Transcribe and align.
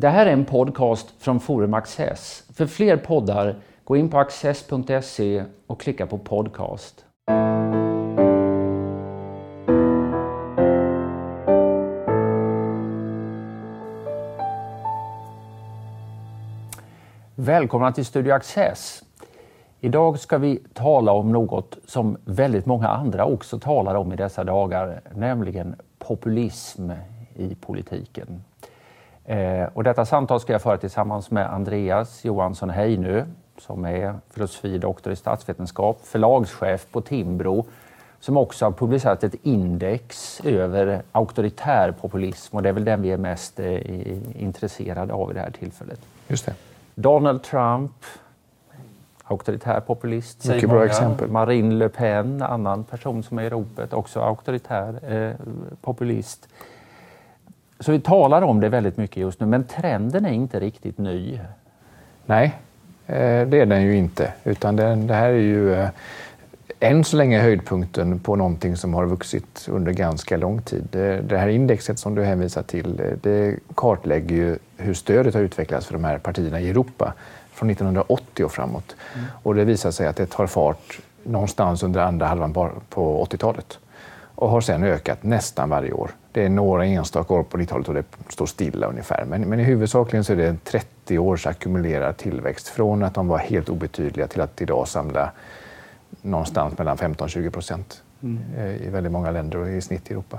Det 0.00 0.08
här 0.08 0.26
är 0.26 0.32
en 0.32 0.44
podcast 0.44 1.14
från 1.18 1.40
Forum 1.40 1.74
Access. 1.74 2.44
För 2.52 2.66
fler 2.66 2.96
poddar, 2.96 3.56
gå 3.84 3.96
in 3.96 4.10
på 4.10 4.18
access.se 4.18 5.44
och 5.66 5.80
klicka 5.80 6.06
på 6.06 6.18
podcast. 6.18 7.04
Välkomna 17.34 17.92
till 17.92 18.06
Studio 18.06 18.32
Access. 18.32 19.02
Idag 19.80 20.18
ska 20.18 20.38
vi 20.38 20.62
tala 20.74 21.12
om 21.12 21.32
något 21.32 21.78
som 21.86 22.16
väldigt 22.24 22.66
många 22.66 22.88
andra 22.88 23.24
också 23.24 23.58
talar 23.58 23.94
om 23.94 24.12
i 24.12 24.16
dessa 24.16 24.44
dagar, 24.44 25.00
nämligen 25.14 25.76
populism 25.98 26.90
i 27.34 27.54
politiken. 27.54 28.42
Eh, 29.28 29.68
och 29.74 29.84
detta 29.84 30.04
samtal 30.04 30.40
ska 30.40 30.52
jag 30.52 30.62
föra 30.62 30.76
tillsammans 30.76 31.30
med 31.30 31.52
Andreas 31.54 32.24
Johansson 32.24 32.70
Heinö 32.70 33.24
som 33.58 33.84
är 33.84 34.14
filosofidoktor 34.30 35.12
i 35.12 35.16
statsvetenskap, 35.16 36.00
förlagschef 36.04 36.86
på 36.92 37.00
Timbro 37.00 37.66
som 38.20 38.36
också 38.36 38.64
har 38.64 38.72
publicerat 38.72 39.24
ett 39.24 39.34
index 39.42 40.40
över 40.44 41.02
auktoritär 41.12 41.94
populism 42.00 42.56
och 42.56 42.62
det 42.62 42.68
är 42.68 42.72
väl 42.72 42.84
den 42.84 43.02
vi 43.02 43.10
är 43.10 43.16
mest 43.16 43.60
eh, 43.60 44.42
intresserade 44.42 45.12
av 45.12 45.30
i 45.30 45.34
det 45.34 45.40
här 45.40 45.50
tillfället. 45.50 46.00
Just 46.28 46.46
det. 46.46 46.54
Donald 46.94 47.42
Trump, 47.42 47.92
auktoritär 49.24 49.80
populist. 49.80 50.48
Mycket 50.48 50.70
bra 50.70 50.84
exempel. 50.84 51.30
Marine 51.30 51.74
Le 51.74 51.88
Pen, 51.88 52.42
annan 52.42 52.84
person 52.84 53.22
som 53.22 53.38
är 53.38 53.42
i 53.42 53.50
ropet, 53.50 53.92
också 53.92 54.20
auktoritär 54.20 55.12
eh, 55.12 55.46
populist. 55.80 56.48
Så 57.80 57.92
vi 57.92 58.00
talar 58.00 58.42
om 58.42 58.60
det 58.60 58.68
väldigt 58.68 58.96
mycket 58.96 59.16
just 59.16 59.40
nu, 59.40 59.46
men 59.46 59.64
trenden 59.64 60.26
är 60.26 60.32
inte 60.32 60.60
riktigt 60.60 60.98
ny. 60.98 61.40
Nej, 62.26 62.58
eh, 63.06 63.48
det 63.48 63.60
är 63.60 63.66
den 63.66 63.82
ju 63.82 63.96
inte. 63.96 64.32
Utan 64.44 64.76
det, 64.76 65.14
här 65.14 65.28
är 65.28 65.32
ju 65.32 65.74
eh, 65.74 65.88
än 66.80 67.04
så 67.04 67.16
länge 67.16 67.40
höjdpunkten 67.40 68.18
på 68.18 68.36
någonting 68.36 68.76
som 68.76 68.94
har 68.94 69.06
vuxit 69.06 69.68
under 69.70 69.92
ganska 69.92 70.36
lång 70.36 70.62
tid. 70.62 70.88
Det, 70.90 71.20
det 71.20 71.38
här 71.38 71.48
indexet 71.48 71.98
som 71.98 72.14
du 72.14 72.24
hänvisar 72.24 72.62
till, 72.62 73.00
eh, 73.00 73.06
det 73.22 73.58
kartlägger 73.74 74.36
ju 74.36 74.58
hur 74.76 74.94
stödet 74.94 75.34
har 75.34 75.40
utvecklats 75.40 75.86
för 75.86 75.92
de 75.92 76.04
här 76.04 76.18
partierna 76.18 76.60
i 76.60 76.70
Europa 76.70 77.14
från 77.52 77.70
1980 77.70 78.44
och 78.44 78.52
framåt. 78.52 78.96
Mm. 79.14 79.26
Och 79.42 79.54
det 79.54 79.64
visar 79.64 79.90
sig 79.90 80.06
att 80.06 80.16
det 80.16 80.26
tar 80.26 80.46
fart 80.46 81.00
någonstans 81.22 81.82
under 81.82 82.00
andra 82.00 82.26
halvan 82.26 82.52
på 82.88 83.26
80-talet 83.30 83.78
och 84.34 84.50
har 84.50 84.60
sedan 84.60 84.84
ökat 84.84 85.22
nästan 85.22 85.68
varje 85.68 85.92
år. 85.92 86.10
Det 86.38 86.44
är 86.44 86.48
några 86.48 86.84
enstaka 86.84 87.34
år 87.34 87.42
på 87.42 87.58
90-talet 87.58 87.88
och 87.88 87.94
det 87.94 88.04
står 88.28 88.46
stilla 88.46 88.86
ungefär. 88.86 89.24
Men, 89.24 89.40
men 89.40 89.60
i 89.60 89.62
huvudsakligen 89.62 90.24
så 90.24 90.32
är 90.32 90.36
det 90.36 90.64
30 90.64 91.18
års 91.18 91.46
ackumulerad 91.46 92.16
tillväxt 92.16 92.68
från 92.68 93.02
att 93.02 93.14
de 93.14 93.28
var 93.28 93.38
helt 93.38 93.68
obetydliga 93.68 94.26
till 94.26 94.40
att 94.40 94.62
idag 94.62 94.88
samla 94.88 95.32
någonstans 96.22 96.78
mellan 96.78 96.96
15-20 96.96 97.50
procent 97.50 98.02
mm. 98.22 98.38
Eh, 98.56 98.86
i 98.86 98.88
väldigt 98.90 99.12
många 99.12 99.30
länder 99.30 99.58
och 99.58 99.68
i 99.68 99.80
snitt 99.80 100.10
i 100.10 100.12
Europa. 100.12 100.38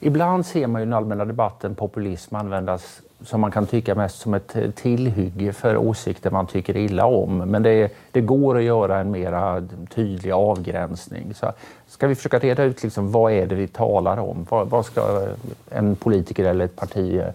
Ibland 0.00 0.46
ser 0.46 0.66
man 0.66 0.82
i 0.82 0.84
den 0.84 0.94
allmänna 0.94 1.24
debatten 1.24 1.74
populism 1.74 2.36
användas 2.36 3.02
som 3.24 3.40
man 3.40 3.50
kan 3.50 3.66
tycka 3.66 3.94
mest 3.94 4.18
som 4.18 4.34
ett 4.34 4.56
tillhygge 4.74 5.52
för 5.52 5.76
åsikter 5.76 6.30
man 6.30 6.46
tycker 6.46 6.76
illa 6.76 7.06
om. 7.06 7.38
Men 7.38 7.62
det, 7.62 7.92
det 8.10 8.20
går 8.20 8.58
att 8.58 8.62
göra 8.62 8.98
en 8.98 9.10
mer 9.10 9.62
tydlig 9.94 10.30
avgränsning. 10.30 11.34
Så 11.34 11.52
ska 11.86 12.06
vi 12.06 12.14
försöka 12.14 12.38
reda 12.38 12.64
ut 12.64 12.82
liksom, 12.82 13.12
vad 13.12 13.32
är 13.32 13.46
det 13.46 13.54
vi 13.54 13.68
talar 13.68 14.16
om? 14.16 14.46
Vad, 14.48 14.70
vad 14.70 14.86
ska 14.86 15.28
en 15.70 15.96
politiker 15.96 16.44
eller 16.44 16.64
ett 16.64 16.76
parti 16.76 17.16
eh, 17.16 17.26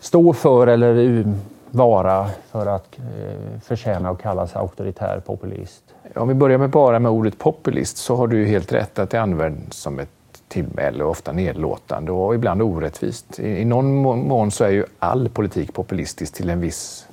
stå 0.00 0.32
för 0.32 0.66
eller 0.66 1.24
vara 1.70 2.30
för 2.50 2.66
att 2.66 2.98
eh, 2.98 3.60
förtjäna 3.62 4.10
att 4.10 4.22
kallas 4.22 4.56
auktoritär 4.56 5.20
populist? 5.26 5.82
Om 6.14 6.28
vi 6.28 6.34
börjar 6.34 6.58
med 6.58 6.70
bara 6.70 6.98
med 6.98 7.10
ordet 7.10 7.38
populist 7.38 7.96
så 7.96 8.16
har 8.16 8.26
du 8.26 8.46
helt 8.46 8.72
rätt 8.72 8.98
att 8.98 9.10
det 9.10 9.20
används 9.20 9.76
som 9.76 9.98
ett 9.98 10.08
tillmäle, 10.52 11.04
ofta 11.04 11.32
nedlåtande 11.32 12.12
och 12.12 12.34
ibland 12.34 12.62
orättvist. 12.62 13.40
I, 13.40 13.48
I 13.48 13.64
någon 13.64 13.94
mån 14.02 14.50
så 14.50 14.64
är 14.64 14.70
ju 14.70 14.84
all 14.98 15.28
politik 15.28 15.72
populistisk 15.74 16.34
till 16.34 16.50
en 16.50 16.60
viss, 16.60 17.06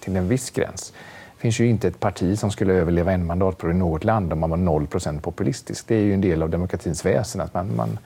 till 0.00 0.16
en 0.16 0.28
viss 0.28 0.50
gräns. 0.50 0.92
Det 1.36 1.40
finns 1.40 1.60
ju 1.60 1.68
inte 1.68 1.88
ett 1.88 2.00
parti 2.00 2.38
som 2.38 2.50
skulle 2.50 2.72
överleva 2.72 3.12
en 3.12 3.26
mandatperiod 3.26 3.76
i 3.76 3.78
något 3.78 4.04
land 4.04 4.32
om 4.32 4.40
man 4.40 4.50
var 4.50 4.56
0% 4.56 5.20
populistisk. 5.20 5.88
Det 5.88 5.94
är 5.94 6.00
ju 6.00 6.14
en 6.14 6.20
del 6.20 6.42
av 6.42 6.50
demokratins 6.50 7.06
väsen. 7.06 7.40
Att 7.40 7.54
man, 7.54 7.76
man, 7.76 7.98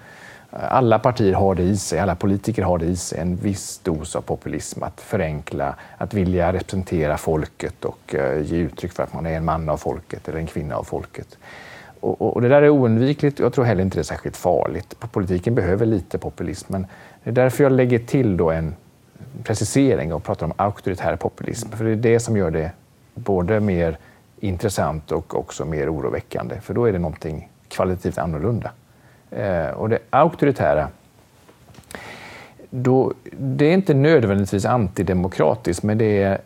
alla 0.51 0.99
partier 0.99 1.35
har 1.35 1.55
det 1.55 1.63
i 1.63 1.77
sig, 1.77 1.99
alla 1.99 2.15
politiker 2.15 2.63
har 2.63 2.79
det 2.79 2.87
i 2.87 2.97
sig, 2.97 3.19
en 3.19 3.37
viss 3.37 3.81
dos 3.83 4.17
av 4.17 4.21
populism. 4.21 4.83
Att 4.83 5.01
förenkla, 5.01 5.75
att 5.99 6.15
vilja 6.15 6.53
representera 6.53 7.17
folket 7.17 7.85
och 7.85 8.15
eh, 8.15 8.43
ge 8.43 8.57
uttryck 8.57 8.93
för 8.93 9.03
att 9.03 9.15
man 9.15 9.27
är 9.27 9.37
en 9.37 9.45
man 9.45 9.69
av 9.69 9.77
folket 9.77 10.29
eller 10.29 10.39
en 10.39 10.47
kvinna 10.47 10.77
av 10.77 10.85
folket. 10.85 11.39
Och, 12.01 12.37
och, 12.37 12.43
det 12.43 12.49
där 12.49 12.63
är 12.63 12.69
oundvikligt. 12.69 13.39
Jag 13.39 13.53
tror 13.53 13.65
heller 13.65 13.83
inte 13.83 13.97
det 13.97 14.01
är 14.01 14.05
särskilt 14.05 14.37
farligt. 14.37 14.95
Politiken 15.13 15.55
behöver 15.55 15.87
lite 15.87 16.19
populism, 16.19 16.73
men 16.73 16.87
det 17.25 17.31
är 17.31 17.35
därför 17.35 17.65
jag 17.65 17.73
lägger 17.73 17.99
till 17.99 18.37
då 18.37 18.51
en 18.51 18.75
precisering 19.45 20.15
och 20.15 20.25
pratar 20.25 20.47
om 20.47 20.53
auktoritär 20.57 21.17
populism. 21.17 21.69
För 21.71 21.85
det 21.85 21.91
är 21.91 21.97
det 21.97 22.21
som 22.21 22.37
gör 22.37 22.51
det 22.51 22.71
både 23.15 23.61
mer 23.61 23.99
intressant 24.41 25.13
och 25.13 25.39
också 25.39 25.65
mer 25.65 25.95
oroväckande. 25.95 26.61
För 26.61 26.75
då 26.75 26.85
är 26.85 26.93
det 26.93 26.99
någonting 26.99 27.49
kvalitativt 27.69 28.19
annorlunda. 28.19 28.71
Eh, 29.31 29.69
och 29.69 29.89
det 29.89 29.99
auktoritära, 30.11 30.89
då, 32.71 33.13
det 33.39 33.65
är 33.65 33.73
inte 33.73 33.95
nödvändigtvis 33.95 34.65
antidemokratiskt, 34.65 35.83
men 35.83 35.99
det 35.99 36.23
är 36.23 36.41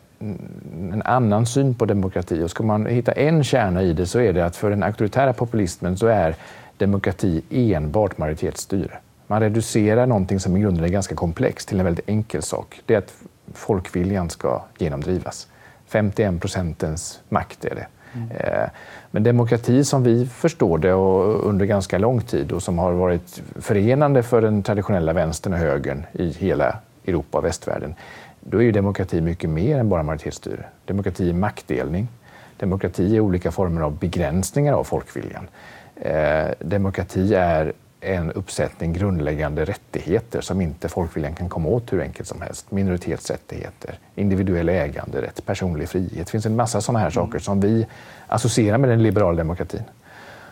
en 0.92 1.02
annan 1.04 1.46
syn 1.46 1.74
på 1.74 1.84
demokrati. 1.84 2.42
Och 2.42 2.50
ska 2.50 2.62
man 2.62 2.86
hitta 2.86 3.12
en 3.12 3.44
kärna 3.44 3.82
i 3.82 3.92
det 3.92 4.06
så 4.06 4.20
är 4.20 4.32
det 4.32 4.44
att 4.44 4.56
för 4.56 4.70
den 4.70 4.82
auktoritära 4.82 5.32
populismen 5.32 5.96
så 5.96 6.06
är 6.06 6.34
demokrati 6.76 7.42
enbart 7.50 8.18
majoritetsstyre. 8.18 8.98
Man 9.26 9.40
reducerar 9.40 10.06
någonting 10.06 10.40
som 10.40 10.56
i 10.56 10.60
grunden 10.60 10.84
är 10.84 10.88
ganska 10.88 11.14
komplext 11.14 11.68
till 11.68 11.78
en 11.78 11.84
väldigt 11.84 12.08
enkel 12.08 12.42
sak. 12.42 12.80
Det 12.86 12.94
är 12.94 12.98
att 12.98 13.14
folkviljan 13.54 14.30
ska 14.30 14.62
genomdrivas. 14.78 15.48
51 15.86 16.40
procentens 16.40 17.20
makt 17.28 17.64
är 17.64 17.74
det. 17.74 17.86
Mm. 18.12 18.30
Eh, 18.30 18.68
men 19.10 19.22
demokrati 19.22 19.84
som 19.84 20.02
vi 20.02 20.26
förstår 20.26 20.78
det 20.78 20.92
och 20.92 21.48
under 21.48 21.66
ganska 21.66 21.98
lång 21.98 22.20
tid 22.20 22.52
och 22.52 22.62
som 22.62 22.78
har 22.78 22.92
varit 22.92 23.42
förenande 23.56 24.22
för 24.22 24.42
den 24.42 24.62
traditionella 24.62 25.12
vänstern 25.12 25.52
och 25.52 25.58
högern 25.58 26.06
i 26.12 26.30
hela 26.32 26.76
Europa 27.06 27.38
och 27.38 27.44
västvärlden, 27.44 27.94
då 28.40 28.58
är 28.58 28.62
ju 28.62 28.72
demokrati 28.72 29.20
mycket 29.20 29.50
mer 29.50 29.78
än 29.78 29.88
bara 29.88 30.02
majoritetsstyre. 30.02 30.64
Demokrati 30.84 31.30
är 31.30 31.34
maktdelning. 31.34 32.08
Demokrati 32.56 33.16
är 33.16 33.20
olika 33.20 33.50
former 33.50 33.80
av 33.80 33.98
begränsningar 33.98 34.72
av 34.72 34.84
folkviljan. 34.84 35.48
Eh, 35.96 36.46
demokrati 36.58 37.34
är 37.34 37.72
en 38.00 38.32
uppsättning 38.32 38.92
grundläggande 38.92 39.64
rättigheter 39.64 40.40
som 40.40 40.60
inte 40.60 40.88
folkviljan 40.88 41.34
kan 41.34 41.48
komma 41.48 41.68
åt 41.68 41.92
hur 41.92 42.02
enkelt 42.02 42.28
som 42.28 42.40
helst. 42.40 42.70
Minoritetsrättigheter, 42.70 43.98
individuell 44.14 44.68
äganderätt, 44.68 45.46
personlig 45.46 45.88
frihet. 45.88 46.26
Det 46.26 46.30
finns 46.30 46.46
en 46.46 46.56
massa 46.56 46.80
sådana 46.80 46.98
här 46.98 47.10
saker 47.10 47.38
som 47.38 47.60
vi 47.60 47.86
associerar 48.26 48.78
med 48.78 48.90
den 48.90 49.02
liberala 49.02 49.36
demokratin. 49.36 49.82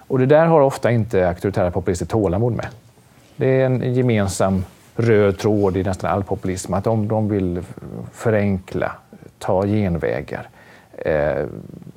Och 0.08 0.18
det 0.18 0.26
där 0.26 0.46
har 0.46 0.60
ofta 0.60 0.90
inte 0.90 1.28
auktoritära 1.28 1.70
populister 1.70 2.06
tålamod 2.06 2.52
med. 2.52 2.66
Det 3.36 3.60
är 3.60 3.66
en 3.66 3.94
gemensam 3.94 4.64
röd 4.98 5.38
tråd 5.38 5.76
i 5.76 5.82
nästan 5.82 6.10
all 6.10 6.24
populism, 6.24 6.74
att 6.74 6.86
om 6.86 7.08
de 7.08 7.28
vill 7.28 7.62
förenkla, 8.12 8.92
ta 9.38 9.66
genvägar, 9.66 10.48
eh, 10.98 11.46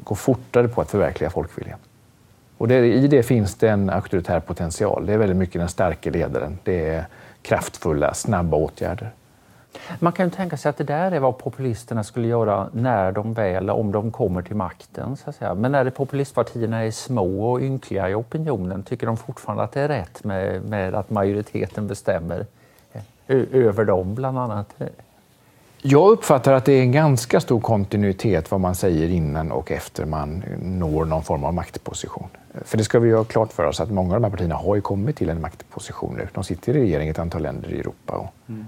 gå 0.04 0.16
fortare 0.16 0.68
på 0.68 0.82
att 0.82 0.92
förverkliga 0.92 1.30
folkviljan. 1.30 1.80
Och 2.58 2.68
det, 2.68 2.76
I 2.76 3.08
det 3.08 3.24
finns 3.24 3.56
det 3.56 3.70
en 3.70 3.90
auktoritär 3.90 4.40
potential. 4.40 5.06
Det 5.06 5.14
är 5.14 5.18
väldigt 5.18 5.38
mycket 5.38 5.62
den 5.62 5.70
starka 5.70 6.10
ledaren. 6.10 6.58
Det 6.64 6.90
är 6.90 7.06
kraftfulla, 7.42 8.14
snabba 8.14 8.58
åtgärder. 8.58 9.12
Man 10.00 10.14
kan 10.14 10.32
tänka 10.32 10.58
sig 10.58 10.70
att 10.70 10.78
det 10.78 10.84
där 10.84 11.12
är 11.12 11.20
vad 11.20 11.38
populisterna 11.38 12.04
skulle 12.04 12.28
göra 12.28 12.70
när 12.74 13.12
de 13.12 13.34
väl, 13.34 13.70
om 13.70 13.92
de 13.92 14.12
kommer 14.12 14.42
till 14.42 14.56
makten. 14.56 15.18
Så 15.18 15.30
att 15.30 15.36
säga. 15.36 15.54
Men 15.54 15.72
när 15.72 15.90
populistpartierna 15.90 16.86
är 16.86 16.92
små 16.92 17.52
och 17.52 17.62
ynkliga 17.62 18.10
i 18.10 18.16
opinionen, 18.16 18.84
tycker 18.84 19.08
de 19.08 19.18
fortfarande 19.18 19.64
att 19.64 19.72
det 19.72 19.82
är 19.82 19.88
rätt 19.88 20.24
med, 20.24 20.62
med 20.62 20.96
att 20.96 21.10
majoriteten 21.10 21.88
bestämmer 21.88 22.46
över 23.52 23.86
dem 23.86 24.16
bland 24.16 24.40
annat? 24.40 24.76
Jag 25.84 26.10
uppfattar 26.10 26.54
att 26.54 26.66
det 26.66 26.74
är 26.74 26.82
en 26.82 26.92
ganska 26.92 27.40
stor 27.40 27.60
kontinuitet 27.60 28.52
vad 28.52 28.60
man 28.60 28.76
säger 28.76 29.10
innan 29.10 29.52
och 29.52 29.72
efter 29.72 30.06
man 30.06 30.44
når 30.62 31.06
någon 31.06 31.24
form 31.24 31.44
av 31.44 31.54
maktposition. 31.54 32.28
För 32.66 32.78
det 32.78 32.84
ska 32.84 33.00
vi 33.00 33.12
ha 33.12 33.24
klart 33.24 33.54
för 33.54 33.66
oss 33.66 33.80
att 33.80 33.92
många 33.92 34.16
av 34.16 34.22
de 34.22 34.24
här 34.24 34.32
partierna 34.32 34.56
har 34.56 34.76
ju 34.76 34.82
kommit 34.82 35.16
till 35.16 35.30
en 35.30 35.42
maktposition 35.42 36.16
nu. 36.18 36.28
De 36.34 36.44
sitter 36.44 36.76
i 36.76 36.82
regering 36.82 37.08
i 37.08 37.12
ett 37.12 37.20
antal 37.20 37.42
länder 37.42 37.74
i 37.74 37.80
Europa. 37.80 38.14
Och 38.14 38.28
mm. 38.50 38.66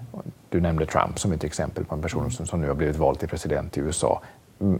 Du 0.49 0.61
nämnde 0.61 0.85
Trump 0.85 1.19
som 1.19 1.31
ett 1.31 1.43
exempel 1.43 1.85
på 1.85 1.95
en 1.95 2.01
person 2.01 2.31
som, 2.31 2.45
som 2.45 2.61
nu 2.61 2.67
har 2.67 2.75
blivit 2.75 2.95
vald 2.95 3.19
till 3.19 3.29
president 3.29 3.77
i 3.77 3.79
USA 3.79 4.21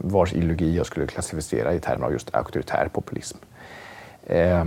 vars 0.02 0.32
ideologi 0.32 0.76
jag 0.76 0.86
skulle 0.86 1.06
klassificera 1.06 1.74
i 1.74 1.80
termer 1.80 2.06
av 2.06 2.12
just 2.12 2.34
auktoritär 2.34 2.88
populism. 2.92 3.38
Eh, 4.26 4.64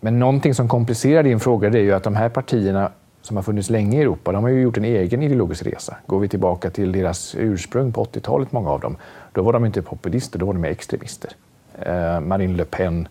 men 0.00 0.18
någonting 0.18 0.54
som 0.54 0.68
komplicerar 0.68 1.22
din 1.22 1.40
fråga 1.40 1.68
är 1.68 1.72
ju 1.72 1.92
att 1.92 2.02
de 2.02 2.16
här 2.16 2.28
partierna 2.28 2.90
som 3.22 3.36
har 3.36 3.42
funnits 3.42 3.70
länge 3.70 3.98
i 3.98 4.00
Europa, 4.00 4.32
de 4.32 4.44
har 4.44 4.50
ju 4.50 4.60
gjort 4.60 4.76
en 4.76 4.84
egen 4.84 5.22
ideologisk 5.22 5.66
resa. 5.66 5.96
Går 6.06 6.20
vi 6.20 6.28
tillbaka 6.28 6.70
till 6.70 6.92
deras 6.92 7.34
ursprung 7.38 7.92
på 7.92 8.04
80-talet, 8.04 8.52
många 8.52 8.70
av 8.70 8.80
dem, 8.80 8.96
då 9.32 9.42
var 9.42 9.52
de 9.52 9.64
inte 9.64 9.82
populister, 9.82 10.38
då 10.38 10.46
var 10.46 10.52
de 10.52 10.64
extremister. 10.64 11.32
Eh, 11.78 12.20
Marine 12.20 12.56
Le 12.56 12.64
Pen, 12.64 13.08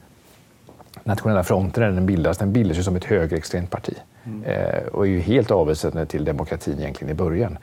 Nationella 1.03 1.43
fronten, 1.43 1.83
när 1.83 1.91
den 1.91 2.05
bildas, 2.05 2.37
den 2.37 2.53
bildas 2.53 2.77
ju 2.77 2.83
som 2.83 2.95
ett 2.95 3.05
högerextremt 3.05 3.69
parti 3.69 3.93
mm. 4.23 4.43
eh, 4.43 4.83
och 4.83 5.05
är 5.07 5.09
ju 5.09 5.19
helt 5.19 5.51
avvisande 5.51 6.05
till 6.05 6.25
demokratin 6.25 6.79
egentligen 6.79 7.11
i 7.11 7.15
början. 7.15 7.57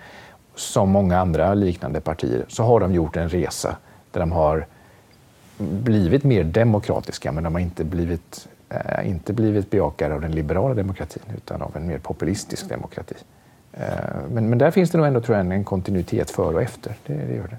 Som 0.55 0.91
många 0.91 1.19
andra 1.19 1.55
liknande 1.55 2.01
partier 2.01 2.45
så 2.49 2.63
har 2.63 2.81
de 2.81 2.95
gjort 2.95 3.17
en 3.17 3.29
resa 3.29 3.77
där 4.11 4.21
de 4.21 4.33
har 4.33 4.67
blivit 5.59 6.25
mer 6.25 6.45
demokratiska, 6.45 7.33
men 7.33 7.45
de 7.45 7.55
har 7.55 7.61
inte 7.61 7.85
blivit 7.85 8.49
eh, 8.69 9.11
inte 9.11 9.33
blivit 9.33 9.71
bejakare 9.71 10.15
av 10.15 10.21
den 10.21 10.33
liberala 10.33 10.75
demokratin 10.75 11.23
utan 11.37 11.63
av 11.63 11.77
en 11.77 11.87
mer 11.87 11.99
populistisk 11.99 12.69
demokrati. 12.69 13.15
Eh, 13.73 13.87
men, 14.31 14.49
men 14.49 14.59
där 14.59 14.71
finns 14.71 14.91
det 14.91 14.99
nog 14.99 15.07
ändå 15.07 15.21
tror 15.21 15.37
jag, 15.39 15.53
en 15.53 15.65
kontinuitet 15.65 16.31
före 16.31 16.55
och 16.55 16.63
efter. 16.63 16.97
Det, 17.07 17.15
det 17.15 17.35
gör 17.35 17.49
det. 17.49 17.57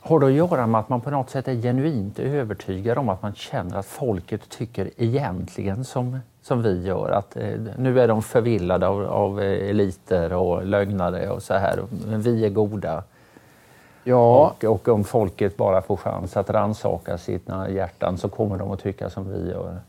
Har 0.00 0.20
det 0.20 0.26
att 0.26 0.32
göra 0.32 0.66
med 0.66 0.80
att 0.80 0.88
man 0.88 1.00
på 1.00 1.10
något 1.10 1.30
sätt 1.30 1.48
är 1.48 1.54
genuint 1.54 2.18
övertygad 2.18 2.98
om 2.98 3.08
att 3.08 3.22
man 3.22 3.34
känner 3.34 3.76
att 3.76 3.86
folket 3.86 4.48
tycker 4.48 4.90
egentligen 4.96 5.84
som, 5.84 6.18
som 6.42 6.62
vi 6.62 6.86
gör? 6.86 7.10
Att 7.10 7.36
eh, 7.36 7.60
nu 7.78 8.00
är 8.00 8.08
de 8.08 8.22
förvillade 8.22 8.86
av, 8.86 9.04
av 9.06 9.40
eliter 9.40 10.32
och 10.32 10.66
lögnare 10.66 11.30
och 11.30 11.42
så 11.42 11.54
här, 11.54 11.80
men 12.06 12.22
vi 12.22 12.44
är 12.44 12.50
goda. 12.50 13.02
Ja. 14.04 14.54
Och, 14.58 14.64
och 14.64 14.88
om 14.88 15.04
folket 15.04 15.56
bara 15.56 15.82
får 15.82 15.96
chans 15.96 16.36
att 16.36 16.50
rannsaka 16.50 17.18
sina 17.18 17.70
hjärtan 17.70 18.18
så 18.18 18.28
kommer 18.28 18.56
de 18.56 18.70
att 18.70 18.82
tycka 18.82 19.10
som 19.10 19.32
vi 19.32 19.50
gör. 19.50 19.80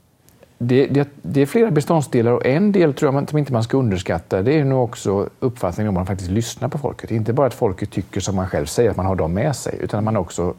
Det, 0.61 0.87
det, 0.87 1.09
det, 1.21 1.41
är 1.41 1.45
flera 1.45 1.71
beståndsdelar 1.71 2.31
och 2.31 2.45
en 2.45 2.71
del 2.71 2.93
tror 2.93 3.13
jag 3.13 3.29
som 3.29 3.37
inte 3.37 3.53
man 3.53 3.63
ska 3.63 3.77
underskatta 3.77 4.41
det 4.41 4.59
är 4.59 4.63
nog 4.63 4.83
också 4.83 5.29
uppfattningen 5.39 5.87
om 5.87 5.93
man 5.93 6.05
faktiskt 6.05 6.31
lyssnar 6.31 6.67
på 6.67 6.77
folket. 6.77 7.11
Inte 7.11 7.33
bara 7.33 7.47
att 7.47 7.53
folket 7.53 7.91
tycker 7.91 8.21
som 8.21 8.35
man 8.35 8.47
själv 8.47 8.65
säger, 8.65 8.89
att 8.89 8.97
man 8.97 9.05
har 9.05 9.15
dem 9.15 9.33
med 9.33 9.55
sig, 9.55 9.77
utan 9.81 9.97
att 9.97 10.03
man 10.03 10.17
också 10.17 10.53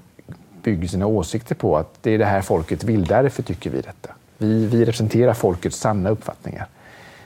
bygger 0.63 0.89
sina 0.89 1.07
åsikter 1.07 1.55
på 1.55 1.77
att 1.77 1.95
det 2.03 2.11
är 2.11 2.19
det 2.19 2.25
här 2.25 2.41
folket 2.41 2.85
vill, 2.85 3.05
därför 3.05 3.43
tycker 3.43 3.71
vi 3.71 3.81
detta. 3.81 4.11
Vi, 4.39 4.67
vi 4.67 4.81
representerar 4.81 5.35
folkets 5.35 5.77
sanna 5.77 6.11
uppfattningar. 6.11 6.67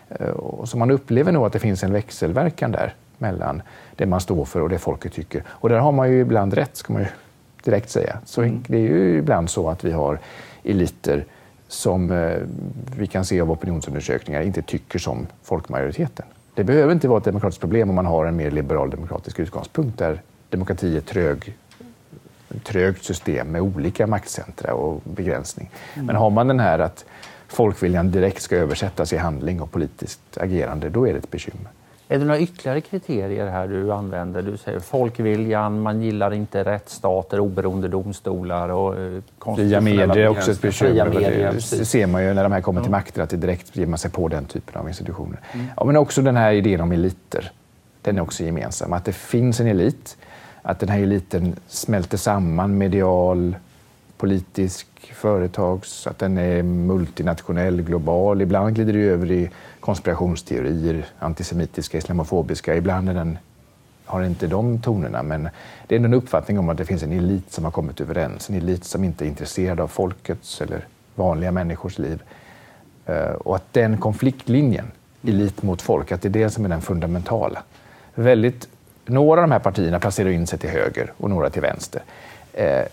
Eh, 0.09 0.65
så 0.65 0.79
man 0.79 0.91
upplever 0.91 1.32
nog 1.32 1.47
att 1.47 1.53
det 1.53 1.59
finns 1.59 1.82
en 1.82 1.93
växelverkan 1.93 2.73
där 2.73 2.94
mellan 3.19 3.62
det 3.97 4.06
man 4.06 4.20
står 4.20 4.44
för 4.44 4.61
och 4.61 4.69
det 4.69 4.79
folket 4.79 5.12
tycker. 5.12 5.43
Och 5.49 5.69
där 5.69 5.79
har 5.79 5.93
man 5.93 6.11
ju 6.11 6.20
ibland 6.20 6.55
rätt, 6.55 6.77
ska 6.77 6.93
man 6.93 7.03
ju 7.03 7.09
direkt 7.65 7.91
säga. 7.91 8.19
Så 8.25 8.43
mm. 8.43 8.62
det 8.67 8.77
är 8.77 8.81
ju 8.81 9.19
ibland 9.19 9.50
så 9.50 9.70
att 9.70 9.85
vi 9.85 9.93
har 9.93 10.19
eliter 10.65 11.25
som 11.75 12.11
eh, 12.11 12.37
vi 12.97 13.06
kan 13.06 13.25
se 13.25 13.41
av 13.41 13.50
opinionsundersökningar 13.50 14.43
inte 14.43 14.62
tycker 14.62 14.99
som 14.99 15.26
folkmajoriteten. 15.43 16.26
Det 16.55 16.65
behöver 16.65 16.93
inte 16.93 17.09
vara 17.09 17.19
ett 17.19 17.25
demokratiskt 17.25 17.61
problem 17.61 17.88
om 17.88 17.94
man 17.94 18.06
har 18.06 18.26
en 18.26 18.37
mer 18.37 18.50
liberal 18.50 18.91
demokratisk 18.91 19.38
utgångspunkt 19.38 19.99
där 19.99 20.23
demokrati 20.50 20.97
är 20.97 21.00
trög, 21.00 21.56
trögt 22.62 23.05
system 23.05 23.49
med 23.49 23.62
olika 23.62 24.06
maktcentra 24.06 24.75
och 24.75 25.03
begränsning. 25.05 25.71
Mm. 25.94 26.06
Men 26.06 26.17
har 26.17 26.31
man 26.31 26.49
den 26.49 26.61
här 26.61 26.79
att 26.79 27.05
folkviljan 27.49 28.11
direkt 28.11 28.43
ska 28.43 28.56
översättas 28.56 29.12
i 29.12 29.17
handling 29.17 29.62
och 29.62 29.73
politiskt 29.73 30.38
agerande, 30.38 30.88
då 30.88 31.09
är 31.09 31.12
det 31.12 31.19
ett 31.19 31.31
bekymmer. 31.31 31.70
Är 32.15 32.19
det 32.19 32.25
några 32.25 32.41
ytterligare 32.41 32.81
kriterier 32.81 33.47
här 33.47 33.69
du 33.69 33.93
använder? 33.93 34.43
Du 34.43 34.57
säger 34.57 34.81
folkviljan, 34.81 35.81
man 35.81 36.03
gillar 36.03 36.35
inte 36.35 36.65
rättsstater, 36.65 37.41
oberoende 37.41 37.89
domstolar 37.89 38.69
och 38.69 39.01
eh, 39.01 39.55
Fria 39.57 39.81
medier 39.81 40.17
är 40.17 40.29
också 40.29 40.51
ett 40.51 40.63
bekymmer. 40.63 41.05
Medier, 41.05 41.53
det 41.53 41.85
ser 41.85 42.07
man 42.07 42.25
ju 42.25 42.35
när 42.35 42.43
de 42.43 42.53
här 42.53 42.61
kommer 42.61 42.83
till 42.83 42.91
makten 42.91 43.23
att 43.23 43.31
det 43.31 43.37
direkt 43.37 43.77
ger 43.77 43.87
man 43.87 43.99
sig 43.99 44.11
på 44.11 44.29
den 44.29 44.45
typen 44.45 44.81
av 44.81 44.89
institutioner. 44.89 45.41
Mm. 45.53 45.67
Ja, 45.77 45.85
men 45.85 45.97
också 45.97 46.23
den 46.23 46.37
här 46.37 46.53
idén 46.53 46.81
om 46.81 46.93
eliter. 46.93 47.53
Den 48.03 48.17
är 48.17 48.23
också 48.23 48.45
gemensam. 48.45 48.93
Att 48.93 49.05
det 49.05 49.13
finns 49.13 49.61
en 49.61 49.67
elit, 49.67 50.17
att 50.63 50.81
den 50.81 50.89
här 50.89 51.01
eliten 51.01 51.57
smälter 51.69 52.17
samman 52.17 52.79
medial, 52.79 53.57
politisk, 54.25 54.87
företags, 55.15 56.06
att 56.06 56.19
den 56.19 56.38
är 56.38 56.62
multinationell, 56.62 57.82
global. 57.82 58.43
Ibland 58.43 58.75
glider 58.75 58.93
det 58.93 59.03
över 59.05 59.31
i 59.31 59.50
konspirationsteorier, 59.81 61.06
antisemitiska, 61.19 61.99
islamofobiska. 61.99 62.76
Ibland 62.76 63.09
är 63.09 63.15
den, 63.15 63.38
har 64.05 64.23
inte 64.23 64.47
de 64.47 64.81
tonerna, 64.81 65.23
men 65.23 65.49
det 65.87 65.94
är 65.94 65.97
ändå 65.97 66.06
en 66.06 66.15
uppfattning 66.15 66.59
om 66.59 66.69
att 66.69 66.76
det 66.76 66.85
finns 66.85 67.03
en 67.03 67.12
elit 67.12 67.53
som 67.53 67.65
har 67.65 67.71
kommit 67.71 68.00
överens. 68.00 68.50
En 68.50 68.56
elit 68.56 68.85
som 68.85 69.05
inte 69.05 69.25
är 69.25 69.29
intresserad 69.29 69.81
av 69.81 69.88
folkets 69.88 70.61
eller 70.61 70.87
vanliga 71.15 71.53
människors 71.53 71.99
liv. 71.99 72.23
Eh, 73.06 73.32
och 73.32 73.56
att 73.56 73.73
den 73.73 73.99
konfliktlinjen, 73.99 74.87
elit 75.23 75.62
mot 75.62 75.82
folk, 75.82 76.12
att 76.12 76.23
det 76.23 76.29
är 76.29 76.31
det 76.31 76.50
som 76.50 76.65
är 76.65 76.69
den 76.69 76.82
fundamentala. 76.82 77.62
Väldigt, 78.15 78.69
några 79.06 79.41
av 79.41 79.49
de 79.49 79.53
här 79.53 79.59
partierna 79.59 80.00
placerar 80.00 80.31
in 80.31 80.47
sig 80.47 80.59
till 80.59 80.70
höger 80.70 81.12
och 81.17 81.31
några 81.31 81.50
till 81.50 81.62
vänster. 81.62 82.03
Eh, 82.53 82.85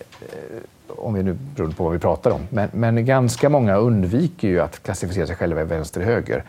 om 0.96 1.14
vi 1.14 1.22
nu 1.22 1.32
beror 1.56 1.70
på 1.70 1.84
vad 1.84 1.92
vi 1.92 1.98
pratar 1.98 2.30
om. 2.30 2.40
Men, 2.50 2.68
men 2.72 3.06
ganska 3.06 3.48
många 3.48 3.76
undviker 3.76 4.48
ju 4.48 4.60
att 4.60 4.82
klassificera 4.82 5.26
sig 5.26 5.36
själva 5.36 5.60
i 5.60 5.64
vänster-höger 5.64 6.44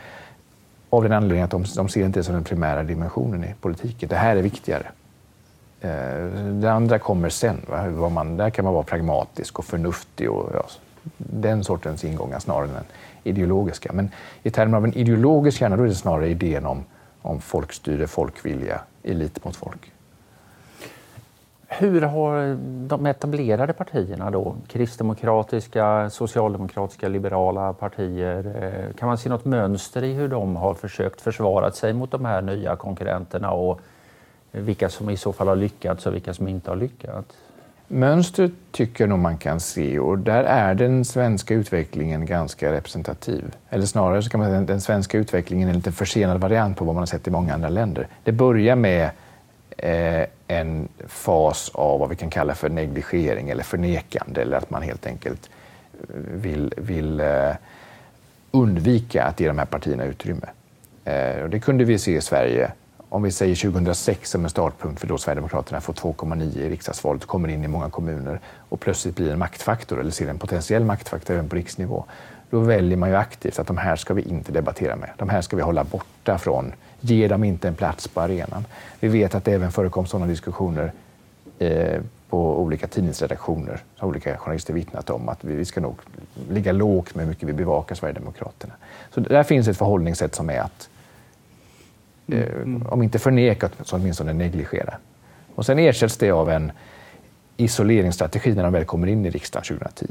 av 0.89 1.03
den 1.03 1.11
anledningen 1.11 1.45
att 1.45 1.51
de, 1.51 1.65
de 1.75 1.89
ser 1.89 2.05
inte 2.05 2.19
det 2.19 2.23
som 2.23 2.33
den 2.33 2.43
primära 2.43 2.83
dimensionen 2.83 3.43
i 3.43 3.53
politiken. 3.61 4.09
Det 4.09 4.15
här 4.15 4.35
är 4.35 4.41
viktigare. 4.41 4.87
Eh, 5.81 6.25
det 6.61 6.71
andra 6.71 6.99
kommer 6.99 7.29
sen. 7.29 7.61
Va? 7.67 8.09
Man, 8.09 8.37
där 8.37 8.49
kan 8.49 8.65
man 8.65 8.73
vara 8.73 8.83
pragmatisk 8.83 9.59
och 9.59 9.65
förnuftig 9.65 10.29
och 10.31 10.49
ja, 10.53 10.65
den 11.17 11.63
sortens 11.63 12.03
ingångar 12.03 12.39
snarare 12.39 12.77
än 12.77 12.83
ideologiska. 13.23 13.93
Men 13.93 14.11
i 14.43 14.49
termer 14.49 14.77
av 14.77 14.85
en 14.85 14.93
ideologisk 14.93 15.57
kärna 15.57 15.77
då 15.77 15.83
är 15.83 15.87
det 15.87 15.95
snarare 15.95 16.29
idén 16.29 16.65
om, 16.65 16.83
om 17.21 17.41
folkstyre, 17.41 18.07
folkvilja, 18.07 18.81
elit 19.03 19.45
mot 19.45 19.55
folk. 19.55 19.91
Hur 21.79 22.01
har 22.01 22.57
de 22.87 23.05
etablerade 23.05 23.73
partierna 23.73 24.31
då, 24.31 24.55
kristdemokratiska, 24.67 26.09
socialdemokratiska, 26.09 27.07
liberala 27.07 27.73
partier, 27.73 28.63
eh, 28.63 28.95
kan 28.95 29.07
man 29.07 29.17
se 29.17 29.29
något 29.29 29.45
mönster 29.45 30.03
i 30.03 30.13
hur 30.13 30.27
de 30.27 30.55
har 30.55 30.73
försökt 30.73 31.21
försvara 31.21 31.71
sig 31.71 31.93
mot 31.93 32.11
de 32.11 32.25
här 32.25 32.41
nya 32.41 32.75
konkurrenterna 32.75 33.51
och 33.51 33.81
vilka 34.51 34.89
som 34.89 35.09
i 35.09 35.17
så 35.17 35.33
fall 35.33 35.47
har 35.47 35.55
lyckats 35.55 36.05
och 36.05 36.15
vilka 36.15 36.33
som 36.33 36.47
inte 36.47 36.71
har 36.71 36.75
lyckats? 36.75 37.37
Mönstret 37.87 38.51
tycker 38.71 39.03
jag 39.03 39.09
nog 39.09 39.19
man 39.19 39.37
kan 39.37 39.59
se 39.59 39.99
och 39.99 40.17
där 40.17 40.43
är 40.43 40.75
den 40.75 41.05
svenska 41.05 41.53
utvecklingen 41.53 42.25
ganska 42.25 42.71
representativ. 42.71 43.55
Eller 43.69 43.85
snarare 43.85 44.21
så 44.21 44.29
kan 44.29 44.39
man 44.39 44.49
säga 44.49 44.59
att 44.61 44.67
den 44.67 44.81
svenska 44.81 45.17
utvecklingen 45.17 45.67
är 45.67 45.71
en 45.71 45.77
lite 45.77 45.91
försenad 45.91 46.41
variant 46.41 46.77
på 46.77 46.85
vad 46.85 46.95
man 46.95 47.01
har 47.01 47.05
sett 47.05 47.27
i 47.27 47.31
många 47.31 47.53
andra 47.53 47.69
länder. 47.69 48.07
Det 48.23 48.31
börjar 48.31 48.75
med 48.75 49.09
eh, 49.77 50.25
en 50.53 50.87
fas 51.07 51.71
av 51.73 51.99
vad 51.99 52.09
vi 52.09 52.15
kan 52.15 52.29
kalla 52.29 52.55
för 52.55 52.69
negligering 52.69 53.49
eller 53.49 53.63
förnekande 53.63 54.41
eller 54.41 54.57
att 54.57 54.69
man 54.69 54.81
helt 54.81 55.05
enkelt 55.05 55.49
eh, 55.99 56.15
vill, 56.15 56.73
vill 56.77 57.19
eh, 57.19 57.51
undvika 58.51 59.23
att 59.23 59.39
ge 59.39 59.47
de 59.47 59.57
här 59.57 59.65
partierna 59.65 60.05
utrymme. 60.05 60.47
Eh, 61.05 61.43
och 61.43 61.49
det 61.49 61.59
kunde 61.59 61.83
vi 61.83 61.99
se 61.99 62.15
i 62.15 62.21
Sverige. 62.21 62.71
Om 63.09 63.23
vi 63.23 63.31
säger 63.31 63.55
2006 63.55 64.29
som 64.29 64.43
en 64.43 64.49
startpunkt 64.49 64.99
för 64.99 65.07
då 65.07 65.17
Sverigedemokraterna 65.17 65.81
får 65.81 65.93
2,9 65.93 66.57
i 66.57 66.69
riksdagsvalet, 66.69 67.25
kommer 67.25 67.47
in 67.47 67.63
i 67.63 67.67
många 67.67 67.89
kommuner 67.89 68.39
och 68.69 68.79
plötsligt 68.79 69.15
blir 69.15 69.31
en 69.31 69.39
maktfaktor 69.39 69.99
eller 69.99 70.11
ser 70.11 70.27
en 70.27 70.37
potentiell 70.37 70.83
maktfaktor 70.83 71.33
även 71.33 71.49
på 71.49 71.55
riksnivå. 71.55 72.05
Då 72.53 72.59
väljer 72.59 72.97
man 72.97 73.09
ju 73.09 73.15
aktivt 73.15 73.59
att 73.59 73.67
de 73.67 73.77
här 73.77 73.95
ska 73.95 74.13
vi 74.13 74.21
inte 74.21 74.51
debattera 74.51 74.95
med. 74.95 75.09
De 75.17 75.29
här 75.29 75.41
ska 75.41 75.55
vi 75.55 75.61
hålla 75.61 75.83
borta 75.83 76.37
från 76.37 76.73
Ge 76.99 77.27
dem 77.27 77.43
inte 77.43 77.67
en 77.67 77.75
plats 77.75 78.07
på 78.07 78.21
arenan. 78.21 78.65
Vi 78.99 79.07
vet 79.07 79.35
att 79.35 79.45
det 79.45 79.51
även 79.51 79.71
förekom 79.71 80.05
sådana 80.05 80.27
diskussioner 80.27 80.91
eh, 81.59 82.01
på 82.29 82.61
olika 82.61 82.87
tidningsredaktioner. 82.87 83.79
Har 83.97 84.07
olika 84.07 84.37
journalister 84.37 84.73
vittnat 84.73 85.09
om 85.09 85.29
att 85.29 85.43
vi, 85.43 85.55
vi 85.55 85.65
ska 85.65 85.81
nog 85.81 85.95
ligga 86.49 86.71
lågt 86.71 87.15
med 87.15 87.25
hur 87.25 87.29
mycket 87.29 87.49
vi 87.49 87.53
bevakar 87.53 87.95
Sverigedemokraterna. 87.95 88.73
Så 89.13 89.19
där 89.19 89.43
finns 89.43 89.67
ett 89.67 89.77
förhållningssätt 89.77 90.35
som 90.35 90.49
är 90.49 90.59
att, 90.59 90.89
eh, 92.27 92.41
mm. 92.41 92.87
om 92.87 93.03
inte 93.03 93.19
förneka, 93.19 93.69
så 93.83 93.95
åtminstone 93.95 94.33
negligera. 94.33 94.97
Och 95.55 95.65
sen 95.65 95.79
ersätts 95.79 96.17
det 96.17 96.31
av 96.31 96.49
en 96.49 96.71
isoleringsstrategi 97.57 98.53
när 98.53 98.63
de 98.63 98.73
väl 98.73 98.85
kommer 98.85 99.07
in 99.07 99.25
i 99.25 99.29
riksdagen 99.29 99.77
2010. 99.77 100.05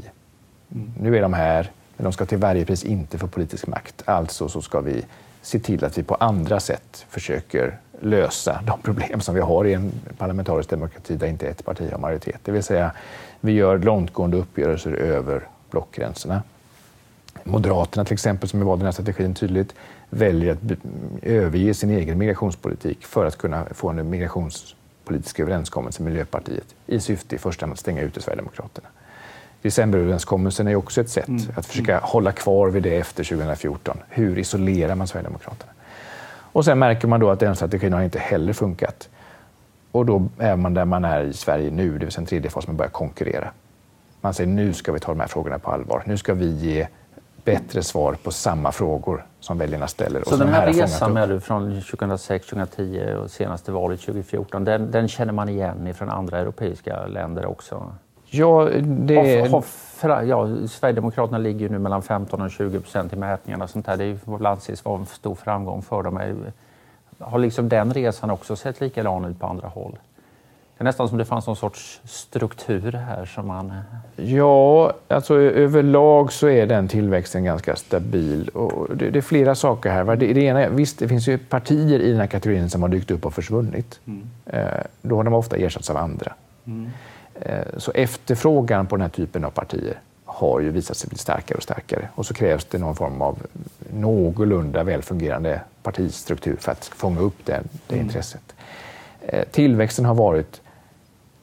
Mm. 0.71 0.91
Nu 0.99 1.17
är 1.17 1.21
de 1.21 1.33
här, 1.33 1.71
men 1.97 2.03
de 2.03 2.13
ska 2.13 2.25
till 2.25 2.37
varje 2.37 2.65
pris 2.65 2.83
inte 2.83 3.17
få 3.17 3.27
politisk 3.27 3.67
makt. 3.67 4.03
Alltså 4.05 4.49
så 4.49 4.61
ska 4.61 4.81
vi 4.81 5.05
se 5.41 5.59
till 5.59 5.85
att 5.85 5.97
vi 5.97 6.03
på 6.03 6.15
andra 6.15 6.59
sätt 6.59 7.05
försöker 7.09 7.77
lösa 7.99 8.61
de 8.67 8.81
problem 8.81 9.21
som 9.21 9.35
vi 9.35 9.41
har 9.41 9.65
i 9.65 9.73
en 9.73 9.91
parlamentarisk 10.17 10.69
demokrati 10.69 11.15
där 11.15 11.27
inte 11.27 11.47
ett 11.47 11.65
parti 11.65 11.91
har 11.91 11.99
majoritet. 11.99 12.39
Det 12.43 12.51
vill 12.51 12.63
säga, 12.63 12.91
vi 13.39 13.51
gör 13.51 13.77
långtgående 13.77 14.37
uppgörelser 14.37 14.91
över 14.91 15.47
blockgränserna. 15.71 16.43
Moderaterna 17.43 18.05
till 18.05 18.13
exempel, 18.13 18.49
som 18.49 18.65
valde 18.65 18.81
den 18.81 18.85
här 18.85 18.91
strategin 18.91 19.33
tydligt, 19.33 19.75
väljer 20.09 20.53
att 20.53 20.59
överge 21.21 21.73
sin 21.73 21.89
egen 21.89 22.17
migrationspolitik 22.17 23.05
för 23.05 23.25
att 23.25 23.37
kunna 23.37 23.65
få 23.71 23.89
en 23.89 24.09
migrationspolitisk 24.09 25.39
överenskommelse 25.39 26.03
med 26.03 26.11
Miljöpartiet 26.11 26.75
i 26.87 26.99
syfte 26.99 27.35
i 27.35 27.39
första 27.39 27.65
hand 27.65 27.73
att 27.73 27.79
stänga 27.79 28.01
ute 28.01 28.21
Sverigedemokraterna. 28.21 28.87
Decemberöverenskommelsen 29.63 30.67
är 30.67 30.75
också 30.75 31.01
ett 31.01 31.09
sätt 31.09 31.27
mm. 31.27 31.41
att 31.55 31.65
försöka 31.65 31.99
hålla 31.99 32.31
kvar 32.31 32.69
vid 32.69 32.83
det 32.83 32.97
efter 32.97 33.23
2014. 33.23 33.97
Hur 34.09 34.39
isolerar 34.39 34.95
man 34.95 35.07
Sverigedemokraterna? 35.07 35.71
Och 36.53 36.65
sen 36.65 36.79
märker 36.79 37.07
man 37.07 37.19
då 37.19 37.29
att 37.29 37.39
den 37.39 37.55
strategin 37.55 37.93
har 37.93 38.01
inte 38.01 38.19
heller 38.19 38.53
funkat. 38.53 39.09
Och 39.91 40.05
då 40.05 40.27
är 40.37 40.55
man 40.55 40.73
där 40.73 40.85
man 40.85 41.05
är 41.05 41.23
i 41.23 41.33
Sverige 41.33 41.71
nu, 41.71 41.97
det 41.97 42.05
vill 42.05 42.11
säga 42.11 42.21
en 42.21 42.25
tredje 42.25 42.49
fas, 42.49 42.67
man 42.67 42.77
börjar 42.77 42.89
konkurrera. 42.91 43.51
Man 44.21 44.33
säger 44.33 44.49
nu 44.49 44.73
ska 44.73 44.91
vi 44.91 44.99
ta 44.99 45.11
de 45.11 45.19
här 45.19 45.27
frågorna 45.27 45.59
på 45.59 45.71
allvar. 45.71 46.03
Nu 46.05 46.17
ska 46.17 46.33
vi 46.33 46.51
ge 46.51 46.87
bättre 47.43 47.83
svar 47.83 48.13
på 48.23 48.31
samma 48.31 48.71
frågor 48.71 49.25
som 49.39 49.57
väljarna 49.57 49.87
ställer. 49.87 50.23
Så 50.23 50.35
den 50.35 50.47
här, 50.47 50.61
här 50.61 50.73
resan 50.73 51.13
med 51.13 51.29
du 51.29 51.39
från 51.39 51.81
2006, 51.81 52.47
2010 52.47 53.15
och 53.23 53.31
senaste 53.31 53.71
valet 53.71 53.99
2014, 53.99 54.63
den, 54.63 54.91
den 54.91 55.07
känner 55.07 55.33
man 55.33 55.49
igen 55.49 55.93
från 55.93 56.09
andra 56.09 56.39
europeiska 56.39 57.05
länder 57.05 57.45
också? 57.45 57.93
Ja, 58.33 58.69
det... 58.81 59.15
Har, 59.51 59.63
har, 60.09 60.23
ja, 60.23 60.67
Sverigedemokraterna 60.67 61.37
ligger 61.37 61.59
ju 61.59 61.69
nu 61.69 61.79
mellan 61.79 62.01
15 62.01 62.41
och 62.41 62.51
20 62.51 62.79
procent 62.79 63.13
i 63.13 63.15
mätningarna. 63.15 63.67
Sånt 63.67 63.85
där. 63.85 63.97
Det 63.97 64.17
får 64.17 64.45
anses 64.45 64.85
vara 64.85 64.99
en 64.99 65.05
stor 65.05 65.35
framgång 65.35 65.81
för 65.81 66.03
dem. 66.03 66.21
Har 67.19 67.39
liksom 67.39 67.69
den 67.69 67.93
resan 67.93 68.29
också 68.29 68.55
sett 68.55 68.81
likadan 68.81 69.25
ut 69.25 69.39
på 69.39 69.47
andra 69.47 69.67
håll? 69.67 69.97
Det 70.77 70.81
är 70.81 70.83
nästan 70.83 71.09
som 71.09 71.17
det 71.17 71.25
fanns 71.25 71.47
någon 71.47 71.55
sorts 71.55 72.01
struktur 72.03 72.91
här 72.91 73.25
som 73.25 73.47
man... 73.47 73.73
Ja, 74.15 74.93
alltså 75.07 75.35
överlag 75.35 76.33
så 76.33 76.49
är 76.49 76.67
den 76.67 76.87
tillväxten 76.87 77.43
ganska 77.43 77.75
stabil. 77.75 78.49
Och 78.49 78.97
det, 78.97 79.09
det 79.09 79.19
är 79.19 79.21
flera 79.21 79.55
saker 79.55 79.91
här. 79.91 80.15
Det, 80.15 80.33
det, 80.33 80.41
ena, 80.41 80.69
visst, 80.69 80.99
det 80.99 81.07
finns 81.07 81.27
ju 81.27 81.37
partier 81.37 81.99
i 81.99 82.11
den 82.11 82.19
här 82.19 82.27
kategorin 82.27 82.69
som 82.69 82.81
har 82.81 82.89
dykt 82.89 83.11
upp 83.11 83.25
och 83.25 83.33
försvunnit. 83.33 83.99
Mm. 84.05 84.29
Eh, 84.45 84.83
då 85.01 85.15
har 85.15 85.23
de 85.23 85.33
ofta 85.33 85.55
ersatts 85.55 85.89
av 85.89 85.97
andra. 85.97 86.33
Mm. 86.65 86.89
Eh, 87.45 87.77
så 87.77 87.91
efterfrågan 87.91 88.87
på 88.87 88.95
den 88.95 89.01
här 89.01 89.09
typen 89.09 89.43
av 89.43 89.49
partier 89.49 89.99
har 90.25 90.59
ju 90.59 90.71
visat 90.71 90.97
sig 90.97 91.09
bli 91.09 91.17
starkare 91.17 91.57
och 91.57 91.63
starkare. 91.63 92.09
Och 92.15 92.25
så 92.25 92.33
krävs 92.33 92.65
det 92.65 92.77
någon 92.77 92.95
form 92.95 93.21
av 93.21 93.37
någorlunda 93.93 94.83
välfungerande 94.83 95.61
partistruktur 95.83 96.57
för 96.59 96.71
att 96.71 96.85
fånga 96.85 97.19
upp 97.19 97.45
det, 97.45 97.63
det 97.87 97.95
mm. 97.95 98.05
intresset. 98.05 98.53
Eh, 99.21 99.43
tillväxten 99.51 100.05
har 100.05 100.15
varit 100.15 100.61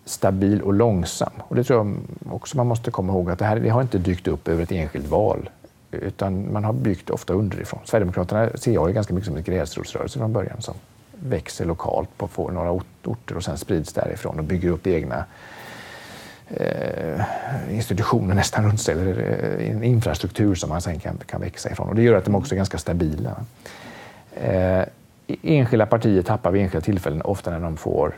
stabil 0.05 0.63
och 0.63 0.75
långsam. 0.75 1.33
Och 1.39 1.57
det 1.57 1.65
tror 1.65 1.79
jag 1.79 1.97
också 2.35 2.57
man 2.57 2.67
måste 2.67 2.91
komma 2.91 3.13
ihåg 3.13 3.31
att 3.31 3.39
det 3.39 3.45
här 3.45 3.57
det 3.57 3.69
har 3.69 3.83
inte 3.83 3.99
dykt 3.99 4.29
upp 4.29 4.49
över 4.49 4.63
ett 4.63 4.73
enskilt 4.73 5.07
val 5.07 5.51
utan 5.91 6.53
man 6.53 6.65
har 6.65 6.73
byggt 6.73 7.11
ofta 7.11 7.33
underifrån. 7.33 7.81
Sverigedemokraterna 7.85 8.51
ser 8.55 8.73
jag 8.73 8.95
ganska 8.95 9.15
mycket 9.15 9.27
som 9.27 9.37
en 9.37 9.43
gräsrotsrörelse 9.43 10.19
från 10.19 10.33
början 10.33 10.63
som 10.63 10.75
växer 11.11 11.65
lokalt 11.65 12.09
på 12.17 12.51
några 12.51 12.71
orter 13.05 13.37
och 13.37 13.45
sen 13.45 13.59
sprids 13.59 13.93
därifrån 13.93 14.39
och 14.39 14.45
bygger 14.45 14.71
upp 14.71 14.87
egna 14.87 15.25
Eh, 16.57 17.21
institutioner 17.71 18.35
nästan 18.35 18.65
runt 18.65 18.81
sig, 18.81 18.95
eller 18.95 19.19
eh, 19.61 19.71
en 19.71 19.85
infrastruktur 19.85 20.55
som 20.55 20.69
man 20.69 20.81
sen 20.81 20.99
kan, 20.99 21.19
kan 21.27 21.41
växa 21.41 21.71
ifrån. 21.71 21.89
Och 21.89 21.95
det 21.95 22.03
gör 22.03 22.15
att 22.15 22.25
de 22.25 22.35
också 22.35 22.55
är 22.55 22.57
ganska 22.57 22.79
stabila. 22.79 23.37
Eh, 24.35 24.85
enskilda 25.43 25.87
partier 25.87 26.23
tappar 26.23 26.51
vid 26.51 26.63
enskilda 26.63 26.85
tillfällen, 26.85 27.23
ofta 27.23 27.51
när 27.51 27.61
de 27.61 27.77
får 27.77 28.15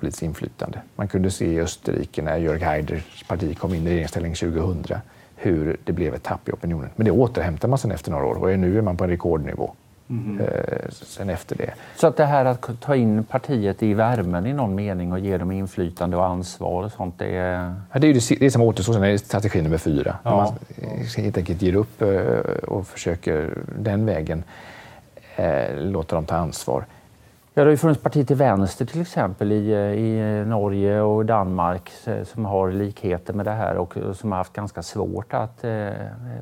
politiskt 0.00 0.22
inflytande. 0.22 0.80
Man 0.96 1.08
kunde 1.08 1.30
se 1.30 1.46
i 1.46 1.60
Österrike 1.60 2.22
när 2.22 2.36
Jörg 2.36 2.62
Haiders 2.62 3.24
parti 3.28 3.58
kom 3.58 3.74
in 3.74 3.86
i 3.86 3.90
regeringsställning 3.90 4.34
2000 4.34 4.98
hur 5.36 5.76
det 5.84 5.92
blev 5.92 6.14
ett 6.14 6.22
tapp 6.22 6.48
i 6.48 6.52
opinionen. 6.52 6.90
Men 6.96 7.04
det 7.04 7.10
återhämtar 7.10 7.68
man 7.68 7.78
sen 7.78 7.90
efter 7.90 8.10
några 8.10 8.26
år 8.26 8.34
och 8.34 8.58
nu 8.58 8.78
är 8.78 8.82
man 8.82 8.96
på 8.96 9.04
en 9.04 9.10
rekordnivå. 9.10 9.74
Mm. 10.10 10.42
sen 10.90 11.30
efter 11.30 11.56
det. 11.56 11.74
Så 11.96 12.06
att 12.06 12.16
det 12.16 12.24
här 12.24 12.44
att 12.44 12.80
ta 12.80 12.96
in 12.96 13.24
partiet 13.24 13.82
i 13.82 13.94
värmen 13.94 14.46
i 14.46 14.52
någon 14.52 14.74
mening 14.74 15.12
och 15.12 15.18
ge 15.18 15.38
dem 15.38 15.52
inflytande 15.52 16.16
och 16.16 16.26
ansvar 16.26 16.84
och 16.84 16.92
sånt, 16.92 17.14
det 17.18 17.36
är... 17.36 17.74
Ja, 17.92 17.98
det 17.98 18.06
är 18.06 18.14
det, 18.14 18.40
det 18.40 18.50
som 18.50 18.62
återstår, 18.62 18.92
sen 18.92 19.04
är 19.04 19.16
strategi 19.16 19.62
nummer 19.62 19.78
fyra. 19.78 20.18
Ja. 20.22 20.36
Man 20.36 20.58
helt 21.16 21.36
enkelt 21.36 21.62
ger 21.62 21.74
upp 21.74 22.02
eh, 22.02 22.08
och 22.68 22.86
försöker 22.86 23.58
den 23.78 24.06
vägen 24.06 24.44
eh, 25.36 25.76
låta 25.76 26.14
dem 26.16 26.26
ta 26.26 26.36
ansvar. 26.36 26.84
Ja, 27.58 27.64
det 27.64 27.68
har 27.68 27.72
ju 27.72 27.76
funnits 27.76 28.02
partier 28.02 28.24
till 28.24 28.36
vänster 28.36 28.84
till 28.84 29.00
exempel 29.00 29.52
i, 29.52 29.72
i 29.74 30.44
Norge 30.44 31.00
och 31.00 31.26
Danmark 31.26 31.92
som 32.24 32.44
har 32.44 32.70
likheter 32.70 33.34
med 33.34 33.46
det 33.46 33.52
här 33.52 33.76
och 33.76 33.94
som 34.12 34.32
har 34.32 34.38
haft 34.38 34.52
ganska 34.52 34.82
svårt 34.82 35.34
att 35.34 35.64
eh, 35.64 35.88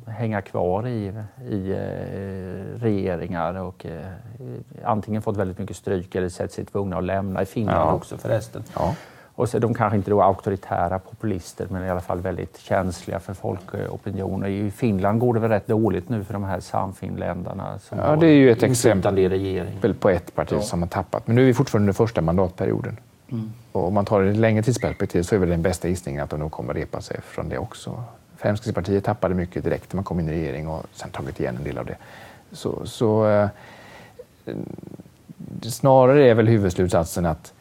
hänga 0.07 0.43
kvar 0.43 0.87
i, 0.87 1.13
i 1.51 1.71
eh, 1.71 2.81
regeringar 2.81 3.55
och 3.55 3.87
eh, 3.87 4.07
antingen 4.85 5.23
fått 5.23 5.37
väldigt 5.37 5.59
mycket 5.59 5.77
stryk 5.77 6.15
eller 6.15 6.29
sett 6.29 6.53
sig 6.53 6.65
tvungna 6.65 6.99
att 6.99 7.05
lämna. 7.05 7.43
I 7.43 7.47
Finland 7.47 7.79
ja. 7.79 7.95
också 7.95 8.17
förresten. 8.17 8.63
Ja. 8.75 8.95
Och 9.37 9.49
så, 9.49 9.59
de 9.59 9.75
kanske 9.75 9.97
inte 9.97 10.11
är 10.11 10.23
auktoritära 10.23 10.99
populister 10.99 11.67
men 11.71 11.85
i 11.85 11.91
alla 11.91 12.01
fall 12.01 12.21
väldigt 12.21 12.59
känsliga 12.59 13.21
för 13.21 13.35
folkopinioner. 13.35 14.49
I 14.49 14.71
Finland 14.71 15.21
går 15.21 15.35
det 15.35 15.41
väl 15.41 15.51
rätt 15.51 15.67
dåligt 15.67 16.09
nu 16.09 16.25
för 16.25 16.33
de 16.33 16.45
här 16.45 16.61
samfinländarna. 16.61 17.79
Som 17.79 17.99
ja, 17.99 18.17
det 18.17 18.27
är 18.27 18.35
ju 18.35 18.51
ett 18.51 18.63
exempel 18.63 19.95
på 19.95 20.11
ett 20.11 20.35
parti 20.35 20.53
ja. 20.53 20.63
som 20.63 20.83
har 20.83 20.89
tappat. 20.89 21.27
Men 21.27 21.37
nu 21.37 21.43
är 21.43 21.47
vi 21.47 21.55
fortfarande 21.55 21.83
under 21.83 21.93
första 21.93 22.21
mandatperioden. 22.21 22.97
Mm. 23.31 23.53
Och 23.73 23.87
om 23.87 23.95
man 23.95 24.05
tar 24.05 24.23
ett 24.23 24.37
längre 24.37 24.63
tidsperspektiv 24.63 25.23
så 25.23 25.35
är 25.35 25.39
väl 25.39 25.49
den 25.49 25.63
bästa 25.63 25.89
gissningen 25.89 26.23
att 26.23 26.31
de 26.31 26.41
nog 26.41 26.53
kommer 26.53 26.75
repa 26.75 27.01
sig 27.01 27.21
från 27.21 27.49
det 27.49 27.59
också. 27.59 28.03
Fremskrittspartiet 28.37 29.05
tappade 29.05 29.35
mycket 29.35 29.65
direkt 29.65 29.93
när 29.93 29.97
man 29.97 30.05
kom 30.05 30.21
in 30.21 30.29
i 30.29 30.33
regering 30.33 30.69
och 30.69 30.87
sen 30.93 31.11
tagit 31.11 31.41
igen 31.41 31.57
en 31.57 31.65
del 31.65 31.79
av 31.79 31.87
det. 31.87 31.97
Så, 32.53 32.87
så 32.87 33.29
eh, 33.29 33.49
snarare 35.63 36.29
är 36.29 36.35
väl 36.35 36.49
huvudslutsatsen 36.49 37.27
att 37.27 37.53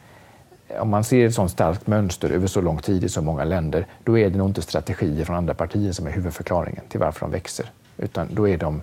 om 0.68 0.88
man 0.88 1.04
ser 1.04 1.26
ett 1.26 1.34
sådant 1.34 1.50
starkt 1.50 1.86
mönster 1.86 2.30
över 2.30 2.46
så 2.46 2.60
lång 2.60 2.78
tid 2.78 3.04
i 3.04 3.08
så 3.08 3.22
många 3.22 3.44
länder, 3.44 3.86
då 4.04 4.18
är 4.18 4.30
det 4.30 4.38
nog 4.38 4.48
inte 4.48 4.62
strategier 4.62 5.24
från 5.24 5.36
andra 5.36 5.54
partier 5.54 5.92
som 5.92 6.06
är 6.06 6.10
huvudförklaringen 6.10 6.82
till 6.88 7.00
varför 7.00 7.20
de 7.20 7.30
växer. 7.30 7.66
Utan 7.96 8.28
då 8.30 8.48
är 8.48 8.58
de 8.58 8.80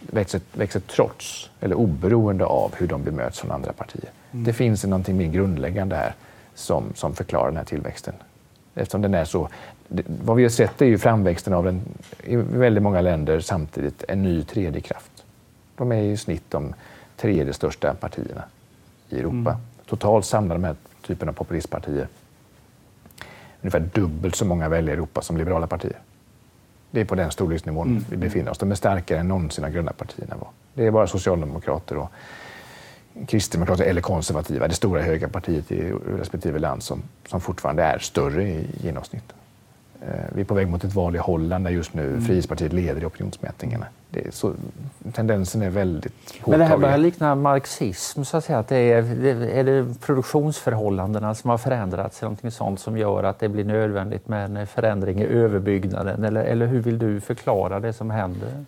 växer, 0.00 0.40
växer 0.52 0.80
trots 0.80 1.50
eller 1.60 1.76
oberoende 1.76 2.44
av 2.44 2.74
hur 2.76 2.86
de 2.86 3.02
bemöts 3.02 3.40
från 3.40 3.50
andra 3.50 3.72
partier. 3.72 4.10
Mm. 4.32 4.44
Det 4.44 4.52
finns 4.52 4.84
någonting 4.84 5.16
mer 5.16 5.26
grundläggande 5.26 5.96
här 5.96 6.14
som, 6.54 6.84
som 6.94 7.14
förklarar 7.14 7.46
den 7.46 7.56
här 7.56 7.64
tillväxten. 7.64 8.14
Eftersom 8.74 9.02
den 9.02 9.14
är 9.14 9.24
så... 9.24 9.48
vad 10.06 10.36
vi 10.36 10.42
har 10.42 10.50
sett 10.50 10.82
är 10.82 10.86
ju 10.86 10.98
framväxten 10.98 11.52
av 11.52 11.68
en, 11.68 11.82
i 12.24 12.36
väldigt 12.36 12.82
många 12.82 13.00
länder 13.00 13.40
samtidigt 13.40 14.04
en 14.08 14.22
ny 14.22 14.42
tredje 14.42 14.80
kraft. 14.80 15.24
De 15.76 15.92
är 15.92 16.02
i 16.02 16.16
snitt 16.16 16.44
de 16.48 16.74
tredje 17.16 17.52
största 17.52 17.94
partierna 17.94 18.44
i 19.08 19.18
Europa. 19.18 19.50
Mm. 19.50 19.62
Totalt 19.86 20.26
samlar 20.26 20.56
de 20.56 20.64
här 20.64 20.76
typen 21.06 21.28
av 21.28 21.32
populistpartier 21.32 22.08
ungefär 23.60 23.80
dubbelt 24.00 24.36
så 24.36 24.44
många 24.44 24.68
väljare 24.68 24.94
i 24.94 24.98
Europa 24.98 25.22
som 25.22 25.36
liberala 25.36 25.66
partier. 25.66 25.98
Det 26.90 27.00
är 27.00 27.04
på 27.04 27.14
den 27.14 27.30
storleksnivån 27.30 27.88
mm. 27.88 28.04
vi 28.10 28.16
befinner 28.16 28.50
oss. 28.50 28.58
De 28.58 28.70
är 28.70 28.74
starkare 28.74 29.18
än 29.18 29.28
någonsin 29.28 29.64
de 29.64 29.70
gröna 29.70 29.92
partierna 29.92 30.36
var. 30.36 30.48
Det 30.74 30.86
är 30.86 30.90
bara 30.90 31.06
socialdemokrater 31.06 31.96
och 31.96 32.10
kristdemokrater 33.26 33.84
eller 33.84 34.00
konservativa, 34.00 34.68
det 34.68 34.74
stora 34.74 35.02
höga 35.02 35.28
partiet 35.28 35.72
i 35.72 35.92
respektive 36.18 36.58
land 36.58 36.82
som, 36.82 37.02
som 37.28 37.40
fortfarande 37.40 37.82
är 37.82 37.98
större 37.98 38.42
i 38.42 38.66
genomsnitt. 38.82 39.32
Eh, 40.00 40.08
vi 40.34 40.40
är 40.40 40.44
på 40.44 40.54
väg 40.54 40.68
mot 40.68 40.84
ett 40.84 40.94
val 40.94 41.16
i 41.16 41.18
Holland 41.18 41.64
där 41.64 41.70
just 41.70 41.94
nu 41.94 42.08
mm. 42.08 42.24
Frihetspartiet 42.24 42.72
leder 42.72 43.02
i 43.02 43.04
opinionsmätningarna. 43.04 43.86
Det 44.24 44.34
så, 44.34 44.52
tendensen 45.12 45.62
är 45.62 45.70
väldigt 45.70 46.12
påtaglig. 46.12 46.50
Men 46.50 46.58
det 46.58 46.64
här 46.66 46.76
börjar 46.76 46.98
likna 46.98 47.34
marxism, 47.34 48.24
så 48.24 48.36
att 48.36 48.44
säga. 48.44 48.58
Att 48.58 48.68
det 48.68 48.76
är, 48.76 49.42
är 49.42 49.64
det 49.64 50.00
produktionsförhållandena 50.00 51.34
som 51.34 51.50
har 51.50 51.58
förändrats, 51.58 52.22
någonting 52.22 52.50
sånt 52.50 52.80
som 52.80 52.98
gör 52.98 53.22
att 53.22 53.38
det 53.38 53.48
blir 53.48 53.64
nödvändigt 53.64 54.28
med 54.28 54.56
en 54.56 54.66
förändring 54.66 55.20
i 55.20 55.26
överbyggnaden? 55.26 56.24
Eller, 56.24 56.44
eller 56.44 56.66
hur 56.66 56.80
vill 56.80 56.98
du 56.98 57.20
förklara 57.20 57.80
det 57.80 57.92
som 57.92 58.10
händer? 58.10 58.64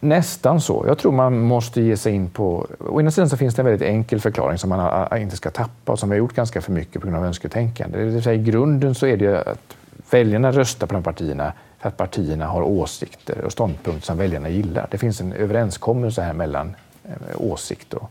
Nästan 0.00 0.60
så. 0.60 0.84
Jag 0.86 0.98
tror 0.98 1.12
man 1.12 1.38
måste 1.38 1.80
ge 1.80 1.96
sig 1.96 2.12
in 2.12 2.30
på... 2.30 2.66
Å 2.78 3.00
ena 3.00 3.10
sidan 3.10 3.28
så 3.28 3.36
finns 3.36 3.54
det 3.54 3.62
en 3.62 3.66
väldigt 3.66 3.88
enkel 3.88 4.20
förklaring 4.20 4.58
som 4.58 4.70
man 4.70 5.18
inte 5.18 5.36
ska 5.36 5.50
tappa 5.50 5.92
och 5.92 5.98
som 5.98 6.08
vi 6.08 6.14
har 6.14 6.18
gjort 6.18 6.34
ganska 6.34 6.60
för 6.60 6.72
mycket 6.72 7.02
på 7.02 7.08
grund 7.08 7.18
av 7.18 7.26
önsketänkande. 7.26 7.98
Det 7.98 8.04
vill 8.04 8.22
säga, 8.22 8.34
I 8.34 8.44
grunden 8.44 8.94
så 8.94 9.06
är 9.06 9.16
det 9.16 9.42
att 9.42 9.76
väljarna 10.10 10.52
röstar 10.52 10.86
på 10.86 10.94
de 10.94 11.02
partierna 11.02 11.52
för 11.78 11.88
att 11.88 11.96
partierna 11.96 12.46
har 12.46 12.62
åsikter 12.62 13.44
och 13.44 13.52
ståndpunkter 13.52 14.06
som 14.06 14.18
väljarna 14.18 14.48
gillar. 14.48 14.88
Det 14.90 14.98
finns 14.98 15.20
en 15.20 15.32
överenskommelse 15.32 16.22
här 16.22 16.32
mellan 16.32 16.76
eh, 17.04 17.12
åsikt 17.36 17.76
åsikt 17.76 17.94
och, 17.94 18.10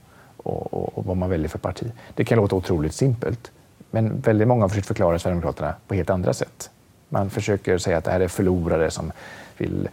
och, 0.73 0.97
och, 0.97 1.05
vad 1.05 1.17
man 1.17 1.29
väljer 1.29 1.47
för 1.47 1.59
parti. 1.59 1.91
Det 2.15 2.25
kan 2.25 2.37
låta 2.37 2.55
otroligt 2.55 2.93
simpelt, 2.93 3.51
men 3.91 4.21
väldigt 4.21 4.47
många 4.47 4.63
har 4.63 4.69
försökt 4.69 4.87
förklara 4.87 5.19
Sverigedemokraterna 5.19 5.75
på 5.87 5.95
helt 5.95 6.09
andra 6.09 6.33
sätt. 6.33 6.69
Man 7.09 7.29
försöker 7.29 7.77
säga 7.77 7.97
att 7.97 8.03
det 8.03 8.11
här 8.11 8.19
är 8.19 8.27
förlorare 8.27 8.91
som 8.91 9.11
vill 9.57 9.89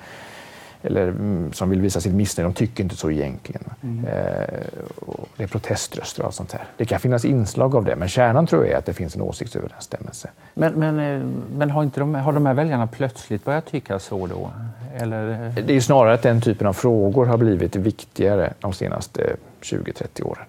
eller 0.82 1.08
mm, 1.08 1.52
som 1.52 1.70
vill 1.70 1.80
visa 1.80 2.00
sitt 2.00 2.14
missnöje, 2.14 2.48
de 2.48 2.54
tycker 2.54 2.82
inte 2.82 2.96
så 2.96 3.10
egentligen. 3.10 3.62
Mm. 3.82 4.04
Eh, 4.04 4.12
det 5.36 5.42
är 5.42 5.46
proteströster 5.46 6.26
och 6.26 6.34
sånt 6.34 6.52
här. 6.52 6.62
Det 6.76 6.84
kan 6.84 7.00
finnas 7.00 7.24
inslag 7.24 7.76
av 7.76 7.84
det, 7.84 7.96
men 7.96 8.08
kärnan 8.08 8.46
tror 8.46 8.64
jag 8.64 8.72
är 8.72 8.78
att 8.78 8.86
det 8.86 8.92
finns 8.92 9.16
en 9.16 9.22
åsiktsöverensstämmelse. 9.22 10.30
Men, 10.54 10.72
men, 10.72 10.98
eh, 10.98 11.26
men 11.56 11.70
har, 11.70 11.82
inte 11.82 12.00
de, 12.00 12.14
har 12.14 12.32
de 12.32 12.46
här 12.46 12.54
väljarna 12.54 12.86
plötsligt 12.86 13.44
börjat 13.44 13.66
tycka 13.66 13.98
så 13.98 14.26
då? 14.26 14.50
Eller? 14.94 15.52
Det 15.66 15.76
är 15.76 15.80
snarare 15.80 16.14
att 16.14 16.22
den 16.22 16.40
typen 16.40 16.66
av 16.66 16.72
frågor 16.72 17.26
har 17.26 17.36
blivit 17.36 17.76
viktigare 17.76 18.52
de 18.60 18.72
senaste 18.72 19.36
20-30 19.62 20.22
åren. 20.22 20.44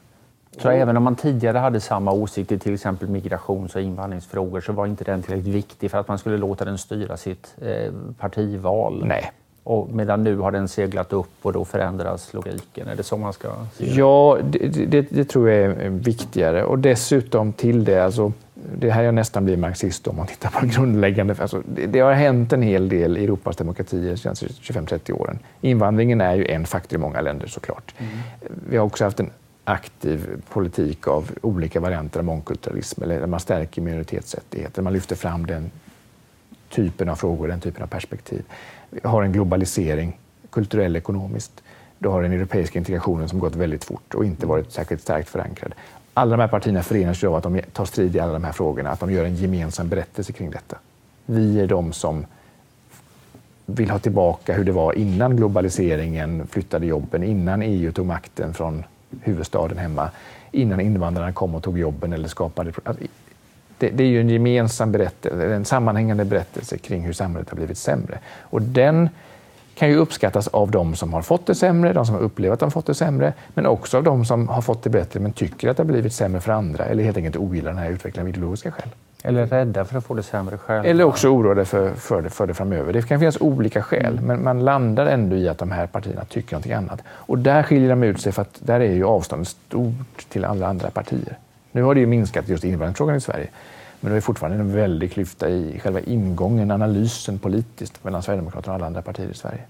Så 0.61 0.69
även 0.69 0.97
om 0.97 1.03
man 1.03 1.15
tidigare 1.15 1.57
hade 1.57 1.79
samma 1.79 2.11
åsikt 2.11 2.51
i 2.51 2.59
till 2.59 2.73
exempel 2.73 3.09
migrations 3.09 3.75
och 3.75 3.81
invandringsfrågor 3.81 4.61
så 4.61 4.73
var 4.73 4.85
inte 4.85 5.03
den 5.03 5.23
tillräckligt 5.23 5.55
viktig 5.55 5.91
för 5.91 5.97
att 5.97 6.07
man 6.07 6.17
skulle 6.17 6.37
låta 6.37 6.65
den 6.65 6.77
styra 6.77 7.17
sitt 7.17 7.55
eh, 7.61 7.93
partival? 8.19 9.05
Nej, 9.05 9.31
Och 9.63 9.89
medan 9.89 10.23
nu 10.23 10.37
har 10.37 10.51
den 10.51 10.67
seglat 10.67 11.13
upp 11.13 11.29
och 11.41 11.53
då 11.53 11.65
förändras 11.65 12.33
logiken. 12.33 12.87
Är 12.87 12.95
det 12.95 13.03
så 13.03 13.17
man 13.17 13.33
ska 13.33 13.47
se 13.73 13.85
det? 13.85 13.91
Ja, 13.91 14.37
det, 14.43 14.67
det, 14.67 15.01
det 15.01 15.25
tror 15.25 15.49
jag 15.49 15.59
är 15.59 15.89
viktigare. 15.89 16.63
Och 16.63 16.79
dessutom 16.79 17.53
till 17.53 17.83
det, 17.83 17.99
alltså, 17.99 18.31
det 18.53 18.89
här 18.89 19.03
jag 19.03 19.13
nästan 19.13 19.45
blir 19.45 19.57
marxist 19.57 20.07
om 20.07 20.15
man 20.15 20.27
tittar 20.27 20.49
på 20.49 20.65
grundläggande. 20.75 21.35
Alltså, 21.39 21.61
det, 21.75 21.85
det, 21.85 21.99
har 21.99 22.13
hänt 22.13 22.53
en 22.53 22.61
hel 22.61 22.89
del 22.89 23.17
i 23.17 23.23
Europas 23.23 23.55
demokratier 23.55 24.09
de 24.09 24.17
senaste 24.17 24.45
25-30 24.45 25.11
åren. 25.11 25.39
Invandringen 25.61 26.21
är 26.21 26.35
ju 26.35 26.45
en 26.45 26.65
faktor 26.65 26.99
i 26.99 27.01
många 27.01 27.21
länder 27.21 27.47
såklart. 27.47 27.93
Mm. 27.97 28.11
Vi 28.69 28.77
har 28.77 28.85
också 28.85 29.03
haft 29.03 29.19
en 29.19 29.31
aktiv 29.63 30.41
politik 30.49 31.07
av 31.07 31.31
olika 31.41 31.79
varianter 31.79 32.19
av 32.19 32.25
mångkulturalism, 32.25 33.03
eller 33.03 33.27
man 33.27 33.39
stärker 33.39 33.81
minoritetsrättigheter, 33.81 34.81
man 34.81 34.93
lyfter 34.93 35.15
fram 35.15 35.45
den 35.45 35.71
typen 36.75 37.09
av 37.09 37.15
frågor, 37.15 37.47
den 37.47 37.59
typen 37.59 37.83
av 37.83 37.87
perspektiv. 37.87 38.43
Vi 38.89 38.99
har 39.03 39.23
en 39.23 39.31
globalisering, 39.31 40.19
kulturell 40.49 40.95
ekonomiskt. 40.95 41.63
Du 41.99 42.09
har 42.09 42.21
den 42.21 42.31
europeiska 42.31 42.79
integrationen 42.79 43.29
som 43.29 43.39
gått 43.39 43.55
väldigt 43.55 43.83
fort 43.83 44.13
och 44.15 44.25
inte 44.25 44.45
varit 44.45 44.71
särskilt 44.71 45.01
starkt 45.01 45.29
förankrad. 45.29 45.73
Alla 46.13 46.31
de 46.31 46.41
här 46.41 46.47
partierna 46.47 46.83
förenas 46.83 47.23
av 47.23 47.35
att 47.35 47.43
de 47.43 47.61
tar 47.73 47.85
strid 47.85 48.15
i 48.15 48.19
alla 48.19 48.33
de 48.33 48.43
här 48.43 48.51
frågorna, 48.51 48.89
att 48.89 48.99
de 48.99 49.11
gör 49.11 49.25
en 49.25 49.35
gemensam 49.35 49.89
berättelse 49.89 50.31
kring 50.31 50.51
detta. 50.51 50.77
Vi 51.25 51.59
är 51.59 51.67
de 51.67 51.93
som 51.93 52.25
vill 53.65 53.89
ha 53.89 53.99
tillbaka 53.99 54.53
hur 54.53 54.63
det 54.63 54.71
var 54.71 54.93
innan 54.93 55.35
globaliseringen 55.35 56.47
flyttade 56.47 56.85
jobben, 56.85 57.23
innan 57.23 57.61
EU 57.61 57.91
tog 57.91 58.05
makten 58.05 58.53
från 58.53 58.83
huvudstaden 59.21 59.77
hemma, 59.77 60.09
innan 60.51 60.79
invandrarna 60.79 61.33
kom 61.33 61.55
och 61.55 61.63
tog 61.63 61.79
jobben 61.79 62.13
eller 62.13 62.27
skapade 62.27 62.71
alltså, 62.83 63.03
det, 63.83 63.89
det, 63.89 64.03
är 64.03 64.07
ju 64.07 64.21
en 64.21 64.29
gemensam 64.29 64.91
berättelse, 64.91 65.55
en 65.55 65.65
sammanhängande 65.65 66.25
berättelse 66.25 66.77
kring 66.77 67.05
hur 67.05 67.13
samhället 67.13 67.49
har 67.49 67.55
blivit 67.55 67.77
sämre. 67.77 68.19
Och 68.41 68.61
den 68.61 69.09
kan 69.75 69.89
ju 69.89 69.95
uppskattas 69.95 70.47
av 70.47 70.71
de 70.71 70.95
som 70.95 71.13
har 71.13 71.21
fått 71.21 71.45
det 71.45 71.55
sämre, 71.55 71.93
de 71.93 72.05
som 72.05 72.15
har 72.15 72.21
upplevt 72.21 72.53
att 72.53 72.59
de 72.59 72.71
fått 72.71 72.85
det 72.85 72.93
sämre, 72.93 73.33
men 73.53 73.65
också 73.65 73.97
av 73.97 74.03
de 74.03 74.25
som 74.25 74.47
har 74.47 74.61
fått 74.61 74.83
det 74.83 74.89
bättre 74.89 75.19
men 75.19 75.33
tycker 75.33 75.69
att 75.69 75.77
det 75.77 75.83
har 75.83 75.87
blivit 75.87 76.13
sämre 76.13 76.41
för 76.41 76.51
andra 76.51 76.85
eller 76.85 77.03
helt 77.03 77.17
enkelt 77.17 77.35
ogillar 77.35 77.71
den 77.71 77.79
här 77.79 77.89
utvecklingen 77.89 78.25
av 78.25 78.29
ideologiska 78.29 78.71
skäl. 78.71 78.89
Eller 79.23 79.45
rädda 79.45 79.85
för 79.85 79.97
att 79.97 80.05
få 80.05 80.13
det 80.13 80.23
sämre 80.23 80.57
själva. 80.57 80.89
Eller 80.89 81.03
också 81.03 81.27
oroade 81.27 81.65
för, 81.65 81.93
för, 81.93 82.21
det, 82.21 82.29
för 82.29 82.47
det 82.47 82.53
framöver. 82.53 82.93
Det 82.93 83.07
kan 83.07 83.19
finnas 83.19 83.41
olika 83.41 83.83
skäl, 83.83 84.19
men 84.21 84.43
man 84.43 84.65
landar 84.65 85.05
ändå 85.05 85.35
i 85.35 85.49
att 85.49 85.57
de 85.57 85.71
här 85.71 85.87
partierna 85.87 86.25
tycker 86.25 86.53
någonting 86.53 86.73
annat. 86.73 87.01
Och 87.07 87.39
där 87.39 87.63
skiljer 87.63 87.89
de 87.89 88.03
ut 88.03 88.21
sig 88.21 88.31
för 88.31 88.41
att 88.41 88.59
där 88.59 88.79
är 88.79 88.93
ju 88.93 89.05
avståndet 89.05 89.47
stort 89.47 90.29
till 90.29 90.45
alla 90.45 90.67
andra 90.67 90.89
partier. 90.89 91.37
Nu 91.71 91.83
har 91.83 91.95
det 91.95 91.99
ju 91.99 92.07
minskat 92.07 92.49
just 92.49 92.63
invandringsfrågan 92.63 93.15
i 93.15 93.21
Sverige. 93.21 93.47
Men 94.03 94.11
det 94.11 94.17
är 94.17 94.21
fortfarande 94.21 94.59
en 94.59 94.75
väldig 94.75 95.11
klyfta 95.11 95.49
i 95.49 95.79
själva 95.79 95.99
ingången, 95.99 96.71
analysen 96.71 97.39
politiskt 97.39 98.03
mellan 98.03 98.23
Sverigedemokraterna 98.23 98.73
och 98.73 98.75
alla 98.75 98.85
andra 98.85 99.01
partier 99.01 99.29
i 99.29 99.33
Sverige. 99.33 99.61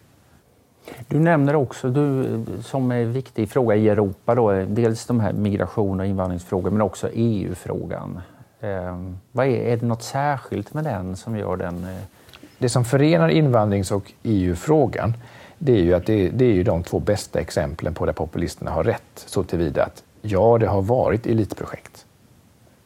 Du 1.07 1.19
nämner 1.19 1.55
också, 1.55 1.89
du, 1.89 2.25
som 2.63 2.91
är 2.91 2.95
en 2.95 3.13
viktig 3.13 3.49
fråga 3.49 3.75
i 3.75 3.89
Europa, 3.89 4.35
då, 4.35 4.51
dels 4.51 5.05
de 5.05 5.19
här 5.19 5.33
migration 5.33 5.99
och 5.99 6.05
invandringsfrågor 6.05 6.71
men 6.71 6.81
också 6.81 7.09
EU-frågan. 7.13 8.19
Eh, 8.59 8.99
vad 9.31 9.45
är, 9.47 9.51
är 9.51 9.77
det 9.77 9.85
något 9.85 10.03
särskilt 10.03 10.73
med 10.73 10.83
den 10.83 11.15
som 11.15 11.37
gör 11.37 11.57
den... 11.57 11.83
Eh... 11.83 12.03
Det 12.57 12.69
som 12.69 12.85
förenar 12.85 13.29
invandrings 13.29 13.91
och 13.91 14.13
EU-frågan 14.23 15.13
det 15.57 15.71
är 15.71 15.83
ju 15.83 15.93
att 15.93 16.05
det, 16.05 16.29
det, 16.29 16.45
är 16.45 16.53
ju 16.53 16.63
de 16.63 16.83
två 16.83 16.99
bästa 16.99 17.39
exemplen 17.39 17.93
på 17.93 18.05
där 18.05 18.13
populisterna 18.13 18.71
har 18.71 18.83
rätt 18.83 19.23
så 19.25 19.43
tillvida 19.43 19.83
att 19.83 20.03
ja, 20.21 20.57
det 20.57 20.67
har 20.67 20.81
varit 20.81 21.25
elitprojekt. 21.25 22.05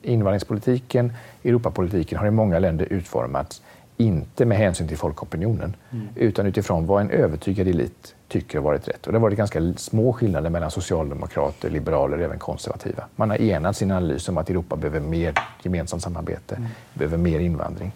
Invandringspolitiken, 0.01 1.13
Europapolitiken 1.43 2.17
har 2.17 2.27
i 2.27 2.31
många 2.31 2.59
länder 2.59 2.87
utformats 2.93 3.61
inte 3.97 4.45
med 4.45 4.57
hänsyn 4.57 4.87
till 4.87 4.97
folkopinionen, 4.97 5.75
mm. 5.91 6.07
utan 6.15 6.45
utifrån 6.45 6.85
vad 6.85 7.01
en 7.01 7.09
övertygad 7.09 7.67
elit 7.67 8.15
tycker 8.27 8.57
har 8.57 8.63
varit 8.63 8.87
rätt. 8.87 9.07
Och 9.07 9.11
det 9.11 9.17
har 9.17 9.21
varit 9.21 9.37
ganska 9.37 9.73
små 9.77 10.13
skillnader 10.13 10.49
mellan 10.49 10.71
socialdemokrater, 10.71 11.69
liberaler 11.69 12.17
och 12.17 12.23
även 12.23 12.39
konservativa. 12.39 13.03
Man 13.15 13.29
har 13.29 13.41
enats 13.41 13.81
i 13.81 13.85
en 13.85 13.91
analys 13.91 14.29
om 14.29 14.37
att 14.37 14.49
Europa 14.49 14.75
behöver 14.75 14.99
mer 14.99 15.33
gemensamt 15.63 16.03
samarbete, 16.03 16.55
mm. 16.55 16.69
behöver 16.93 17.17
mer 17.17 17.39
invandring. 17.39 17.91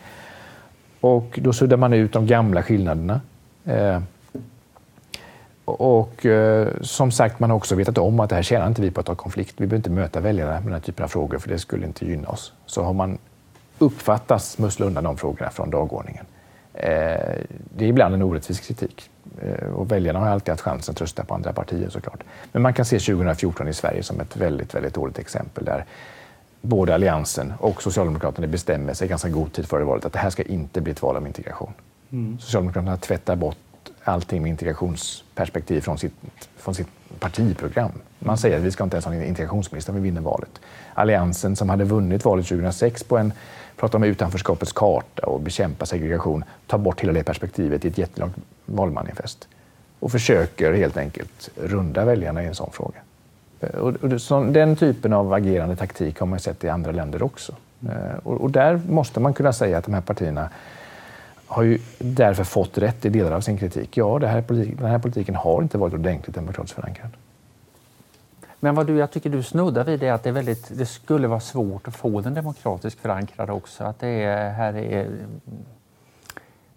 Och 1.01 1.39
då 1.41 1.53
suddar 1.53 1.77
man 1.77 1.93
ut 1.93 2.13
de 2.13 2.27
gamla 2.27 2.63
skillnaderna. 2.63 3.21
Eh, 3.65 4.01
och 5.71 6.25
eh, 6.25 6.67
som 6.81 7.11
sagt, 7.11 7.39
man 7.39 7.49
har 7.49 7.57
också 7.57 7.75
vetat 7.75 7.97
om 7.97 8.19
att 8.19 8.29
det 8.29 8.35
här 8.35 8.43
tjänar 8.43 8.67
inte 8.67 8.81
vi 8.81 8.91
på 8.91 8.99
att 8.99 9.05
ta 9.05 9.15
konflikt. 9.15 9.53
Vi 9.57 9.67
behöver 9.67 9.77
inte 9.77 9.89
möta 9.89 10.19
väljarna 10.19 10.51
med 10.51 10.63
den 10.63 10.73
här 10.73 10.79
typen 10.79 11.03
av 11.03 11.07
frågor, 11.07 11.39
för 11.39 11.49
det 11.49 11.59
skulle 11.59 11.85
inte 11.85 12.05
gynna 12.05 12.27
oss. 12.27 12.53
Så 12.65 12.83
har 12.83 12.93
man 12.93 13.17
uppfattas 13.79 14.51
smussla 14.51 14.85
undan 14.85 15.03
de 15.03 15.17
frågorna 15.17 15.49
från 15.49 15.69
dagordningen. 15.69 16.25
Eh, 16.73 16.89
det 17.75 17.85
är 17.85 17.89
ibland 17.89 18.15
en 18.15 18.21
orättvis 18.21 18.59
kritik. 18.59 19.09
Eh, 19.41 19.67
och 19.67 19.91
väljarna 19.91 20.19
har 20.19 20.27
alltid 20.27 20.49
haft 20.49 20.61
chansen 20.61 20.93
att 20.93 21.01
rösta 21.01 21.23
på 21.23 21.33
andra 21.33 21.53
partier 21.53 21.89
såklart. 21.89 22.23
Men 22.51 22.61
man 22.61 22.73
kan 22.73 22.85
se 22.85 22.99
2014 22.99 23.67
i 23.67 23.73
Sverige 23.73 24.03
som 24.03 24.19
ett 24.19 24.37
väldigt, 24.37 24.75
väldigt 24.75 24.93
dåligt 24.93 25.19
exempel 25.19 25.65
där 25.65 25.85
både 26.61 26.93
Alliansen 26.93 27.53
och 27.59 27.83
Socialdemokraterna 27.83 28.47
bestämmer 28.47 28.93
sig 28.93 29.07
ganska 29.07 29.29
god 29.29 29.53
tid 29.53 29.65
före 29.65 29.83
valet 29.83 30.05
att 30.05 30.13
det 30.13 30.19
här 30.19 30.29
ska 30.29 30.43
inte 30.43 30.81
bli 30.81 30.91
ett 30.91 31.01
val 31.01 31.17
om 31.17 31.27
integration. 31.27 31.73
Mm. 32.11 32.39
Socialdemokraterna 32.39 32.97
tvättar 32.97 33.35
bort 33.35 33.57
allting 34.03 34.41
med 34.41 34.49
integrationsperspektiv 34.49 35.81
från 35.81 35.97
sitt, 35.97 36.13
från 36.57 36.75
sitt 36.75 36.87
partiprogram. 37.19 37.91
Man 38.19 38.37
säger 38.37 38.57
att 38.57 38.63
vi 38.63 38.71
ska 38.71 38.83
inte 38.83 38.95
ens 38.95 39.05
ha 39.05 39.13
en 39.13 39.23
integrationsminister 39.23 39.91
om 39.91 39.95
vi 39.95 40.01
vinner 40.01 40.21
valet. 40.21 40.61
Alliansen 40.93 41.55
som 41.55 41.69
hade 41.69 41.83
vunnit 41.83 42.25
valet 42.25 42.47
2006 42.47 43.03
på 43.03 43.17
en 43.17 43.33
prata 43.77 43.97
om 43.97 44.03
utanförskapets 44.03 44.73
karta 44.73 45.27
och 45.27 45.39
bekämpa 45.39 45.85
segregation, 45.85 46.43
tar 46.67 46.77
bort 46.77 47.01
hela 47.01 47.13
det 47.13 47.23
perspektivet 47.23 47.85
i 47.85 47.87
ett 47.87 47.97
jättelångt 47.97 48.35
valmanifest 48.65 49.47
och 49.99 50.11
försöker 50.11 50.73
helt 50.73 50.97
enkelt 50.97 51.49
runda 51.55 52.05
väljarna 52.05 52.43
i 52.43 52.47
en 52.47 52.55
sån 52.55 52.71
fråga. 52.71 52.99
Eh, 53.59 53.69
och, 53.69 54.21
så, 54.21 54.43
den 54.43 54.75
typen 54.75 55.13
av 55.13 55.33
agerande 55.33 55.75
taktik 55.75 56.19
har 56.19 56.27
man 56.27 56.39
sett 56.39 56.63
i 56.63 56.69
andra 56.69 56.91
länder 56.91 57.23
också. 57.23 57.55
Eh, 57.89 58.17
och, 58.23 58.41
och, 58.41 58.51
där 58.51 58.81
måste 58.89 59.19
man 59.19 59.33
kunna 59.33 59.53
säga 59.53 59.77
att 59.77 59.85
de 59.85 59.93
här 59.93 60.01
partierna 60.01 60.49
har 61.51 61.63
ju 61.63 61.79
därför 61.99 62.43
fått 62.43 62.77
rätt 62.77 63.05
i 63.05 63.09
delar 63.09 63.31
av 63.31 63.41
sin 63.41 63.57
kritik. 63.57 63.97
Ja, 63.97 64.19
det 64.19 64.27
här 64.27 64.41
politik, 64.41 64.77
den 64.77 64.89
här 64.89 64.99
politiken 64.99 65.35
har 65.35 65.61
inte 65.61 65.77
varit 65.77 65.93
ordentligt 65.93 66.35
demokratiskt 66.35 66.75
förankrad. 66.75 67.09
Men 68.59 68.75
vad 68.75 68.87
du, 68.87 68.97
jag 68.97 69.11
tycker 69.11 69.29
du 69.29 69.43
snuddar 69.43 69.83
vid 69.83 70.03
är 70.03 70.13
att 70.13 70.23
det, 70.23 70.31
väldigt, 70.31 70.77
det 70.77 70.85
skulle 70.85 71.27
vara 71.27 71.39
svårt 71.39 71.87
att 71.87 71.95
få 71.95 72.21
den 72.21 72.33
demokratiskt 72.33 72.99
förankrad 72.99 73.49
också. 73.49 73.83
Att 73.83 73.99
det 73.99 74.07
är, 74.07 74.49
här 74.49 74.73
är, 74.73 75.09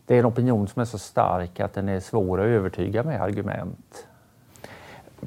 det 0.07 0.15
är 0.15 0.19
en 0.19 0.27
opinion 0.27 0.69
som 0.69 0.81
är 0.81 0.87
så 0.87 0.99
stark 0.99 1.61
att 1.61 1.75
den 1.75 1.89
är 1.89 2.01
svår 2.01 2.41
att 2.41 2.47
övertyga 2.47 3.03
med 3.03 3.23
argument. 3.23 4.07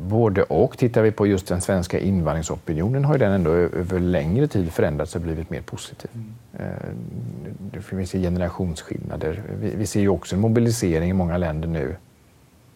Både 0.02 0.44
och. 0.44 0.78
Tittar 0.78 1.02
vi 1.02 1.12
på 1.12 1.28
just 1.28 1.48
den 1.48 1.62
svenska 1.62 2.00
invandringsopinionen 2.00 3.06
har 3.06 3.18
den 3.18 3.32
ändå 3.32 3.52
över 3.52 4.00
längre 4.00 4.48
tid 4.48 4.72
förändrats 4.72 5.16
och 5.16 5.22
blivit 5.22 5.50
mer 5.50 5.62
positiv. 5.62 6.10
Mm. 6.14 6.34
Eh, 6.54 6.90
det 7.74 7.82
finns 7.82 8.12
generationsskillnader. 8.12 9.44
Vi 9.60 9.88
ser 9.88 10.00
ju 10.00 10.10
också 10.10 10.36
en 10.36 10.42
mobilisering 10.42 11.10
i 11.10 11.14
många 11.14 11.38
länder 11.38 11.68
nu 11.68 11.96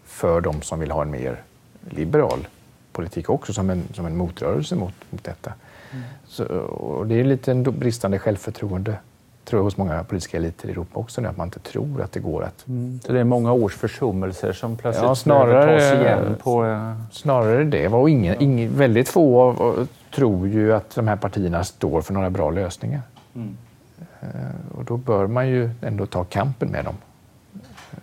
för 0.03 0.41
de 0.41 0.61
som 0.61 0.79
vill 0.79 0.91
ha 0.91 1.01
en 1.01 1.11
mer 1.11 1.41
liberal 1.89 2.47
politik 2.91 3.29
också 3.29 3.53
som 3.53 3.69
en, 3.69 3.83
som 3.93 4.05
en 4.05 4.17
motrörelse 4.17 4.75
mot, 4.75 4.93
mot 5.09 5.23
detta. 5.23 5.53
Mm. 5.91 6.03
Så, 6.25 6.45
och 6.45 7.07
det 7.07 7.19
är 7.19 7.23
lite 7.23 7.51
en 7.51 7.63
bristande 7.63 8.19
självförtroende 8.19 8.95
tror 9.45 9.59
jag, 9.59 9.63
hos 9.63 9.77
många 9.77 10.03
politiska 10.03 10.37
eliter 10.37 10.67
i 10.67 10.71
Europa 10.71 10.99
också 10.99 11.21
nu, 11.21 11.27
att 11.27 11.37
man 11.37 11.47
inte 11.47 11.59
tror 11.59 12.01
att 12.01 12.11
det 12.11 12.19
går 12.19 12.43
att... 12.43 12.67
Mm. 12.67 12.99
Så 13.05 13.13
det 13.13 13.19
är 13.19 13.23
många 13.23 13.51
års 13.51 13.75
försummelser 13.75 14.53
som 14.53 14.77
plötsligt 14.77 15.03
ja, 15.03 15.15
snarare, 15.15 15.79
tas 15.79 15.99
igen? 15.99 16.35
På... 16.43 16.65
Eh, 16.65 16.93
snarare 17.11 17.63
det. 17.63 17.87
Och 17.87 18.09
ingen, 18.09 18.41
ingen, 18.41 18.77
väldigt 18.77 19.09
få 19.09 19.41
av, 19.41 19.87
tror 20.15 20.47
ju 20.47 20.73
att 20.73 20.95
de 20.95 21.07
här 21.07 21.15
partierna 21.15 21.63
står 21.63 22.01
för 22.01 22.13
några 22.13 22.29
bra 22.29 22.49
lösningar. 22.49 23.01
Mm. 23.35 23.57
Uh, 24.23 24.77
och 24.77 24.85
då 24.85 24.97
bör 24.97 25.27
man 25.27 25.47
ju 25.47 25.69
ändå 25.81 26.05
ta 26.05 26.23
kampen 26.23 26.69
med 26.69 26.85
dem, 26.85 26.95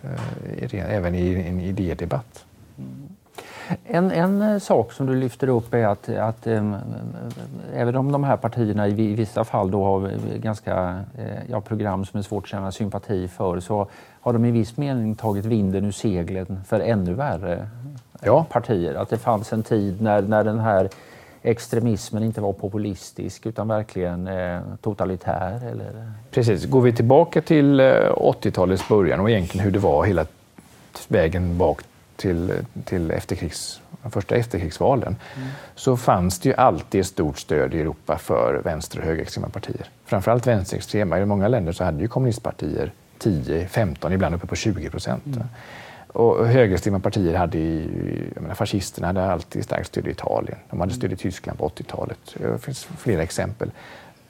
uh, 0.03 0.91
även 0.91 1.15
i 1.15 1.33
en 1.33 1.59
idédebatt. 1.61 2.45
En, 3.83 4.11
en 4.11 4.41
eh, 4.41 4.59
sak 4.59 4.91
som 4.91 5.05
du 5.05 5.15
lyfter 5.15 5.47
upp 5.47 5.73
är 5.73 5.85
att, 5.87 6.09
att 6.09 6.47
äm, 6.47 6.75
även 7.73 7.95
om 7.95 8.11
de 8.11 8.23
här 8.23 8.37
partierna 8.37 8.87
i 8.87 9.15
vissa 9.15 9.43
fall 9.43 9.71
då 9.71 9.83
har 9.83 10.11
ganska 10.37 11.03
äh, 11.17 11.25
ja, 11.49 11.61
program 11.61 12.05
som 12.05 12.17
är 12.17 12.23
svårt 12.23 12.43
att 12.43 12.49
känna 12.49 12.71
sympati 12.71 13.27
för 13.27 13.59
så 13.59 13.87
har 14.21 14.33
de 14.33 14.45
i 14.45 14.51
viss 14.51 14.77
mening 14.77 15.15
tagit 15.15 15.45
vinden 15.45 15.85
ur 15.85 15.91
seglen 15.91 16.61
för 16.67 16.79
ännu 16.79 17.13
värre 17.13 17.67
ja. 18.21 18.45
partier. 18.49 18.95
Att 18.95 19.09
det 19.09 19.17
fanns 19.17 19.53
en 19.53 19.63
tid 19.63 20.01
när, 20.01 20.21
när 20.21 20.43
den 20.43 20.59
här 20.59 20.89
extremismen 21.41 22.23
inte 22.23 22.41
var 22.41 22.53
populistisk 22.53 23.45
utan 23.45 23.67
verkligen 23.67 24.27
eh, 24.27 24.61
totalitär? 24.81 25.61
Eller? 25.71 26.11
Precis. 26.31 26.65
Går 26.65 26.81
vi 26.81 26.93
tillbaka 26.93 27.41
till 27.41 27.81
80-talets 27.81 28.87
början 28.87 29.19
och 29.19 29.29
egentligen 29.29 29.65
hur 29.65 29.71
det 29.71 29.79
var 29.79 30.05
hela 30.05 30.25
vägen 31.07 31.57
bak 31.57 31.81
till, 32.19 32.53
till 32.85 33.11
efterkrigs, 33.11 33.81
de 34.03 34.11
första 34.11 34.35
efterkrigsvalen 34.35 35.15
mm. 35.35 35.49
så 35.75 35.97
fanns 35.97 36.39
det 36.39 36.49
ju 36.49 36.55
alltid 36.55 37.05
stort 37.05 37.39
stöd 37.39 37.73
i 37.73 37.79
Europa 37.79 38.17
för 38.17 38.61
vänster 38.63 38.99
och 38.99 39.05
högerextrema 39.05 39.49
partier. 39.49 39.89
Framförallt 40.05 40.47
vänsterextrema. 40.47 41.19
I 41.19 41.25
många 41.25 41.47
länder 41.47 41.71
så 41.71 41.83
hade 41.83 42.01
ju 42.01 42.07
kommunistpartier 42.07 42.91
10, 43.17 43.67
15, 43.67 44.13
ibland 44.13 44.35
uppe 44.35 44.47
på 44.47 44.55
20 44.55 44.89
procent. 44.89 45.25
Mm. 45.25 45.47
Och 46.07 46.47
högerextrema 46.47 46.99
partier 46.99 47.33
hade 47.33 47.57
ju, 47.57 48.31
jag 48.33 48.41
menar, 48.41 48.55
fascisterna 48.55 49.07
hade 49.07 49.31
alltid 49.31 49.63
starkt 49.63 49.87
stöd 49.87 50.07
i 50.07 50.11
Italien. 50.11 50.57
De 50.69 50.79
hade 50.79 50.93
stöd 50.93 51.13
i 51.13 51.15
Tyskland 51.15 51.59
på 51.59 51.67
80-talet. 51.67 52.19
Det 52.33 52.59
finns 52.59 52.87
flera 52.97 53.23
exempel. 53.23 53.71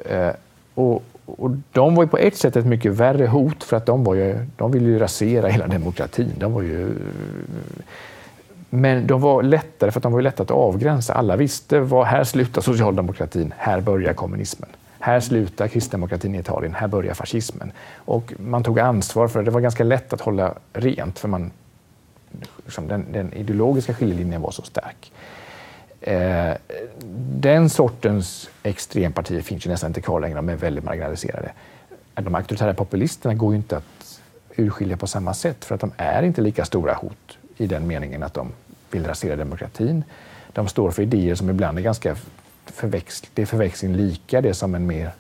Eh, 0.05 0.31
och, 0.75 1.03
och, 1.37 1.51
de 1.71 1.95
var 1.95 2.03
ju 2.03 2.09
på 2.09 2.17
ett 2.17 2.37
sätt 2.37 2.55
ett 2.55 2.65
mycket 2.65 2.91
värre 2.91 3.27
hot 3.27 3.63
för 3.63 3.77
att 3.77 3.85
de, 3.85 4.03
var 4.03 4.15
ju, 4.15 4.45
de 4.57 4.71
ville 4.71 4.89
ju 4.89 4.99
rasera 4.99 5.47
hela 5.47 5.67
demokratin. 5.67 6.33
De 6.37 6.53
var 6.53 6.61
ju, 6.61 6.91
men 8.69 9.07
de 9.07 9.21
var 9.21 9.43
lättare 9.43 9.91
för 9.91 9.99
att 9.99 10.03
de 10.03 10.13
var 10.13 10.21
lättare 10.21 10.45
att 10.45 10.51
avgränsa. 10.51 11.13
Alla 11.13 11.35
visste 11.35 11.79
var 11.79 12.05
här 12.05 12.23
slutar 12.23 12.61
socialdemokratin, 12.61 13.53
här 13.57 13.81
börjar 13.81 14.13
kommunismen. 14.13 14.69
Här 14.99 15.19
slutar 15.19 15.67
kristdemokratin 15.67 16.35
i 16.35 16.39
Italien, 16.39 16.75
här 16.75 16.87
börjar 16.87 17.13
fascismen. 17.13 17.71
Och 17.95 18.33
man 18.37 18.63
tog 18.63 18.79
ansvar 18.79 19.27
för 19.27 19.39
det. 19.39 19.45
Det 19.45 19.51
var 19.51 19.61
ganska 19.61 19.83
lätt 19.83 20.13
att 20.13 20.21
hålla 20.21 20.53
rent 20.73 21.19
för 21.19 21.27
man, 21.27 21.51
liksom 22.65 22.87
den, 22.87 23.05
den 23.11 23.33
ideologiska 23.33 23.93
skiljelinjen 23.93 24.41
var 24.41 24.51
så 24.51 24.61
stark. 24.61 25.11
Eh, 26.01 26.53
den 27.41 27.69
sortens 27.69 28.49
extrempartier 28.63 29.41
finns 29.41 29.65
ju 29.65 29.69
nästan 29.69 29.89
inte 29.89 30.01
kvar 30.01 30.19
längre, 30.19 30.35
de 30.35 30.49
är 30.49 30.55
väldigt 30.55 30.83
marginaliserade. 30.83 31.51
De 32.13 32.35
auktoritära 32.35 32.73
populisterna 32.73 33.33
går 33.33 33.53
ju 33.53 33.57
inte 33.57 33.77
att 33.77 34.21
urskilja 34.55 34.97
på 34.97 35.07
samma 35.07 35.33
sätt 35.33 35.65
för 35.65 35.75
att 35.75 35.81
de 35.81 35.91
är 35.97 36.23
inte 36.23 36.41
lika 36.41 36.65
stora 36.65 36.93
hot 36.93 37.37
i 37.57 37.67
den 37.67 37.87
meningen 37.87 38.23
att 38.23 38.33
de 38.33 38.51
vill 38.91 39.05
rasera 39.05 39.35
demokratin. 39.35 40.03
De 40.53 40.67
står 40.67 40.91
för 40.91 41.01
idéer 41.01 41.35
som 41.35 41.49
ibland 41.49 41.77
är 41.77 41.81
ganska 41.83 42.15
förväxling, 42.65 43.31
det 43.33 43.41
är 43.41 43.45
förväxling 43.45 43.95
lika 43.95 44.41
det 44.41 44.53
som 44.53 44.75
en 44.75 44.87
mer 44.87 45.11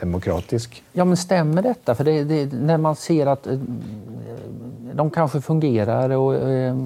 demokratisk. 0.00 0.82
Ja, 0.92 1.04
men 1.04 1.16
stämmer 1.16 1.62
detta? 1.62 1.94
För 1.94 2.04
det, 2.04 2.24
det, 2.24 2.52
när 2.52 2.78
man 2.78 2.96
ser 2.96 3.26
att 3.26 3.46
eh, 3.46 3.58
de 4.92 5.10
kanske 5.10 5.40
fungerar 5.40 6.10
och, 6.10 6.34
eh, 6.34 6.76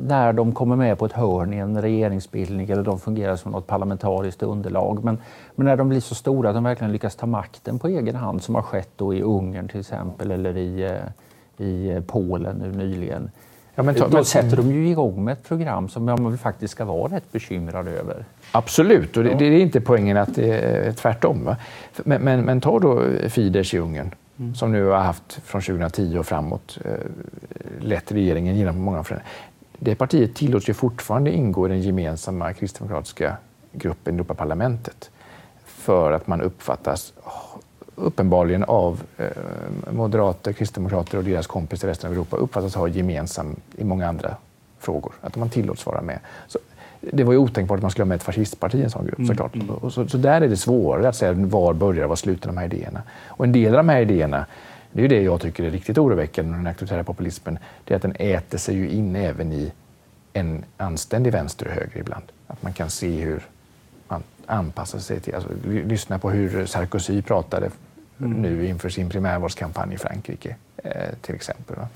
när 0.00 0.32
de 0.32 0.52
kommer 0.52 0.76
med 0.76 0.98
på 0.98 1.06
ett 1.06 1.12
hörn 1.12 1.52
i 1.52 1.56
en 1.56 1.82
regeringsbildning 1.82 2.70
eller 2.70 2.82
de 2.82 2.98
fungerar 2.98 3.36
som 3.36 3.52
något 3.52 3.66
parlamentariskt 3.66 4.42
underlag. 4.42 5.04
Men, 5.04 5.18
men 5.54 5.66
när 5.66 5.76
de 5.76 5.88
blir 5.88 6.00
så 6.00 6.14
stora 6.14 6.48
att 6.48 6.54
de 6.54 6.64
verkligen 6.64 6.92
lyckas 6.92 7.16
ta 7.16 7.26
makten 7.26 7.78
på 7.78 7.88
egen 7.88 8.16
hand 8.16 8.42
som 8.42 8.54
har 8.54 8.62
skett 8.62 8.90
då 8.96 9.14
i 9.14 9.22
Ungern 9.22 9.68
till 9.68 9.80
exempel 9.80 10.30
eller 10.30 10.56
i, 10.56 10.82
eh, 11.58 11.66
i 11.66 12.02
Polen 12.06 12.56
nu 12.56 12.72
nyligen. 12.72 13.30
Ja, 13.74 13.82
men 13.82 13.94
då 14.10 14.24
sätter 14.24 14.56
de 14.56 14.72
ju 14.72 14.88
igång 14.88 15.24
med 15.24 15.32
ett 15.32 15.42
program 15.42 15.88
som 15.88 16.04
man 16.04 16.38
faktiskt 16.38 16.72
ska 16.72 16.84
vara 16.84 17.16
rätt 17.16 17.32
bekymrad 17.32 17.88
över. 17.88 18.24
Absolut, 18.56 19.16
och 19.16 19.24
det, 19.24 19.34
det 19.34 19.44
är 19.44 19.60
inte 19.60 19.80
poängen 19.80 20.16
att 20.16 20.34
det 20.34 20.58
är 20.58 20.92
tvärtom. 20.92 21.44
Va? 21.44 21.56
Men, 21.96 22.22
men, 22.22 22.44
men 22.44 22.60
ta 22.60 22.78
då 22.78 23.02
Fidesz 23.28 23.74
i 23.74 23.78
Ungern, 23.78 24.14
mm. 24.38 24.54
som 24.54 24.72
nu 24.72 24.84
har 24.84 24.98
haft 24.98 25.40
från 25.44 25.62
2010 25.62 26.18
och 26.18 26.26
framåt 26.26 26.78
eh, 26.84 26.90
lett 27.80 28.12
regeringen 28.12 28.56
genom 28.56 28.80
många 28.80 29.04
förändringar. 29.04 29.32
Det 29.78 29.94
partiet 29.94 30.34
tillåts 30.34 30.68
ju 30.68 30.74
fortfarande 30.74 31.30
ingå 31.30 31.66
i 31.66 31.68
den 31.68 31.80
gemensamma 31.80 32.52
kristdemokratiska 32.52 33.36
gruppen 33.72 34.14
i 34.14 34.16
Europaparlamentet 34.16 35.10
för 35.64 36.12
att 36.12 36.26
man 36.26 36.40
uppfattas 36.40 37.12
uppenbarligen 37.94 38.64
av 38.64 39.02
eh, 39.18 39.92
moderater, 39.92 40.52
kristdemokrater 40.52 41.18
och 41.18 41.24
deras 41.24 41.46
kompisar 41.46 41.88
i 41.88 41.90
resten 41.90 42.08
av 42.08 42.14
Europa 42.14 42.36
uppfattas 42.36 42.74
ha 42.74 42.88
gemensam 42.88 43.56
i 43.76 43.84
många 43.84 44.08
andra 44.08 44.36
frågor. 44.78 45.12
Att 45.20 45.36
man 45.36 45.50
tillåts 45.50 45.86
vara 45.86 46.02
med. 46.02 46.18
Så 46.48 46.58
det 47.12 47.24
var 47.24 47.32
ju 47.32 47.38
otänkbart 47.38 47.76
att 47.76 47.82
man 47.82 47.90
skulle 47.90 48.04
ha 48.04 48.08
med 48.08 48.16
ett 48.16 48.22
fascistparti 48.22 48.74
i 48.74 48.82
en 48.82 48.90
sån 48.90 49.06
grupp 49.06 49.18
mm. 49.18 49.28
såklart. 49.28 49.54
Mm. 49.54 49.70
Och 49.70 49.92
så, 49.92 50.08
så, 50.08 50.16
där 50.16 50.40
är 50.40 50.48
det 50.48 50.56
svårare 50.56 51.08
att 51.08 51.16
säga 51.16 51.32
var 51.32 51.74
börjar 51.74 52.02
och 52.02 52.08
var 52.08 52.16
slutar 52.16 52.46
de 52.48 52.56
här 52.56 52.64
idéerna. 52.64 53.02
Och 53.26 53.44
en 53.44 53.52
del 53.52 53.66
av 53.66 53.76
de 53.76 53.88
här 53.88 54.00
idéerna, 54.00 54.46
det 54.92 55.00
är 55.00 55.02
ju 55.02 55.08
det 55.08 55.22
jag 55.22 55.40
tycker 55.40 55.64
är 55.64 55.70
riktigt 55.70 55.98
oroväckande 55.98 56.50
med 56.50 56.60
den 56.60 56.66
auktoritära 56.66 57.04
populismen, 57.04 57.58
det 57.84 57.94
är 57.94 57.96
att 57.96 58.02
den 58.02 58.16
äter 58.18 58.58
sig 58.58 58.74
ju 58.74 58.90
in 58.90 59.16
även 59.16 59.52
i 59.52 59.72
en 60.32 60.64
anständig 60.76 61.32
vänster 61.32 61.66
och 61.66 61.72
höger 61.72 62.00
ibland. 62.00 62.24
Att 62.46 62.62
man 62.62 62.72
kan 62.72 62.90
se 62.90 63.20
hur 63.20 63.42
man 64.08 64.22
anpassar 64.46 64.98
sig 64.98 65.20
till, 65.20 65.34
alltså, 65.34 65.50
lyssna 65.64 66.18
på 66.18 66.30
hur 66.30 66.66
Sarkozy 66.66 67.22
pratade 67.22 67.70
mm. 68.20 68.32
nu 68.32 68.66
inför 68.66 68.88
sin 68.88 69.08
primärvårdskampanj 69.08 69.94
i 69.94 69.98
Frankrike 69.98 70.56
eh, 70.76 71.14
till 71.20 71.34
exempel. 71.34 71.76
Va? 71.76 71.88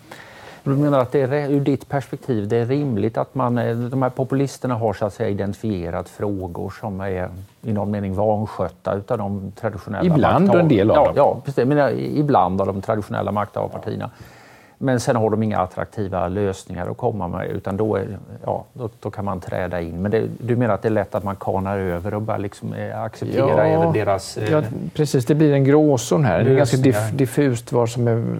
Du 0.64 0.70
menar 0.70 0.98
att 1.00 1.12
det 1.12 1.20
är, 1.20 1.50
ur 1.50 1.60
ditt 1.60 1.88
perspektiv 1.88 2.48
det 2.48 2.56
är 2.56 2.66
rimligt 2.66 3.18
att 3.18 3.34
man, 3.34 3.58
eh, 3.58 3.76
de 3.76 4.02
här 4.02 4.10
populisterna 4.10 4.74
har 4.74 4.92
så 4.92 5.06
att 5.06 5.14
säga 5.14 5.28
identifierat 5.28 6.08
frågor 6.08 6.72
som 6.80 7.00
är 7.00 7.28
i 7.62 7.72
någon 7.72 7.90
mening 7.90 8.14
vanskötta 8.14 8.94
utav 8.94 9.18
de 9.18 9.52
traditionella 9.60 10.14
Ibland 10.14 10.50
och 10.50 10.60
en 10.60 10.68
del 10.68 10.90
av 10.90 10.96
dem. 10.96 11.14
Ja, 11.16 11.40
precis. 11.44 11.66
Men 11.66 11.98
ibland 11.98 12.60
av 12.60 12.66
de 12.66 12.82
traditionella 12.82 13.32
makthavarpartierna. 13.32 14.10
Men 14.80 15.00
sen 15.00 15.16
har 15.16 15.30
de 15.30 15.42
inga 15.42 15.58
attraktiva 15.58 16.28
lösningar 16.28 16.90
att 16.90 16.96
komma 16.96 17.28
med 17.28 17.50
utan 17.50 17.76
då, 17.76 17.96
är, 17.96 18.18
ja, 18.44 18.64
då, 18.72 18.90
då 19.00 19.10
kan 19.10 19.24
man 19.24 19.40
träda 19.40 19.80
in. 19.80 20.02
Men 20.02 20.10
det, 20.10 20.28
du 20.40 20.56
menar 20.56 20.74
att 20.74 20.82
det 20.82 20.88
är 20.88 20.90
lätt 20.90 21.14
att 21.14 21.24
man 21.24 21.36
kanar 21.36 21.78
över 21.78 22.14
och 22.14 22.22
bara 22.22 22.36
liksom 22.36 22.72
eh, 22.72 23.02
acceptera 23.02 23.48
ja, 23.48 23.64
även 23.64 23.92
deras... 23.92 24.36
Eh, 24.36 24.52
ja, 24.52 24.62
precis. 24.94 25.26
Det 25.26 25.34
blir 25.34 25.52
en 25.52 25.64
gråzon 25.64 26.24
här. 26.24 26.44
Det 26.44 26.50
är 26.50 26.56
ganska 26.56 26.76
diff, 26.76 27.10
diffust 27.12 27.72
vad 27.72 27.88
som 27.88 28.08
är... 28.08 28.38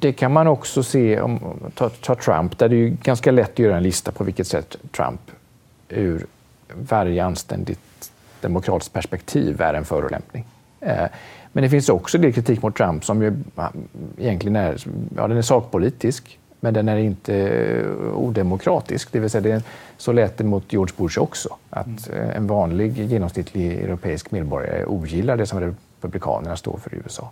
Det 0.00 0.12
kan 0.12 0.32
man 0.32 0.46
också 0.46 0.82
se 0.82 1.20
om 1.20 1.40
ta, 1.74 1.88
ta 1.88 2.14
Trump, 2.14 2.58
där 2.58 2.68
det 2.68 2.76
är 2.76 2.88
ganska 2.88 3.30
lätt 3.30 3.50
att 3.50 3.58
göra 3.58 3.76
en 3.76 3.82
lista 3.82 4.12
på 4.12 4.24
vilket 4.24 4.46
sätt 4.46 4.76
Trump 4.96 5.20
ur 5.88 6.26
varje 6.74 7.24
anständigt 7.24 7.80
demokratiskt 8.40 8.92
perspektiv 8.92 9.60
är 9.60 9.74
en 9.74 9.84
förolämpning. 9.84 10.44
Eh, 10.80 11.06
men 11.54 11.62
det 11.62 11.70
finns 11.70 11.88
också 11.88 12.18
del 12.18 12.32
kritik 12.32 12.62
mot 12.62 12.76
Trump 12.76 13.04
som 13.04 13.22
ju 13.22 13.32
egentligen 14.18 14.56
är, 14.56 14.76
ja, 15.16 15.28
den 15.28 15.36
är 15.36 15.42
sakpolitisk, 15.42 16.38
men 16.60 16.74
den 16.74 16.88
är 16.88 16.96
inte 16.96 17.34
eh, 17.34 18.16
odemokratisk. 18.16 19.12
Det 19.12 19.20
vill 19.20 19.30
säga, 19.30 19.40
det 19.40 19.64
så 19.96 20.12
lät 20.12 20.38
det 20.38 20.44
mot 20.44 20.72
George 20.72 20.94
Bush 20.96 21.18
också. 21.18 21.48
Att 21.70 22.08
mm. 22.08 22.30
en 22.30 22.46
vanlig 22.46 22.98
genomsnittlig 22.98 23.72
europeisk 23.72 24.30
medborgare 24.30 24.84
ogillar 24.84 25.36
det 25.36 25.46
som 25.46 25.74
republikanerna 26.00 26.56
står 26.56 26.76
för 26.76 26.94
i 26.94 26.98
USA. 27.04 27.30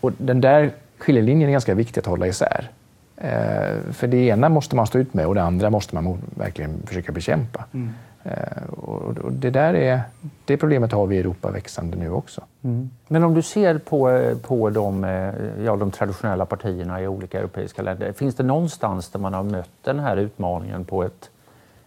Och 0.00 0.12
den 0.18 0.40
där 0.40 0.70
skiljelinjen 0.98 1.48
är 1.48 1.52
ganska 1.52 1.74
viktig 1.74 2.00
att 2.00 2.06
hålla 2.06 2.26
isär. 2.26 2.70
Eh, 3.16 3.92
för 3.92 4.06
det 4.06 4.16
ena 4.16 4.48
måste 4.48 4.76
man 4.76 4.86
stå 4.86 4.98
ut 4.98 5.14
med 5.14 5.26
och 5.26 5.34
det 5.34 5.42
andra 5.42 5.70
måste 5.70 5.94
man 5.94 6.18
verkligen 6.34 6.82
försöka 6.86 7.12
bekämpa. 7.12 7.64
Mm. 7.72 7.90
Eh, 8.24 8.62
och 8.70 9.32
det 9.32 9.50
där 9.50 9.74
är, 9.74 10.00
det 10.44 10.56
problemet 10.56 10.92
har 10.92 11.06
vi 11.06 11.16
i 11.16 11.18
Europa 11.18 11.50
växande 11.50 11.96
nu 11.96 12.10
också. 12.10 12.40
Mm. 12.62 12.90
Men 13.08 13.24
om 13.24 13.34
du 13.34 13.42
ser 13.42 13.78
på, 13.78 14.30
på 14.42 14.70
de, 14.70 15.04
eh, 15.04 15.64
ja, 15.64 15.76
de 15.76 15.90
traditionella 15.90 16.46
partierna 16.46 17.02
i 17.02 17.06
olika 17.06 17.38
europeiska 17.38 17.82
länder, 17.82 18.12
finns 18.12 18.34
det 18.34 18.42
någonstans 18.42 19.08
där 19.08 19.20
man 19.20 19.34
har 19.34 19.42
mött 19.42 19.70
den 19.82 19.98
här 19.98 20.16
utmaningen 20.16 20.84
på 20.84 21.02
ett 21.02 21.30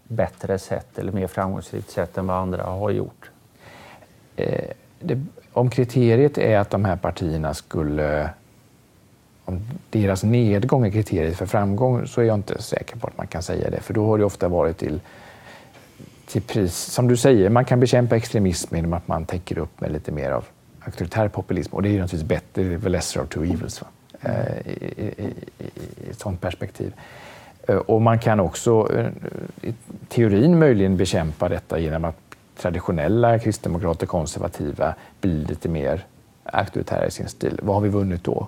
bättre 0.03 0.59
sätt 0.59 0.99
eller 0.99 1.11
mer 1.11 1.27
framgångsrikt 1.27 1.89
sätt 1.89 2.17
än 2.17 2.27
vad 2.27 2.37
andra 2.37 2.63
har 2.63 2.89
gjort? 2.89 3.29
Eh, 4.35 4.69
det, 4.99 5.21
om 5.53 5.69
kriteriet 5.69 6.37
är 6.37 6.59
att 6.59 6.69
de 6.69 6.85
här 6.85 6.95
partierna 6.95 7.53
skulle 7.53 8.29
om 9.45 9.61
deras 9.89 10.23
nedgång 10.23 10.85
är 10.85 10.91
kriteriet 10.91 11.37
för 11.37 11.45
framgång 11.45 12.07
så 12.07 12.21
är 12.21 12.25
jag 12.25 12.35
inte 12.35 12.61
säker 12.61 12.97
på 12.97 13.07
att 13.07 13.17
man 13.17 13.27
kan 13.27 13.43
säga 13.43 13.69
det. 13.69 13.81
För 13.81 13.93
då 13.93 14.05
har 14.05 14.17
det 14.17 14.25
ofta 14.25 14.47
varit 14.47 14.77
till 14.77 14.99
till 16.25 16.41
pris. 16.41 16.75
Som 16.75 17.07
du 17.07 17.17
säger, 17.17 17.49
man 17.49 17.65
kan 17.65 17.79
bekämpa 17.79 18.15
extremism 18.15 18.75
genom 18.75 18.93
att 18.93 19.07
man 19.07 19.25
täcker 19.25 19.57
upp 19.57 19.81
med 19.81 19.91
lite 19.91 20.11
mer 20.11 20.31
av 20.31 20.45
auktoritär 20.79 21.27
populism. 21.27 21.75
Och 21.75 21.81
det 21.81 21.89
är 21.89 21.99
naturligtvis 21.99 22.29
bättre, 22.29 22.63
det 22.63 22.73
är 22.73 22.79
the 22.79 22.89
lesser 22.89 23.21
of 23.21 23.29
two 23.29 23.43
evils 23.43 23.81
va? 23.81 23.87
Mm. 24.21 24.37
I, 24.65 24.69
i, 24.69 25.05
i, 25.17 25.65
i 26.07 26.09
ett 26.09 26.19
sådant 26.19 26.41
perspektiv. 26.41 26.93
Eh, 27.67 27.75
och 27.75 28.01
man 28.01 28.19
kan 28.19 28.39
också 28.39 28.89
eh, 28.93 29.07
i 29.69 29.73
teorin 30.07 30.59
möjligen 30.59 30.97
bekämpa 30.97 31.49
detta 31.49 31.79
genom 31.79 32.05
att 32.05 32.17
traditionella 32.57 33.39
kristdemokrater, 33.39 34.05
konservativa, 34.05 34.95
blir 35.21 35.45
lite 35.45 35.69
mer 35.69 36.05
auktoritära 36.43 37.07
i 37.07 37.11
sin 37.11 37.27
stil. 37.27 37.59
Vad 37.63 37.75
har 37.75 37.81
vi 37.81 37.89
vunnit 37.89 38.23
då? 38.23 38.47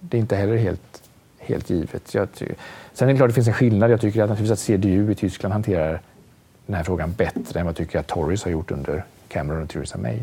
Det 0.00 0.16
är 0.16 0.20
inte 0.20 0.36
heller 0.36 0.56
helt, 0.56 1.02
helt 1.38 1.70
givet. 1.70 2.14
Jag, 2.14 2.28
sen 2.92 3.08
är 3.08 3.12
det 3.12 3.16
klart 3.16 3.28
att 3.28 3.30
det 3.30 3.34
finns 3.34 3.48
en 3.48 3.54
skillnad. 3.54 3.90
Jag 3.90 4.00
tycker 4.00 4.22
att, 4.22 4.30
naturligtvis 4.30 4.52
att 4.52 4.80
CDU 4.80 5.12
i 5.12 5.14
Tyskland 5.14 5.52
hanterar 5.52 6.00
den 6.68 6.76
här 6.76 6.84
frågan 6.84 7.12
bättre 7.12 7.60
än 7.60 7.66
vad 7.66 7.70
jag 7.70 7.76
tycker 7.76 7.98
att 7.98 8.06
Tories 8.06 8.44
har 8.44 8.50
gjort 8.50 8.70
under 8.70 9.04
Cameron 9.28 9.62
och 9.62 9.68
Theresa 9.68 9.98
May. 9.98 10.18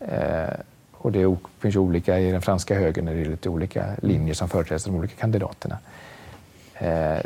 Eh, 0.00 0.54
och 0.92 1.12
det 1.12 1.36
finns 1.58 1.76
olika, 1.76 2.18
i 2.18 2.30
den 2.30 2.42
franska 2.42 2.74
högern 2.74 3.08
är 3.08 3.14
det 3.14 3.24
lite 3.24 3.48
olika 3.48 3.84
linjer 4.02 4.34
som 4.34 4.48
företräds 4.48 4.86
av 4.86 4.92
de 4.92 4.98
olika 4.98 5.14
kandidaterna. 5.20 5.78
Eh, 6.74 7.18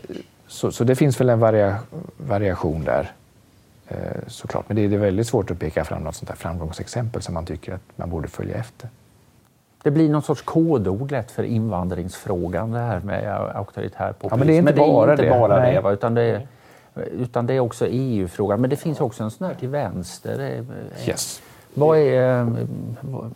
så, 0.47 0.73
så, 0.73 0.85
det 0.85 0.97
finns 0.97 1.21
väl 1.21 1.29
en 1.29 1.39
varia, 1.39 1.79
variation 2.17 2.85
där 2.85 3.13
eh, 3.89 3.97
såklart. 4.27 4.65
Men 4.69 4.77
det 4.77 4.85
är, 4.85 4.89
det 4.89 4.97
är 4.97 5.01
väldigt 5.01 5.27
svårt 5.27 5.51
att 5.51 5.59
peka 5.59 5.85
fram 5.85 6.03
något 6.03 6.15
sånt 6.15 6.29
där 6.29 6.37
framgångsexempel 6.37 7.23
som 7.23 7.35
man 7.35 7.47
tycker 7.47 7.73
att 7.73 7.83
man 7.97 8.11
borde 8.11 8.29
följa 8.29 8.57
efter. 8.57 8.89
Det 9.83 9.91
blir 9.91 10.09
någon 10.09 10.23
sorts 10.23 10.43
kodord 10.43 11.11
lätt 11.11 11.31
för 11.31 11.43
invandringsfrågan 11.43 12.71
det 12.71 12.79
här 12.79 13.01
med 13.01 13.35
auktoritär 13.55 14.13
populism. 14.13 14.29
Ja, 14.31 14.37
men 14.37 14.47
det 14.47 14.53
är 14.53 14.59
inte 14.59 14.73
bara 14.73 15.17
det. 15.17 15.23
Är 15.23 15.27
inte 15.27 15.39
bara 15.39 15.61
det, 15.61 15.81
det 15.81 15.93
utan 15.93 16.15
det 16.15 16.23
är, 16.23 16.47
utan 16.95 17.47
det 17.47 17.55
är 17.55 17.61
också 17.61 17.87
EU-frågan. 17.87 18.61
Men 18.61 18.71
det 18.71 18.77
finns 18.77 19.01
också 19.01 19.25
en 19.25 19.31
sån 19.31 19.47
här 19.47 19.55
till 19.55 19.69
vänster. 19.69 20.65
Yes. 21.07 21.43
Vad, 21.75 21.99
är, 21.99 22.45
vad, 23.01 23.31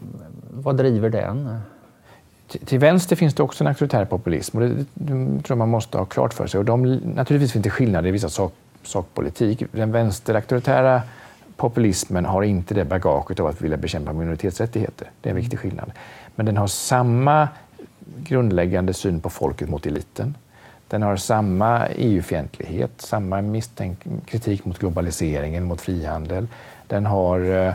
vad 0.50 0.76
driver 0.76 1.10
den? 1.10 1.60
till 2.64 2.78
vänster 2.78 3.16
finns 3.16 3.34
det 3.34 3.42
också 3.42 3.64
en 3.64 3.68
auktoritär 3.68 4.04
populism 4.04 4.58
och 4.58 4.68
det, 4.68 4.84
tror 4.94 5.42
jag 5.48 5.58
man 5.58 5.68
måste 5.68 5.98
ha 5.98 6.04
klart 6.04 6.34
för 6.34 6.46
sig. 6.46 6.58
Och 6.58 6.64
de, 6.64 6.94
naturligtvis 6.96 7.52
finns 7.52 7.62
det 7.62 7.70
skillnader 7.70 8.08
i 8.08 8.12
vissa 8.12 8.28
sak, 8.28 8.54
sakpolitik. 8.82 9.62
Den 9.72 9.92
vänsterauktoritära 9.92 11.02
populismen 11.56 12.24
har 12.24 12.42
inte 12.42 12.74
det 12.74 12.84
bagaget 12.84 13.40
av 13.40 13.46
att 13.46 13.62
vilja 13.62 13.76
bekämpa 13.76 14.12
minoritetsrättigheter. 14.12 15.10
Det 15.20 15.28
är 15.28 15.30
en 15.30 15.36
viktig 15.36 15.58
skillnad. 15.58 15.92
Men 16.34 16.46
den 16.46 16.56
har 16.56 16.66
samma 16.66 17.48
grundläggande 18.16 18.94
syn 18.94 19.20
på 19.20 19.30
folket 19.30 19.68
mot 19.68 19.86
eliten. 19.86 20.34
Den 20.94 21.02
har 21.02 21.16
samma 21.16 21.88
EU-fientlighet, 21.88 22.90
samma 22.96 23.42
misstänk 23.42 23.98
kritik 24.26 24.64
mot 24.64 24.78
globaliseringen, 24.78 25.64
mot 25.64 25.80
frihandel. 25.80 26.46
Den 26.87 27.07
har 27.07 27.40
eh, 27.40 27.74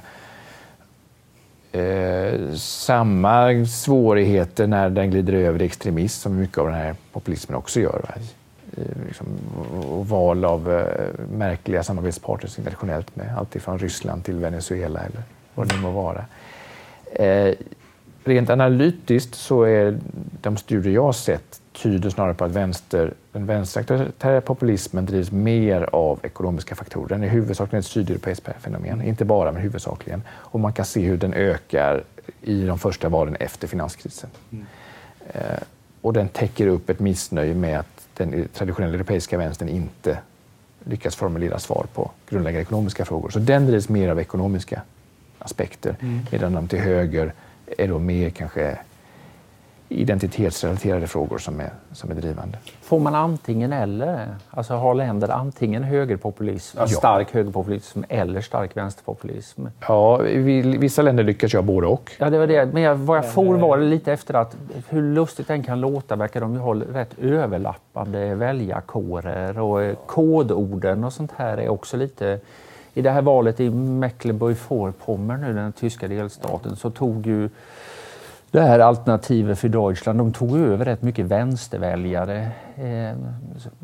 eh, 1.81 2.53
samma 2.55 3.65
svårigheter 3.65 4.67
när 4.67 4.89
den 4.89 5.11
glider 5.11 5.33
över 5.33 5.61
i 5.61 5.65
extremism 5.65 6.21
som 6.21 6.39
mycket 6.39 6.57
av 6.57 6.65
den 6.65 6.75
här 6.75 6.95
populismen 7.11 7.57
också 7.57 7.79
gör. 7.79 8.05
Va? 8.07 8.13
Eh, 8.77 9.07
liksom, 9.07 9.27
och 9.89 10.07
val 10.07 10.45
av 10.45 10.73
eh, 10.73 11.09
märkliga 11.31 11.83
samarbetspartners 11.83 12.57
internationellt 12.57 13.15
med 13.15 13.37
allt 13.37 13.55
ifrån 13.55 13.79
Ryssland 13.79 14.25
till 14.25 14.35
Venezuela 14.35 14.99
eller 14.99 15.21
vad 15.55 15.67
det 15.67 15.75
nu 15.75 15.81
må 15.81 15.91
vara. 15.91 16.25
Eh, 17.13 17.53
Rent 18.23 18.49
analytiskt 18.49 19.35
så 19.35 19.63
är 19.63 19.99
de 20.41 20.57
studier 20.57 20.93
jag 20.93 21.03
har 21.03 21.13
sett 21.13 21.61
tyder 21.73 22.09
snarare 22.09 22.33
på 22.33 22.45
att 22.45 22.51
vänster, 22.51 23.13
den 23.31 23.45
vänsterauktoritära 23.45 24.41
populismen 24.41 25.05
drivs 25.05 25.31
mer 25.31 25.89
av 25.91 26.19
ekonomiska 26.23 26.75
faktorer. 26.75 27.09
Den 27.09 27.23
är 27.23 27.27
huvudsakligen 27.27 27.79
ett 27.79 27.85
sydeuropeiskt 27.85 28.49
fenomen, 28.59 28.93
mm. 28.93 29.07
inte 29.07 29.25
bara 29.25 29.51
men 29.51 29.61
huvudsakligen. 29.61 30.21
Och 30.29 30.59
man 30.59 30.73
kan 30.73 30.85
se 30.85 31.01
hur 31.01 31.17
den 31.17 31.33
ökar 31.33 32.03
i 32.41 32.65
de 32.65 32.79
första 32.79 33.09
valen 33.09 33.35
efter 33.35 33.67
finanskrisen. 33.67 34.29
Mm. 34.51 34.65
Eh, 35.33 35.59
och 36.01 36.13
den 36.13 36.27
täcker 36.27 36.67
upp 36.67 36.89
ett 36.89 36.99
missnöje 36.99 37.55
med 37.55 37.79
att 37.79 38.07
den 38.13 38.47
traditionella 38.53 38.93
europeiska 38.93 39.37
vänstern 39.37 39.69
inte 39.69 40.17
lyckas 40.83 41.15
formulera 41.15 41.59
svar 41.59 41.85
på 41.93 42.11
grundläggande 42.29 42.61
ekonomiska 42.61 43.05
frågor. 43.05 43.29
Så 43.29 43.39
den 43.39 43.65
drivs 43.65 43.89
mer 43.89 44.09
av 44.09 44.19
ekonomiska 44.19 44.81
aspekter, 45.39 45.95
mm. 45.99 46.19
medan 46.31 46.53
de 46.53 46.67
till 46.67 46.79
höger 46.79 47.33
är 47.77 47.87
då 47.87 47.99
mer 47.99 48.29
kanske 48.29 48.77
identitetsrelaterade 49.89 51.07
frågor 51.07 51.37
som 51.37 51.59
är, 51.59 51.69
som 51.91 52.11
är 52.11 52.15
drivande. 52.15 52.57
Får 52.81 52.99
man 52.99 53.15
antingen 53.15 53.73
eller? 53.73 54.27
Alltså 54.49 54.73
har 54.73 54.93
länder 54.93 55.29
antingen 55.29 55.83
högerpopulism, 55.83 56.77
ja. 56.79 56.87
stark 56.87 57.31
högerpopulism 57.31 58.03
eller 58.09 58.41
stark 58.41 58.77
vänsterpopulism? 58.77 59.67
Ja, 59.87 60.17
vissa 60.63 61.01
länder 61.01 61.23
lyckas 61.23 61.53
göra 61.53 61.63
både 61.63 61.87
och. 61.87 62.11
Ja, 62.19 62.29
det 62.29 62.39
var 62.39 62.47
det. 62.47 62.65
Men 62.65 62.83
jag, 62.83 62.95
vad 62.95 63.17
jag 63.17 63.33
for 63.33 63.55
var 63.57 63.77
lite 63.77 64.13
efter 64.13 64.33
att 64.33 64.55
hur 64.89 65.13
lustigt 65.13 65.47
den 65.47 65.63
kan 65.63 65.79
låta 65.81 66.15
verkar 66.15 66.41
de 66.41 66.53
ju 66.53 66.59
ha 66.59 66.73
rätt 66.73 67.19
överlappande 67.19 68.35
väljarkårer 68.35 69.59
och 69.59 70.07
kodorden 70.07 71.03
och 71.03 71.13
sånt 71.13 71.31
här 71.37 71.57
är 71.57 71.69
också 71.69 71.97
lite 71.97 72.39
i 72.93 73.01
det 73.01 73.11
här 73.11 73.21
valet 73.21 73.59
i 73.59 73.69
Mecklenburg-Vorpommern, 73.69 75.41
nu 75.41 75.53
den 75.53 75.71
tyska 75.71 76.07
delstaten, 76.07 76.75
så 76.75 76.89
tog 76.89 77.27
ju 77.27 77.49
det 78.51 78.61
här 78.61 78.79
alternativet 78.79 79.59
för 79.59 79.69
Deutschland, 79.69 80.19
de 80.19 80.33
tog 80.33 80.57
över 80.57 80.85
rätt 80.85 81.01
mycket 81.01 81.25
vänsterväljare. 81.25 82.51
Eh, 82.75 83.17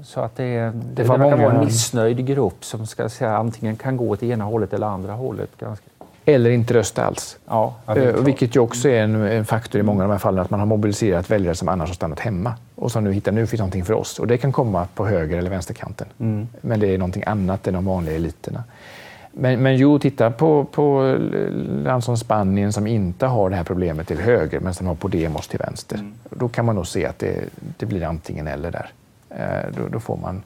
så 0.04 0.20
att 0.20 0.36
det, 0.36 0.60
det, 0.60 1.04
det 1.04 1.08
många... 1.18 1.36
vara 1.36 1.54
en 1.54 1.65
missnöjd 1.65 2.26
grupp 2.26 2.65
som 2.65 2.88
ska 2.88 3.10
säga 3.10 3.38
antingen 3.38 3.76
kan 3.76 3.98
gå 3.98 4.10
åt 4.10 4.24
ena 4.24 4.44
hållet 4.44 4.74
eller 4.74 4.88
andra 4.88 5.13
hållet. 5.13 5.50
Ganska. 5.60 5.86
Eller 6.26 6.50
inte 6.50 6.74
rösta 6.74 7.06
alls. 7.06 7.38
Ja, 7.48 7.74
eh, 7.88 8.15
vilket 8.15 8.56
ju 8.56 8.60
också 8.60 8.89
är 8.89 9.04
en, 9.04 9.15
en, 9.15 9.46
faktor 9.46 9.82
i 9.82 9.84
många 9.84 10.04
av 10.04 10.10
de 10.10 10.13
här 10.13 10.20
fallen, 10.20 10.39
att 10.39 10.50
man 10.50 10.60
har 10.60 10.68
mobiliserat 10.68 11.32
väljare 11.32 11.56
som 11.56 11.70
annars 11.70 11.89
har 11.89 11.96
stannat 11.96 12.20
hemma 12.20 12.54
och 12.86 12.91
som 12.91 13.04
nu 13.04 13.12
hittar 13.12 13.32
nu 13.32 13.48
finns 13.48 13.60
någonting 13.60 13.86
för 13.86 13.93
oss. 13.93 14.19
Och 14.19 14.28
det 14.28 14.38
kan 14.38 14.52
komma 14.52 14.88
på 14.95 15.06
höger 15.06 15.38
eller 15.38 15.50
vänsterkanten. 15.50 16.08
Mm. 16.19 16.48
Men 16.62 16.80
det 16.80 16.93
är 16.93 16.98
någonting 16.98 17.24
annat 17.26 17.67
än 17.67 17.74
de 17.74 17.86
vanliga 17.86 18.15
eliterna. 18.15 18.63
Men, 19.32 19.63
men 19.63 19.78
jo, 19.78 20.00
titta 20.00 20.32
på, 20.32 20.63
på 20.65 21.17
land 21.84 22.04
som 22.04 22.17
Spanien 22.17 22.74
som 22.74 22.88
inte 22.88 23.26
har 23.26 23.50
det 23.50 23.56
här 23.56 23.63
problemet 23.63 24.08
till 24.08 24.19
höger 24.19 24.60
men 24.60 24.74
som 24.74 24.88
har 24.88 24.95
Podemos 24.95 25.48
till 25.48 25.60
vänster. 25.60 25.95
Mm. 25.95 26.13
Då 26.30 26.48
kan 26.50 26.65
man 26.65 26.76
nog 26.76 26.88
se 26.88 27.06
att 27.06 27.19
det, 27.19 27.36
det 27.78 27.86
blir 27.86 28.04
antingen 28.04 28.48
eller 28.48 28.71
där. 28.71 28.89
Eh, 29.30 29.71
då, 29.78 29.88
då, 29.91 30.00
får 30.00 30.17
man... 30.17 30.43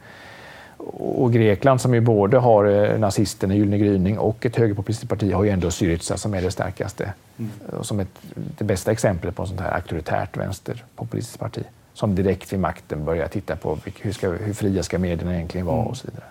Och 0.97 1.33
Grekland 1.33 1.81
som 1.81 1.93
ju 1.93 2.01
både 2.01 2.37
har 2.37 2.65
eh, 2.65 2.99
nazisterna 2.99 3.55
Gyllene 3.55 3.77
gryning 3.77 4.19
och 4.19 4.45
ett 4.45 4.55
högerpopulistiskt 4.55 5.09
parti 5.09 5.33
har 5.33 5.43
ju 5.43 5.49
ändå 5.49 5.71
Syriza 5.71 6.17
som 6.17 6.33
är 6.33 6.41
det 6.41 6.51
starkaste. 6.51 7.13
Mm. 7.37 7.51
Och 7.79 7.85
som 7.85 7.99
ett, 7.99 8.19
det 8.57 8.63
bästa 8.63 8.91
exemplet 8.91 9.35
på 9.35 9.43
ett 9.43 9.49
sånt 9.49 9.61
här 9.61 9.75
auktoritärt 9.75 10.37
vänsterpopulistiskt 10.37 11.39
parti 11.39 11.63
som 11.93 12.15
direkt 12.15 12.53
vid 12.53 12.59
makten 12.59 13.05
börjar 13.05 13.27
titta 13.27 13.55
på 13.55 13.77
hur, 14.01 14.11
ska, 14.11 14.29
hur 14.29 14.53
fria 14.53 14.83
ska 14.83 14.99
medierna 14.99 15.35
egentligen 15.35 15.67
vara 15.67 15.85
och 15.85 15.97
så 15.97 16.07
vidare. 16.07 16.25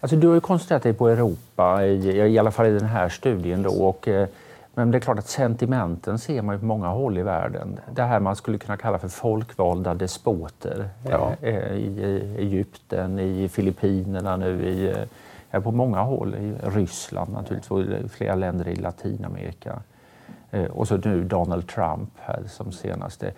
Alltså, 0.00 0.16
du 0.16 0.26
har 0.26 0.34
ju 0.34 0.40
koncentrerat 0.40 0.82
dig 0.82 0.92
på 0.92 1.08
Europa, 1.08 1.84
i, 1.84 2.08
i 2.08 2.38
alla 2.38 2.50
fall 2.50 2.66
i 2.66 2.70
den 2.70 2.88
här 2.88 3.08
studien. 3.08 3.62
Då, 3.62 3.70
och, 3.70 4.08
eh, 4.08 4.28
men 4.74 4.90
det 4.90 4.98
är 4.98 5.00
klart 5.00 5.18
att 5.18 5.28
sentimenten 5.28 6.18
ser 6.18 6.42
man 6.42 6.54
ju 6.54 6.58
på 6.58 6.64
många 6.66 6.88
håll 6.88 7.18
i 7.18 7.22
världen. 7.22 7.80
Det 7.94 8.02
här 8.02 8.20
man 8.20 8.36
skulle 8.36 8.58
kunna 8.58 8.76
kalla 8.76 8.98
för 8.98 9.08
folkvalda 9.08 9.94
despoter 9.94 10.88
ja. 11.10 11.32
Eh, 11.40 11.72
i 11.72 12.34
Egypten, 12.38 13.18
i 13.18 13.48
Filippinerna 13.48 14.36
nu, 14.36 14.68
i, 14.68 14.94
på 15.60 15.72
många 15.72 16.00
håll. 16.02 16.34
I 16.34 16.54
Ryssland 16.62 17.32
naturligtvis 17.32 17.70
och 17.70 18.10
flera 18.10 18.34
länder 18.34 18.68
i 18.68 18.76
Latinamerika. 18.76 19.78
Eh, 20.50 20.64
och 20.64 20.88
så 20.88 20.96
nu 20.96 21.24
Donald 21.24 21.68
Trump 21.68 22.10
här 22.16 22.42
som 22.48 22.72
senaste. 22.72 23.32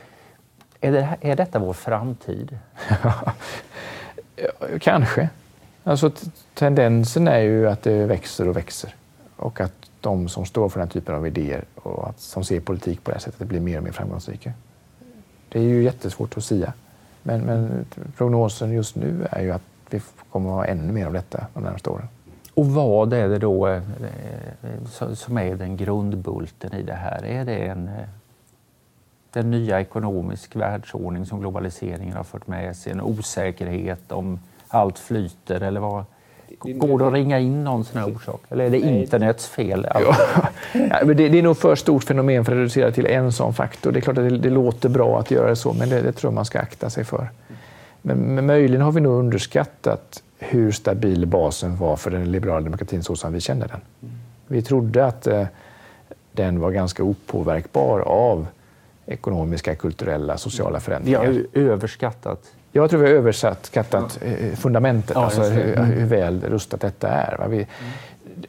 Är, 0.81 0.93
det, 0.93 1.17
är 1.21 1.37
detta 1.37 1.59
vår 1.59 1.73
framtid? 1.73 2.59
Kanske. 4.81 5.29
Alltså, 5.85 6.11
tendensen 6.55 7.29
är 7.29 7.39
ju 7.39 7.69
att 7.69 7.83
det 7.83 8.07
växer 8.07 8.49
och 8.49 8.57
växer 8.57 8.95
och 9.37 9.61
att 9.61 9.73
de 10.01 10.29
som 10.29 10.47
står 10.47 10.69
för 10.69 10.81
den 10.81 10.89
typen 10.89 11.15
av 11.15 11.27
idéer 11.27 11.65
och 11.75 12.09
att, 12.09 12.21
som 12.21 12.45
ser 12.45 12.61
politik 12.61 13.05
på 13.05 13.11
det 13.11 13.15
här 13.15 13.21
sättet 13.21 13.49
blir 13.49 13.61
mer 13.61 13.79
och 13.79 13.85
mer 13.85 13.93
framgångsrika. 13.93 14.53
Det 15.49 15.59
är 15.59 15.63
ju 15.63 15.83
jättesvårt 15.83 16.37
att 16.37 16.45
säga. 16.45 16.73
Men, 17.23 17.41
men 17.41 17.87
prognosen 18.17 18.73
just 18.73 18.97
nu 18.97 19.27
är 19.31 19.43
ju 19.43 19.53
att 19.53 19.63
vi 19.91 20.01
kommer 20.31 20.51
att 20.51 20.57
ha 20.57 20.65
ännu 20.65 20.93
mer 20.93 21.07
av 21.07 21.13
detta 21.13 21.47
de 21.55 21.63
närmaste 21.63 21.91
åren. 21.91 22.09
Och 22.55 22.67
vad 22.67 23.13
är 23.13 23.29
det 23.29 23.39
då 23.39 23.69
eh, 23.69 23.83
som 25.15 25.39
är 25.39 25.55
den 25.55 25.77
grundbulten 25.77 26.75
i 26.75 26.83
det 26.83 26.95
här? 26.95 27.25
Är 27.25 27.45
det 27.45 27.57
en, 27.57 27.89
eh, 27.89 28.09
den 29.37 29.51
nya 29.51 29.81
ekonomisk 29.81 30.57
världsordning 30.57 31.27
som 31.27 31.41
globaliseringen 31.41 32.17
har 32.17 32.25
fört 32.25 32.47
med 32.47 32.77
sig? 32.77 32.93
En 32.93 33.01
osäkerhet 33.01 34.13
om 34.13 34.41
allt 34.69 34.99
flyter 34.99 35.61
eller 35.61 35.81
vad? 35.81 36.05
Går 36.61 36.99
det 36.99 37.07
att 37.07 37.13
ringa 37.13 37.39
in 37.39 37.65
någon 37.65 37.85
sån 37.85 38.01
här 38.01 38.17
orsak? 38.17 38.41
Eller 38.49 38.65
är 38.65 38.71
det 38.71 38.79
internets 38.79 39.47
fel? 39.47 39.87
Ja. 39.95 40.17
men 41.05 41.17
det, 41.17 41.39
är 41.39 41.43
nog 41.43 41.57
för 41.57 41.75
stort 41.75 42.05
fenomen 42.05 42.45
för 42.45 42.53
att 42.53 42.59
reducera 42.59 42.93
till 42.93 43.07
en 43.07 43.33
sån 43.33 43.55
faktor. 43.55 43.93
Det 43.93 43.99
är 43.99 44.01
klart 44.01 44.19
att 44.19 44.29
det, 44.29 44.39
det 44.39 44.51
låter 44.51 44.89
bra 44.89 45.21
att 45.21 45.31
göra 45.31 45.49
det 45.49 45.57
så, 45.57 45.73
men 45.73 45.89
det, 45.89 46.03
det 46.03 46.13
tror 46.13 46.31
jag 46.31 46.35
man 46.35 46.45
ska 46.45 46.61
akta 46.61 46.91
sig 46.91 47.05
för. 47.05 47.29
Men, 48.03 48.19
men, 48.19 48.47
möjligen 48.47 48.83
har 48.83 48.93
vi 48.93 49.01
nog 49.01 49.19
underskattat 49.19 50.23
hur 50.39 50.73
stabil 50.73 51.27
basen 51.27 51.77
var 51.77 51.97
för 51.97 52.11
den 52.11 52.33
liberala 52.33 52.61
demokratin 52.61 53.03
så 53.03 53.17
som 53.17 53.33
vi 53.33 53.41
känner 53.41 53.69
den. 53.69 53.81
Vi 54.47 54.63
trodde 54.63 55.07
att 55.07 55.27
eh, 55.27 55.47
den 56.33 56.61
var 56.61 56.71
ganska 56.71 57.03
opåverkbar 57.03 58.01
av 58.01 58.47
ekonomiska, 59.07 59.75
kulturella, 59.75 60.37
sociala 60.37 60.81
förändringar. 60.81 61.27
Vi 61.27 61.61
har 61.61 61.71
överskattat 61.73 62.53
jag 62.77 62.91
tror 62.91 63.01
vi 63.01 63.07
har 63.07 63.15
översatt 63.15 63.67
skattat 63.67 64.19
eh, 64.23 64.55
fundamentet, 64.55 65.17
ja, 65.17 65.25
alltså 65.25 65.43
hur, 65.43 65.79
mm. 65.79 65.91
hur, 65.91 66.07
väl 66.07 66.41
rustat 66.41 66.81
detta 66.81 67.09
är. 67.09 67.39
Va? 67.39 67.49
Vi, 67.49 67.57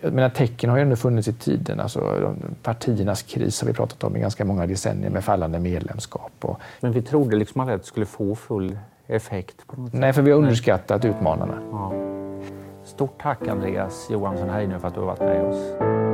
mm. 0.01 0.15
menar, 0.15 0.29
tecken 0.29 0.69
har 0.69 0.77
ju 0.77 0.83
ändå 0.83 0.95
funnits 0.95 1.27
i 1.27 1.33
tiden. 1.33 1.79
Alltså, 1.79 2.35
partiernas 2.63 3.21
kris 3.21 3.61
har 3.61 3.67
vi 3.67 3.73
pratat 3.73 4.03
om 4.03 4.15
i 4.17 4.19
ganska 4.19 4.45
många 4.45 4.67
decennier 4.67 5.09
med 5.09 5.23
fallande 5.23 5.59
medlemskap. 5.59 6.31
Och... 6.41 6.59
Men 6.79 6.91
vi 6.91 7.01
trodde 7.01 7.35
liksom 7.35 7.61
aldrig 7.61 7.75
att 7.75 7.81
det 7.81 7.87
skulle 7.87 8.05
få 8.05 8.35
full 8.35 8.77
effekt? 9.07 9.55
Nej, 9.91 10.13
för 10.13 10.21
vi 10.21 10.31
har 10.31 10.37
underskattat 10.37 11.03
Nej. 11.03 11.11
utmanarna. 11.11 11.59
Ja. 11.71 11.93
Stort 12.85 13.21
tack 13.21 13.47
Andreas 13.47 14.07
Johansson 14.09 14.49
Heine 14.49 14.79
för 14.79 14.87
att 14.87 14.93
du 14.93 14.99
har 14.99 15.07
varit 15.07 15.19
med 15.19 15.41
oss. 15.43 16.06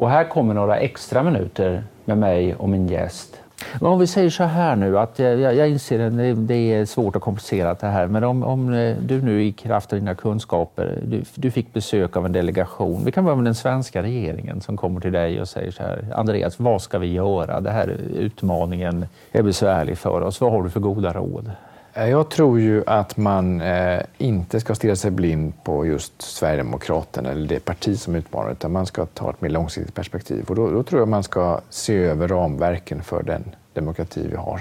Och 0.00 0.10
här 0.10 0.24
kommer 0.24 0.54
några 0.54 0.76
extra 0.76 1.22
minuter 1.22 1.84
med 2.04 2.18
mig 2.18 2.54
och 2.54 2.68
min 2.68 2.88
gäst. 2.88 3.40
Men 3.80 3.90
om 3.90 3.98
vi 3.98 4.06
säger 4.06 4.30
så 4.30 4.44
här 4.44 4.76
nu, 4.76 4.98
att 4.98 5.18
jag, 5.18 5.40
jag 5.40 5.68
inser 5.68 6.06
att 6.06 6.48
det, 6.48 6.54
är 6.54 6.84
svårt 6.84 7.16
och 7.16 7.22
komplicerat 7.22 7.80
det 7.80 7.86
här, 7.86 8.06
men 8.06 8.24
om, 8.24 8.44
om 8.44 8.72
eh, 8.72 8.96
du 8.96 9.22
nu 9.22 9.44
i 9.44 9.52
kraft 9.52 9.92
av 9.92 9.98
dina 9.98 10.14
kunskaper, 10.14 10.98
du, 11.04 11.22
du, 11.34 11.50
fick 11.50 11.72
besök 11.72 12.16
av 12.16 12.26
en 12.26 12.32
delegation, 12.32 13.04
vi 13.04 13.12
kan 13.12 13.24
börja 13.24 13.36
med 13.36 13.44
den 13.44 13.54
svenska 13.54 14.02
regeringen 14.02 14.60
som 14.60 14.76
kommer 14.76 15.00
till 15.00 15.12
dig 15.12 15.40
och 15.40 15.48
säger 15.48 15.70
så 15.70 15.82
här, 15.82 16.04
Andreas, 16.14 16.58
vad 16.58 16.82
ska 16.82 16.98
vi 16.98 17.12
göra? 17.12 17.60
Den 17.60 17.74
här 17.74 17.96
utmaningen 18.16 19.06
är 19.32 19.42
besvärlig 19.42 19.98
för 19.98 20.20
oss. 20.20 20.40
Vad 20.40 20.52
har 20.52 20.62
du 20.62 20.70
för 20.70 20.80
goda 20.80 21.12
råd? 21.12 21.50
Jag 21.94 22.30
tror 22.30 22.60
ju 22.60 22.82
att 22.86 23.16
man 23.16 23.60
eh, 23.60 24.00
inte 24.18 24.60
ska 24.60 24.74
stirra 24.74 24.96
sig 24.96 25.10
blind 25.10 25.52
på 25.64 25.86
just 25.86 26.22
Sverigedemokraterna 26.22 27.30
eller 27.30 27.48
det 27.48 27.64
parti 27.64 27.98
som 27.98 28.14
utmanar, 28.14 28.52
utan 28.52 28.72
man 28.72 28.86
ska 28.86 29.06
ta 29.06 29.30
ett 29.30 29.40
mer 29.40 29.50
långsiktigt 29.50 29.94
perspektiv. 29.94 30.44
Och 30.48 30.56
då, 30.56 30.70
då, 30.70 30.82
tror 30.82 31.00
jag 31.00 31.08
man 31.08 31.22
ska 31.22 31.60
se 31.70 31.96
över 31.96 32.28
ramverken 32.28 33.02
för 33.02 33.22
den 33.22 33.44
demokrati 33.72 34.28
vi 34.30 34.36
har. 34.36 34.60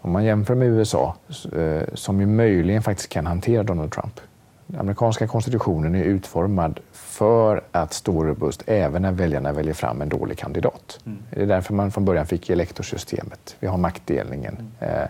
Om 0.00 0.12
man 0.12 0.24
jämför 0.24 0.54
med 0.54 0.68
USA, 0.68 1.16
eh, 1.56 1.82
som 1.94 2.20
ju 2.20 2.26
möjligen 2.26 2.82
faktiskt 2.82 3.08
kan 3.08 3.26
hantera 3.26 3.62
Donald 3.62 3.92
Trump. 3.92 4.20
Den 4.66 4.80
amerikanska 4.80 5.26
konstitutionen 5.26 5.94
är 5.94 6.04
utformad 6.04 6.80
för 6.92 7.62
att 7.72 7.92
stå 7.92 8.24
robust 8.24 8.62
även 8.66 9.02
när 9.02 9.12
väljarna 9.12 9.52
väljer 9.52 9.74
fram 9.74 10.02
en 10.02 10.08
dålig 10.08 10.38
kandidat. 10.38 11.00
Mm. 11.06 11.18
Det 11.30 11.42
är 11.42 11.46
därför 11.46 11.74
man 11.74 11.90
från 11.90 12.04
början 12.04 12.26
fick 12.26 12.50
elektorsystemet. 12.50 13.56
Vi 13.60 13.66
har 13.66 13.78
maktdelningen. 13.78 14.56
Mm. 14.80 14.94
Eh, 14.94 15.08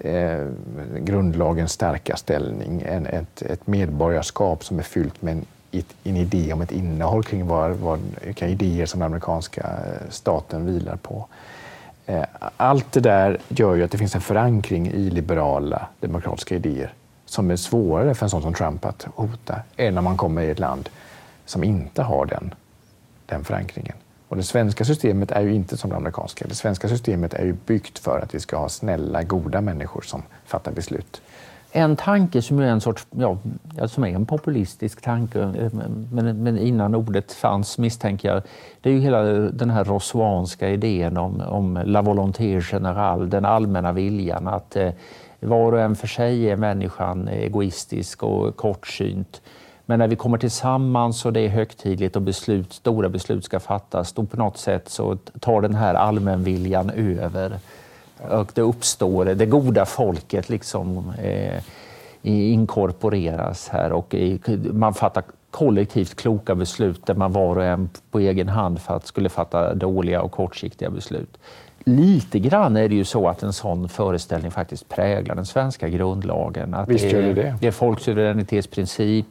eh, 0.00 0.46
grundlagens 0.98 1.72
starka 1.72 2.16
ställning, 2.16 2.82
en, 2.86 3.06
ett, 3.06 3.42
ett 3.42 3.66
medborgarskap 3.66 4.64
som 4.64 4.78
är 4.78 4.82
fyllt 4.82 5.22
med 5.22 5.32
en, 5.32 5.44
en 6.04 6.16
idé 6.16 6.52
om 6.52 6.60
ett 6.60 6.72
innehåll 6.72 7.24
kring 7.24 7.46
vad, 7.46 7.70
vad, 7.70 8.00
vilka 8.24 8.48
idéer 8.48 8.86
som 8.86 9.00
den 9.00 9.06
amerikanska 9.06 9.62
eh, 9.62 10.10
staten 10.10 10.66
vilar 10.66 10.96
på. 10.96 11.26
Eh, 12.06 12.24
allt 12.56 12.92
det 12.92 13.00
där 13.00 13.38
gör 13.48 13.74
ju 13.74 13.84
att 13.84 13.90
det 13.90 13.98
finns 13.98 14.14
en 14.14 14.20
förankring 14.20 14.88
i 14.88 15.10
liberala 15.10 15.86
demokratiska 16.00 16.54
idéer 16.54 16.92
som 17.26 17.50
är 17.50 17.56
svårare 17.56 18.14
för 18.14 18.26
en 18.26 18.30
sån 18.30 18.42
som 18.42 18.54
Trump 18.54 18.84
att 18.84 19.06
hota 19.14 19.60
än 19.76 19.98
om 19.98 20.04
man 20.04 20.16
kommer 20.16 20.42
i 20.42 20.50
ett 20.50 20.58
land 20.58 20.88
som 21.44 21.64
inte 21.64 22.02
har 22.02 22.26
den, 22.26 22.54
den 23.26 23.44
förankringen. 23.44 23.96
Och 24.28 24.36
det 24.36 24.42
svenska 24.42 24.84
systemet 24.84 25.30
är 25.30 25.40
ju 25.40 25.54
inte 25.54 25.76
som 25.76 25.90
det 25.90 25.96
amerikanska. 25.96 26.46
Det 26.48 26.54
svenska 26.54 26.88
systemet 26.88 27.34
är 27.34 27.44
ju 27.44 27.56
byggt 27.66 27.98
för 27.98 28.20
att 28.20 28.34
vi 28.34 28.40
ska 28.40 28.56
ha 28.56 28.68
snälla, 28.68 29.22
goda 29.22 29.60
människor 29.60 30.00
som 30.00 30.22
fattar 30.44 30.72
beslut. 30.72 31.22
En 31.72 31.96
tanke 31.96 32.42
som 32.42 32.58
är 32.58 32.66
en 32.66 32.80
sorts, 32.80 33.06
ja, 33.10 33.38
som 33.88 34.04
är 34.04 34.08
en 34.08 34.26
populistisk 34.26 35.00
tanke, 35.00 35.40
eh, 35.40 35.72
men, 36.12 36.42
men 36.42 36.58
innan 36.58 36.94
ordet 36.94 37.32
fanns 37.32 37.78
misstänker 37.78 38.28
jag, 38.28 38.42
det 38.80 38.90
är 38.90 38.94
ju 38.94 39.00
hela 39.00 39.22
den 39.32 39.70
här 39.70 39.84
roswanska 39.84 40.68
idén 40.68 41.16
om, 41.16 41.40
om 41.40 41.82
la 41.84 42.02
volonté 42.02 42.60
générale, 42.60 43.26
den 43.26 43.44
allmänna 43.44 43.92
viljan 43.92 44.48
att 44.48 44.76
eh, 44.76 44.90
var 45.40 45.72
och 45.72 45.80
en 45.80 45.96
för 45.96 46.06
sig 46.06 46.50
är 46.50 46.56
människan 46.56 47.28
egoistisk 47.28 48.22
och 48.22 48.56
kortsynt. 48.56 49.42
Men 49.86 49.98
när 49.98 50.08
vi 50.08 50.16
kommer 50.16 50.38
tillsammans 50.38 51.24
och 51.24 51.32
det 51.32 51.40
är 51.40 51.48
högtidligt 51.48 52.16
och 52.16 52.22
beslut, 52.22 52.72
stora 52.72 53.08
beslut 53.08 53.44
ska 53.44 53.60
fattas, 53.60 54.12
då 54.12 54.24
på 54.24 54.36
något 54.36 54.58
sätt 54.58 54.88
så 54.88 55.16
tar 55.40 55.62
den 55.62 55.74
här 55.74 55.94
allmänviljan 55.94 56.90
över. 56.90 57.58
Och 58.30 58.50
det 58.54 58.62
uppstår, 58.62 59.24
det 59.24 59.46
goda 59.46 59.86
folket 59.86 60.48
liksom 60.48 61.12
eh, 61.22 61.62
inkorporeras 62.22 63.68
här 63.68 63.92
och 63.92 64.14
man 64.72 64.94
fattar 64.94 65.24
kollektivt 65.50 66.16
kloka 66.16 66.54
beslut 66.54 67.06
där 67.06 67.14
man 67.14 67.32
var 67.32 67.56
och 67.56 67.64
en 67.64 67.90
på 68.10 68.20
egen 68.20 68.48
hand 68.48 68.80
för 68.80 68.96
att 68.96 69.06
skulle 69.06 69.28
fatta 69.28 69.74
dåliga 69.74 70.22
och 70.22 70.32
kortsiktiga 70.32 70.90
beslut 70.90 71.38
lite 71.86 72.38
grann 72.38 72.76
är 72.76 72.88
det 72.88 72.94
ju 72.94 73.04
så 73.04 73.28
att 73.28 73.42
en 73.42 73.52
sån 73.52 73.88
föreställning 73.88 74.50
faktiskt 74.50 74.88
präglar 74.88 75.34
den 75.34 75.46
svenska 75.46 75.88
grundlagen. 75.88 76.74
Att 76.74 76.88
Visst 76.88 77.12
gör 77.12 77.22
det 77.22 77.34
det. 77.34 77.54
Det 77.60 77.66
är 77.66 77.70
folksuveränitetsprincip, 77.70 79.26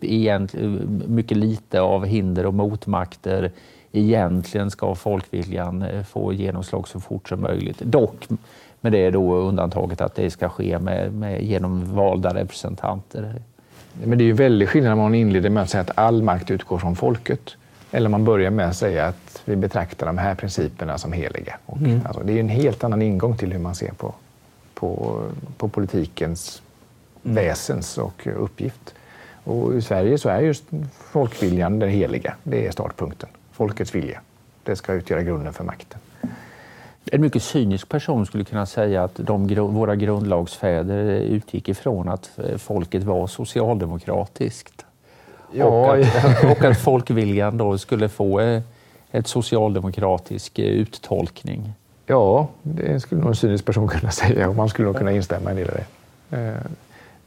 mycket 1.07 1.37
lite 1.37 1.81
av 1.81 2.05
hinder 2.05 2.45
och 2.45 2.53
motmakter. 2.53 3.51
Egentligen 3.91 4.71
ska 4.71 4.95
folkviljan 4.95 5.81
eh, 5.81 6.03
få 6.03 6.33
genomslag 6.33 6.87
så 6.87 6.99
fort 6.99 7.29
som 7.29 7.41
möjligt. 7.41 7.79
Dock 7.79 8.27
med 8.81 8.91
det 8.91 9.11
då 9.11 9.35
undantaget 9.35 10.01
att 10.01 10.15
det 10.15 10.31
ska 10.31 10.49
ske 10.49 10.79
med, 10.79 11.13
med 11.13 11.43
genom 11.43 11.95
valda 11.95 12.33
representanter. 12.33 13.41
Men 14.03 14.17
det 14.17 14.23
är 14.23 14.25
ju 14.25 14.33
väldigt 14.33 14.69
skillnad 14.69 14.93
om 14.93 14.99
man 14.99 15.15
inleder 15.15 15.49
med 15.49 15.63
att 15.63 15.69
säga 15.69 15.81
att 15.81 15.97
all 15.97 16.23
makt 16.23 16.51
utgår 16.51 16.77
från 16.77 16.95
folket. 16.95 17.55
Eller 17.95 18.09
man 18.09 18.25
börjar 18.25 18.51
med 18.51 18.69
att 18.69 18.75
säga 18.75 19.05
att 19.05 19.41
vi 19.45 19.55
betraktar 19.55 20.07
de 20.07 20.17
här 20.17 20.35
principerna 20.35 20.97
som 20.97 21.13
heliga. 21.13 21.57
Och, 21.65 21.77
mm. 21.77 22.01
alltså, 22.05 22.23
det 22.23 22.33
är 22.33 22.39
en 22.39 22.49
helt 22.49 22.83
annan 22.83 23.01
ingång 23.01 23.37
till 23.37 23.51
hur 23.51 23.59
man 23.59 23.75
ser 23.75 23.91
på, 23.91 24.13
på, 24.73 25.21
på 25.57 25.67
politikens 25.67 26.61
mm. 27.23 27.35
väsens 27.35 27.97
och 27.97 28.27
uppgift. 28.35 28.93
Och 29.43 29.75
I 29.75 29.81
Sverige 29.81 30.17
så 30.17 30.29
är 30.29 30.39
just 30.41 30.63
folkviljan 30.93 31.79
den 31.79 31.89
heliga. 31.89 32.35
Det 32.43 32.67
är 32.67 32.71
startpunkten. 32.71 33.29
Folkets 33.51 33.95
vilja. 33.95 34.21
Det 34.63 34.75
ska 34.75 34.93
utgöra 34.93 35.23
grunden 35.23 35.53
för 35.53 35.63
makten. 35.63 35.99
En 37.05 37.21
mycket 37.21 37.43
cynisk 37.43 37.89
person 37.89 38.25
skulle 38.25 38.43
kunna 38.43 38.65
säga 38.65 39.03
att 39.03 39.15
de, 39.15 39.47
våra 39.55 39.95
grundlagsfäder 39.95 41.19
utgick 41.19 41.69
ifrån 41.69 42.09
att 42.09 42.39
folket 42.57 43.03
var 43.03 43.27
socialdemokratiskt. 43.27 44.84
Ja. 45.57 45.65
Och, 45.65 45.95
att, 45.95 46.43
och 46.57 46.63
att 46.63 46.77
folkviljan 46.77 47.57
då 47.57 47.77
skulle 47.77 48.09
få 48.09 48.39
eh, 48.39 48.61
ett 49.11 49.27
socialdemokratisk 49.27 50.59
eh, 50.59 50.65
uttolkning. 50.65 51.73
Ja, 52.05 52.47
det 52.61 52.99
skulle 52.99 53.21
nog 53.21 53.29
en 53.29 53.35
cynisk 53.35 53.65
person 53.65 53.87
kunna 53.99 54.11
säga 54.11 54.49
och 54.49 54.55
man 54.55 54.69
skulle 54.69 54.85
nog 54.85 54.97
kunna 54.97 55.11
instämma 55.11 55.53
i 55.53 55.63
det. 55.63 55.85
Eh, 56.37 56.71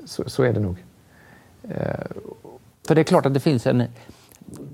så, 0.05 0.31
så 0.31 0.43
är 0.43 0.53
det 0.53 0.61
nog. 0.61 0.77
För 2.87 2.95
det 2.95 3.01
är 3.01 3.05
klart 3.05 3.27
att 3.27 3.35
det 3.35 3.41
finns 3.41 3.67
en... 3.67 3.85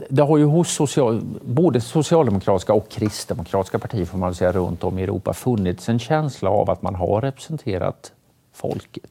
Det 0.09 0.23
har 0.23 0.39
ju 0.39 0.45
hos 0.45 0.71
social, 0.71 1.21
både 1.45 1.81
socialdemokratiska 1.81 2.73
och 2.73 2.89
kristdemokratiska 2.89 3.79
partier 3.79 4.05
får 4.05 4.19
man 4.19 4.35
säga, 4.35 4.53
runt 4.53 4.85
om 4.85 4.99
i 4.99 5.03
Europa 5.03 5.33
funnits 5.33 5.89
en 5.89 5.99
känsla 5.99 6.51
av 6.51 6.71
att 6.71 6.83
man 6.83 6.95
har 6.95 7.21
representerat 7.21 8.13
folket. 8.53 9.11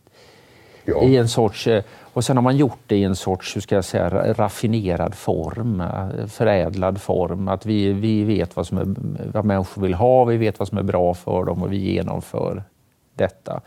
Ja. 0.86 1.04
I 1.04 1.18
en 1.18 1.30
sorts, 1.30 1.68
och 2.14 2.26
sen 2.26 2.38
har 2.38 2.42
man 2.42 2.58
gjort 2.58 2.80
det 2.88 2.96
i 2.96 3.04
en 3.04 3.16
sorts 3.16 3.56
hur 3.56 3.62
ska 3.62 3.76
jag 3.76 3.86
säga, 3.86 4.34
raffinerad 4.34 5.16
form, 5.16 5.82
eh, 5.82 6.28
förädlad 6.28 7.02
form. 7.02 7.48
Att 7.48 7.66
vi, 7.66 7.94
vi 7.94 8.24
vet 8.24 8.56
vad, 8.56 8.68
som 8.68 8.78
är, 8.78 8.86
vad 9.34 9.46
människor 9.46 9.82
vill 9.82 9.94
ha, 9.94 10.24
vi 10.26 10.38
vet 10.38 10.60
vad 10.60 10.68
som 10.68 10.78
är 10.78 10.84
bra 10.84 11.14
för 11.14 11.44
dem 11.44 11.64
och 11.64 11.72
vi 11.72 11.78
genomför 11.78 12.64
detta. 13.14 13.62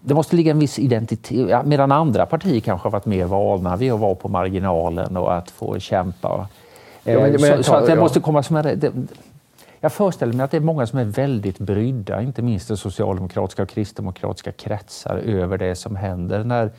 Det 0.00 0.14
måste 0.14 0.36
ligga 0.36 0.50
en 0.50 0.58
viss 0.58 0.78
identitet, 0.78 1.66
medan 1.66 1.92
andra 1.92 2.26
partier 2.26 2.60
kanske 2.60 2.86
har 2.86 2.90
varit 2.90 3.06
mer 3.06 3.24
vana 3.24 3.76
vid 3.76 3.92
att 3.92 4.00
vara 4.00 4.14
på 4.14 4.28
marginalen 4.28 5.16
och 5.16 5.34
att 5.34 5.50
få 5.50 5.78
kämpa. 5.78 6.48
Ja, 7.04 7.20
men, 7.20 7.32
men, 7.32 7.40
så, 7.40 7.62
så, 7.62 7.74
att 7.74 7.86
det 7.86 7.92
ja. 7.92 8.00
måste 8.00 8.20
komma 8.20 8.42
som 8.42 8.56
en... 8.56 9.08
Jag 9.80 9.92
föreställer 9.92 10.32
mig 10.32 10.44
att 10.44 10.50
det 10.50 10.56
är 10.56 10.60
många 10.60 10.86
som 10.86 10.98
är 10.98 11.04
väldigt 11.04 11.58
brydda, 11.58 12.22
inte 12.22 12.42
minst 12.42 12.70
i 12.70 12.76
socialdemokratiska 12.76 13.62
och 13.62 13.68
kristdemokratiska 13.68 14.52
kretsar, 14.52 15.16
över 15.16 15.58
det 15.58 15.74
som 15.74 15.96
händer 15.96 16.44
när 16.44 16.70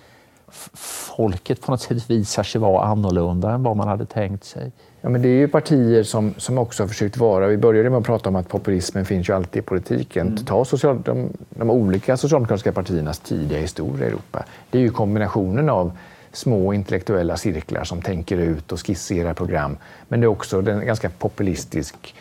folket 0.73 1.61
på 1.61 1.71
något 1.71 1.81
sätt 1.81 2.09
visar 2.09 2.43
sig 2.43 2.61
vara 2.61 2.85
annorlunda 2.85 3.51
än 3.51 3.63
vad 3.63 3.77
man 3.77 3.87
hade 3.87 4.05
tänkt 4.05 4.43
sig. 4.43 4.71
Ja, 5.01 5.09
men 5.09 5.21
det 5.21 5.29
är 5.29 5.37
ju 5.37 5.47
partier 5.47 6.03
som, 6.03 6.33
som 6.37 6.57
också 6.57 6.83
har 6.83 6.87
försökt 6.87 7.17
vara... 7.17 7.47
Vi 7.47 7.57
började 7.57 7.89
med 7.89 7.99
att 7.99 8.05
prata 8.05 8.29
om 8.29 8.35
att 8.35 8.49
populismen 8.49 9.05
finns 9.05 9.29
ju 9.29 9.33
alltid 9.33 9.59
i 9.59 9.65
politiken. 9.65 10.27
Mm. 10.27 10.45
Ta 10.45 10.65
social, 10.65 11.01
de, 11.01 11.29
de 11.49 11.69
olika 11.69 12.17
socialdemokratiska 12.17 12.71
partiernas 12.71 13.19
tidiga 13.19 13.59
historia 13.59 14.05
i 14.05 14.09
Europa. 14.09 14.45
Det 14.69 14.77
är 14.77 14.81
ju 14.81 14.89
kombinationen 14.89 15.69
av 15.69 15.91
små 16.31 16.73
intellektuella 16.73 17.37
cirklar 17.37 17.83
som 17.83 18.01
tänker 18.01 18.37
ut 18.37 18.71
och 18.71 18.87
skisserar 18.87 19.33
program. 19.33 19.77
Men 20.07 20.19
det 20.19 20.25
är 20.25 20.27
också 20.27 20.69
en 20.69 20.85
ganska 20.85 21.09
populistisk 21.09 22.15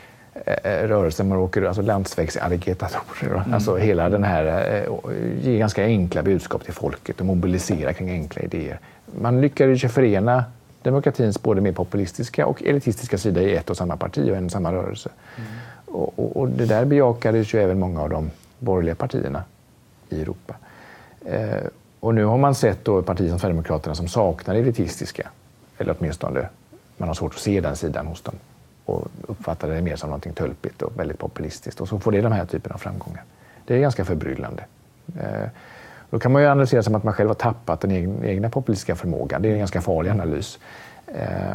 Eh, 0.47 1.39
åker, 1.39 1.63
alltså 1.63 1.83
landsvägsagitatorer. 1.83 3.35
Mm. 3.35 3.55
Alltså 3.55 3.77
hela 3.77 4.09
den 4.09 4.25
här, 4.25 4.47
eh, 4.75 5.13
ger 5.43 5.59
ganska 5.59 5.85
enkla 5.85 6.23
budskap 6.23 6.65
till 6.65 6.75
folket 6.75 7.21
och 7.21 7.27
mobiliserar 7.27 7.93
kring 7.93 8.11
enkla 8.11 8.43
idéer. 8.43 8.79
Man 9.21 9.41
lyckades 9.41 9.85
ju 9.85 9.89
förena 9.89 10.45
demokratins 10.83 11.43
både 11.43 11.61
mer 11.61 11.73
populistiska 11.73 12.47
och 12.47 12.63
elitistiska 12.63 13.19
sida 13.19 13.43
i 13.43 13.57
ett 13.57 13.71
och 13.71 13.77
samma 13.77 13.97
parti 13.97 14.31
och 14.31 14.37
en 14.37 14.45
och 14.45 14.51
samma 14.51 14.73
rörelse. 14.73 15.11
Mm. 15.37 15.49
Och, 15.87 16.19
och, 16.19 16.37
och, 16.37 16.49
det 16.49 16.67
där 16.67 16.85
bejakades 16.85 17.55
ju 17.55 17.63
även 17.63 17.79
många 17.79 18.03
av 18.03 18.11
de 18.11 18.31
borgerliga 18.59 18.95
partierna 18.95 19.43
i 20.09 20.23
Europa. 20.23 20.55
Eh, 21.27 21.67
och 22.01 22.15
nu 22.15 22.25
har 22.25 22.39
man 22.39 22.55
sett 22.55 22.85
då 22.85 23.03
partier 23.03 23.29
som 23.29 23.39
Sverigedemokraterna 23.39 23.95
som 23.95 24.09
saknar 24.09 24.55
elitistiska, 24.55 25.29
eller 25.79 25.97
åtminstone 25.99 26.49
man 26.97 27.09
har 27.09 27.15
svårt 27.15 27.35
att 27.35 27.41
se 27.41 27.61
den 27.61 27.77
sidan 27.77 28.07
hos 28.07 28.23
dem 28.23 28.35
och 28.89 29.09
uppfattar 29.27 29.69
det 29.69 29.83
mer 29.83 29.97
som 29.97 30.11
något 30.11 30.37
tölpigt 30.37 30.83
och 30.83 30.99
väldigt 30.99 31.19
populistiskt. 31.19 31.81
Och 31.81 31.89
så 31.89 31.99
får 31.99 32.13
det 32.13 32.21
de 32.21 32.33
här 32.33 32.47
typen 32.47 32.73
av 32.73 32.79
framgångar. 32.79 33.25
Det 33.65 33.75
är 33.75 33.79
ganska 33.79 34.05
förbryllande. 34.05 34.65
Eh, 35.21 35.49
då 36.11 36.19
kan 36.19 36.33
man 36.33 36.43
ju 36.43 36.49
analysera 36.49 36.83
som 36.83 36.95
att 36.95 37.05
man 37.05 37.15
själv 37.15 37.29
har 37.29 37.35
tappat 37.35 37.81
den 37.81 38.25
egna 38.25 38.51
populistiska 38.51 38.97
förmågan. 38.97 39.43
Det 39.43 39.49
är 39.49 39.53
en 39.53 39.59
ganska 39.59 39.81
farlig 39.81 40.11
analys. 40.11 40.59
Eh, 41.07 41.55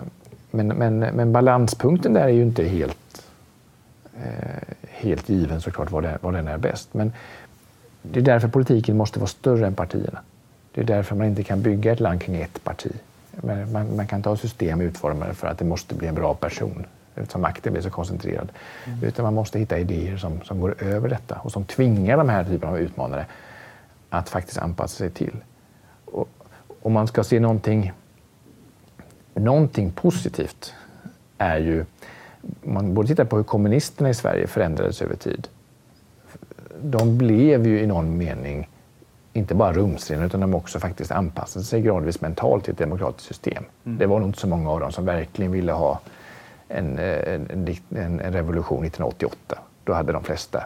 men, 0.51 0.67
men, 0.67 0.99
men 0.99 1.31
balanspunkten 1.31 2.13
där 2.13 2.23
är 2.23 2.29
ju 2.29 2.43
inte 2.43 2.63
helt, 2.63 3.25
eh, 4.17 4.75
helt 4.89 5.29
given 5.29 5.61
såklart 5.61 5.91
var, 5.91 6.01
det, 6.01 6.17
var 6.21 6.31
den 6.31 6.47
är 6.47 6.57
bäst. 6.57 6.93
Men 6.93 7.13
det 8.01 8.19
är 8.19 8.23
därför 8.23 8.47
politiken 8.47 8.97
måste 8.97 9.19
vara 9.19 9.27
större 9.27 9.67
än 9.67 9.75
partierna. 9.75 10.19
Det 10.71 10.81
är 10.81 10.85
därför 10.85 11.15
man 11.15 11.27
inte 11.27 11.43
kan 11.43 11.61
bygga 11.61 11.91
ett 11.91 11.99
land 11.99 12.21
kring 12.21 12.35
ett 12.35 12.63
parti. 12.63 12.91
Man, 13.41 13.95
man 13.95 14.07
kan 14.07 14.19
inte 14.19 14.29
ha 14.29 14.37
system 14.37 14.81
utformade 14.81 15.33
för 15.33 15.47
att 15.47 15.57
det 15.57 15.65
måste 15.65 15.95
bli 15.95 16.07
en 16.07 16.15
bra 16.15 16.33
person 16.33 16.85
eftersom 17.15 17.41
makten 17.41 17.73
blir 17.73 17.81
så 17.81 17.89
koncentrerad. 17.89 18.51
Mm. 18.85 19.03
Utan 19.03 19.23
man 19.23 19.33
måste 19.33 19.59
hitta 19.59 19.79
idéer 19.79 20.17
som, 20.17 20.41
som 20.41 20.59
går 20.59 20.83
över 20.83 21.09
detta 21.09 21.39
och 21.43 21.51
som 21.51 21.65
tvingar 21.65 22.17
de 22.17 22.29
här 22.29 22.43
typerna 22.43 22.71
av 22.71 22.79
utmanare 22.79 23.25
att 24.09 24.29
faktiskt 24.29 24.57
anpassa 24.57 24.97
sig 24.97 25.09
till. 25.09 25.35
Och, 26.05 26.29
om 26.81 26.93
man 26.93 27.07
ska 27.07 27.23
se 27.23 27.39
någonting, 27.39 27.91
någonting 29.33 29.91
positivt 29.91 30.73
är 31.37 31.57
ju, 31.57 31.85
man 32.61 32.93
borde 32.93 33.07
titta 33.07 33.25
på 33.25 33.37
hur 33.37 33.43
kommunisterna 33.43 34.09
i 34.09 34.13
Sverige 34.13 34.47
förändrades 34.47 35.01
över 35.01 35.15
tid. 35.15 35.47
De 36.81 37.17
blev 37.17 37.67
ju 37.67 37.79
i 37.79 37.87
någon 37.87 38.17
mening 38.17 38.69
inte 39.33 39.55
bara 39.55 39.73
rumsrena 39.73 40.25
utan 40.25 40.39
de 40.39 40.53
också 40.53 40.79
faktiskt 40.79 41.11
anpassade 41.11 41.65
sig 41.65 41.81
gradvis 41.81 42.21
mentalt 42.21 42.63
till 42.63 42.73
ett 42.73 42.79
demokratiskt 42.79 43.27
system. 43.27 43.63
Mm. 43.85 43.97
Det 43.97 44.05
var 44.05 44.19
nog 44.19 44.29
inte 44.29 44.39
så 44.39 44.47
många 44.47 44.71
av 44.71 44.79
dem 44.79 44.91
som 44.91 45.05
verkligen 45.05 45.51
ville 45.51 45.71
ha 45.71 45.99
en, 46.67 46.99
en, 46.99 47.67
en, 47.89 48.19
en 48.19 48.33
revolution 48.33 48.85
1988. 48.85 49.59
Då 49.83 49.93
hade 49.93 50.11
de 50.11 50.23
flesta 50.23 50.63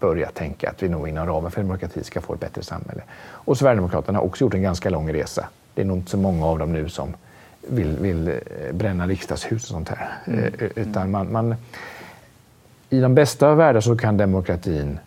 börjat 0.00 0.34
tänka 0.34 0.70
att 0.70 0.82
vi 0.82 0.88
nog 0.88 1.08
inom 1.08 1.26
ramen 1.26 1.50
för 1.50 1.60
demokrati 1.62 2.04
ska 2.04 2.20
få 2.20 2.34
ett 2.34 2.40
bättre 2.40 2.62
samhälle. 2.62 3.02
Och 3.18 3.58
Sverigedemokraterna 3.58 4.18
har 4.18 4.24
också 4.24 4.44
gjort 4.44 4.54
en 4.54 4.62
ganska 4.62 4.90
lång 4.90 5.12
resa. 5.12 5.48
Det 5.74 5.82
är 5.82 5.86
nog 5.86 5.96
inte 5.96 6.10
så 6.10 6.16
många 6.18 6.46
av 6.46 6.58
dem 6.58 6.72
nu 6.72 6.88
som 6.88 7.14
vill, 7.68 7.98
vill 7.98 8.28
eh, 8.28 8.34
bränna 8.72 9.06
riksdagshus 9.06 9.62
och 9.62 9.68
sånt 9.68 9.88
här. 9.88 10.08
Mm. 10.26 10.44
Eh, 10.44 10.68
utan 10.76 11.10
man, 11.10 11.32
man, 11.32 11.54
I 12.90 13.00
de 13.00 13.14
bästa 13.14 13.48
av 13.48 13.56
världar 13.56 13.80
så 13.80 13.96
kan 13.96 14.16
demokratin 14.16 14.98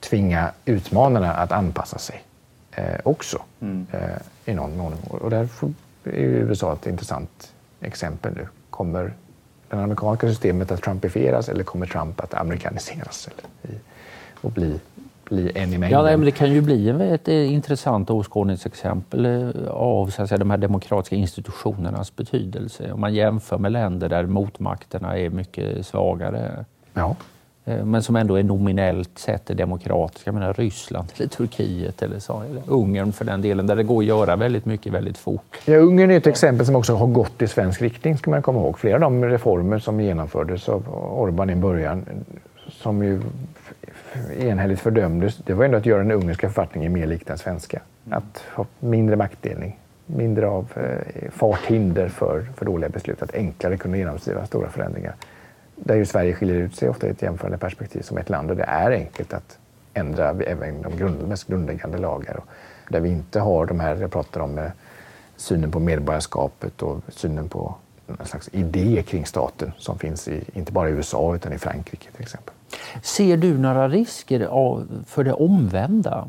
tvinga 0.00 0.52
utmanarna 0.64 1.32
att 1.32 1.52
anpassa 1.52 1.98
sig 1.98 2.22
eh, 2.70 3.00
också. 3.04 3.42
Mm. 3.60 3.86
Eh, 3.92 4.00
i 4.44 4.54
någon 4.54 4.76
mån. 4.76 4.94
Och 5.08 5.30
därför 5.30 5.72
är 6.04 6.12
USA 6.18 6.72
ett 6.72 6.86
intressant 6.86 7.52
exempel 7.80 8.34
nu. 8.34 8.48
Kommer 8.72 9.12
det 9.68 9.76
amerikanska 9.76 10.28
systemet 10.28 10.72
att 10.72 10.82
trumpifieras 10.82 11.48
eller 11.48 11.64
kommer 11.64 11.86
Trump 11.86 12.20
att 12.20 12.34
amerikaniseras 12.34 13.28
eller, 13.28 13.78
och 14.40 14.50
bli, 14.50 14.80
bli 15.24 15.52
en 15.54 15.72
i 15.72 15.78
mängden? 15.78 15.90
Ja, 15.90 16.16
men 16.16 16.20
det 16.20 16.30
kan 16.30 16.52
ju 16.52 16.60
bli 16.60 16.88
ett 16.88 17.28
intressant 17.28 18.10
åskådningsexempel 18.10 19.26
eh, 19.26 19.70
av 19.70 20.06
så 20.06 20.22
att 20.22 20.28
säga, 20.28 20.38
de 20.38 20.50
här 20.50 20.58
demokratiska 20.58 21.16
institutionernas 21.16 22.16
betydelse. 22.16 22.92
Om 22.92 23.00
man 23.00 23.14
jämför 23.14 23.58
med 23.58 23.72
länder 23.72 24.08
där 24.08 24.26
motmakterna 24.26 25.18
är 25.18 25.30
mycket 25.30 25.86
svagare. 25.86 26.64
Ja. 26.92 27.16
Eh, 27.64 27.84
men 27.84 28.02
som 28.02 28.16
ändå 28.16 28.36
är 28.36 28.42
nominellt 28.42 29.18
sett 29.18 29.50
är 29.50 29.54
demokratiska. 29.54 30.28
Jag 30.28 30.34
menar 30.34 30.54
Ryssland 30.54 31.08
eller 31.16 31.28
Turkiet 31.28 32.02
eller, 32.02 32.18
så, 32.18 32.42
eller 32.50 32.62
Ungern 32.66 33.12
för 33.12 33.24
den 33.24 33.42
delen, 33.42 33.66
där 33.66 33.76
det 33.76 33.82
går 33.82 34.02
att 34.02 34.06
göra 34.06 34.36
väldigt 34.36 34.64
mycket 34.64 34.92
väldigt 34.92 35.18
fort. 35.18 35.60
Ja, 35.64 35.76
Ungern 35.76 36.10
är 36.10 36.16
ett 36.16 36.26
exempel 36.26 36.66
som 36.66 36.76
också 36.76 36.94
har 36.94 37.06
gått 37.06 37.42
i 37.42 37.48
svensk 37.48 37.82
riktning, 37.82 38.18
ska 38.18 38.30
man 38.30 38.42
komma 38.42 38.60
ihåg. 38.60 38.78
Flera 38.78 38.94
av 38.94 39.00
de 39.00 39.24
reformer 39.24 39.78
som 39.78 40.00
genomfördes 40.00 40.68
av 40.68 40.82
Orbán 41.18 41.52
i 41.52 41.56
början, 41.56 42.04
som 42.70 43.04
ju 43.04 43.20
enhälligt 44.38 44.80
fördömdes, 44.80 45.36
det 45.36 45.54
var 45.54 45.64
ändå 45.64 45.78
att 45.78 45.86
göra 45.86 45.98
den 45.98 46.12
ungerska 46.12 46.48
författningen 46.48 46.92
mer 46.92 47.06
lik 47.06 47.26
den 47.26 47.38
svenska. 47.38 47.82
Att 48.10 48.44
ha 48.54 48.66
mindre 48.80 49.16
maktdelning, 49.16 49.78
mindre 50.06 50.48
av 50.48 50.68
eh, 50.76 51.30
farthinder 51.30 52.08
för, 52.08 52.46
för 52.56 52.64
dåliga 52.64 52.88
beslut, 52.88 53.22
att 53.22 53.34
enklare 53.34 53.76
kunna 53.76 53.96
genomföra 53.96 54.46
stora 54.46 54.68
förändringar 54.68 55.14
där 55.84 55.94
ju 55.94 56.06
Sverige 56.06 56.34
skiljer 56.34 56.56
ut 56.56 56.76
sig 56.76 56.88
ofta 56.88 57.06
i 57.06 57.10
ett 57.10 57.22
jämförande 57.22 57.58
perspektiv 57.58 58.02
som 58.02 58.18
ett 58.18 58.30
land 58.30 58.50
och 58.50 58.56
det 58.56 58.64
är 58.64 58.90
enkelt 58.90 59.32
att 59.32 59.58
ändra 59.94 60.30
även 60.30 60.82
de 60.82 60.96
grund, 60.96 61.28
mest 61.28 61.46
grundläggande 61.46 61.98
lagar. 61.98 62.36
Och 62.36 62.46
där 62.88 63.00
vi 63.00 63.08
inte 63.08 63.40
har 63.40 63.66
de 63.66 63.80
här, 63.80 63.96
jag 63.96 64.12
pratar 64.12 64.40
om 64.40 64.58
eh, 64.58 64.70
synen 65.36 65.70
på 65.70 65.80
medborgarskapet 65.80 66.82
och 66.82 67.00
synen 67.08 67.48
på 67.48 67.74
en 68.20 68.26
slags 68.26 68.48
idé 68.52 69.02
kring 69.06 69.26
staten 69.26 69.72
som 69.78 69.98
finns 69.98 70.28
i, 70.28 70.44
inte 70.52 70.72
bara 70.72 70.88
i 70.88 70.92
USA 70.92 71.34
utan 71.34 71.52
i 71.52 71.58
Frankrike 71.58 72.10
till 72.12 72.22
exempel. 72.22 72.54
Ser 73.02 73.36
du 73.36 73.58
några 73.58 73.88
risker 73.88 74.48
för 75.04 75.24
det 75.24 75.32
omvända? 75.32 76.28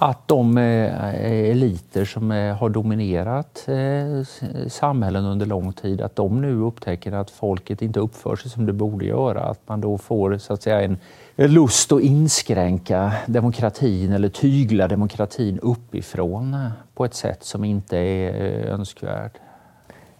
Att 0.00 0.28
de 0.28 0.58
eh, 0.58 1.50
eliter 1.50 2.04
som 2.04 2.30
eh, 2.30 2.56
har 2.56 2.68
dominerat 2.68 3.68
eh, 3.68 4.68
samhällen 4.68 5.24
under 5.24 5.46
lång 5.46 5.72
tid, 5.72 6.00
att 6.00 6.16
de 6.16 6.40
nu 6.40 6.60
upptäcker 6.60 7.12
att 7.12 7.30
folket 7.30 7.82
inte 7.82 8.00
uppför 8.00 8.36
sig 8.36 8.50
som 8.50 8.66
det 8.66 8.72
borde 8.72 9.04
göra. 9.04 9.40
Att 9.40 9.60
man 9.66 9.80
då 9.80 9.98
får 9.98 10.38
så 10.38 10.52
att 10.52 10.62
säga 10.62 10.80
en 10.82 10.98
lust 11.36 11.92
att 11.92 12.00
inskränka 12.00 13.12
demokratin 13.26 14.12
eller 14.12 14.28
tygla 14.28 14.88
demokratin 14.88 15.58
uppifrån 15.58 16.54
eh, 16.54 16.70
på 16.94 17.04
ett 17.04 17.14
sätt 17.14 17.44
som 17.44 17.64
inte 17.64 17.96
är 17.96 18.44
eh, 18.44 18.74
önskvärt. 18.74 19.32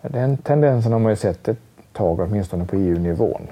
Den 0.03 0.37
tendensen 0.37 0.93
har 0.93 0.99
man 0.99 1.13
ju 1.13 1.17
sett 1.17 1.49
ett 1.49 1.61
tag, 1.93 2.21
åtminstone 2.21 2.65
på 2.65 2.77
EU-nivån. 2.77 3.43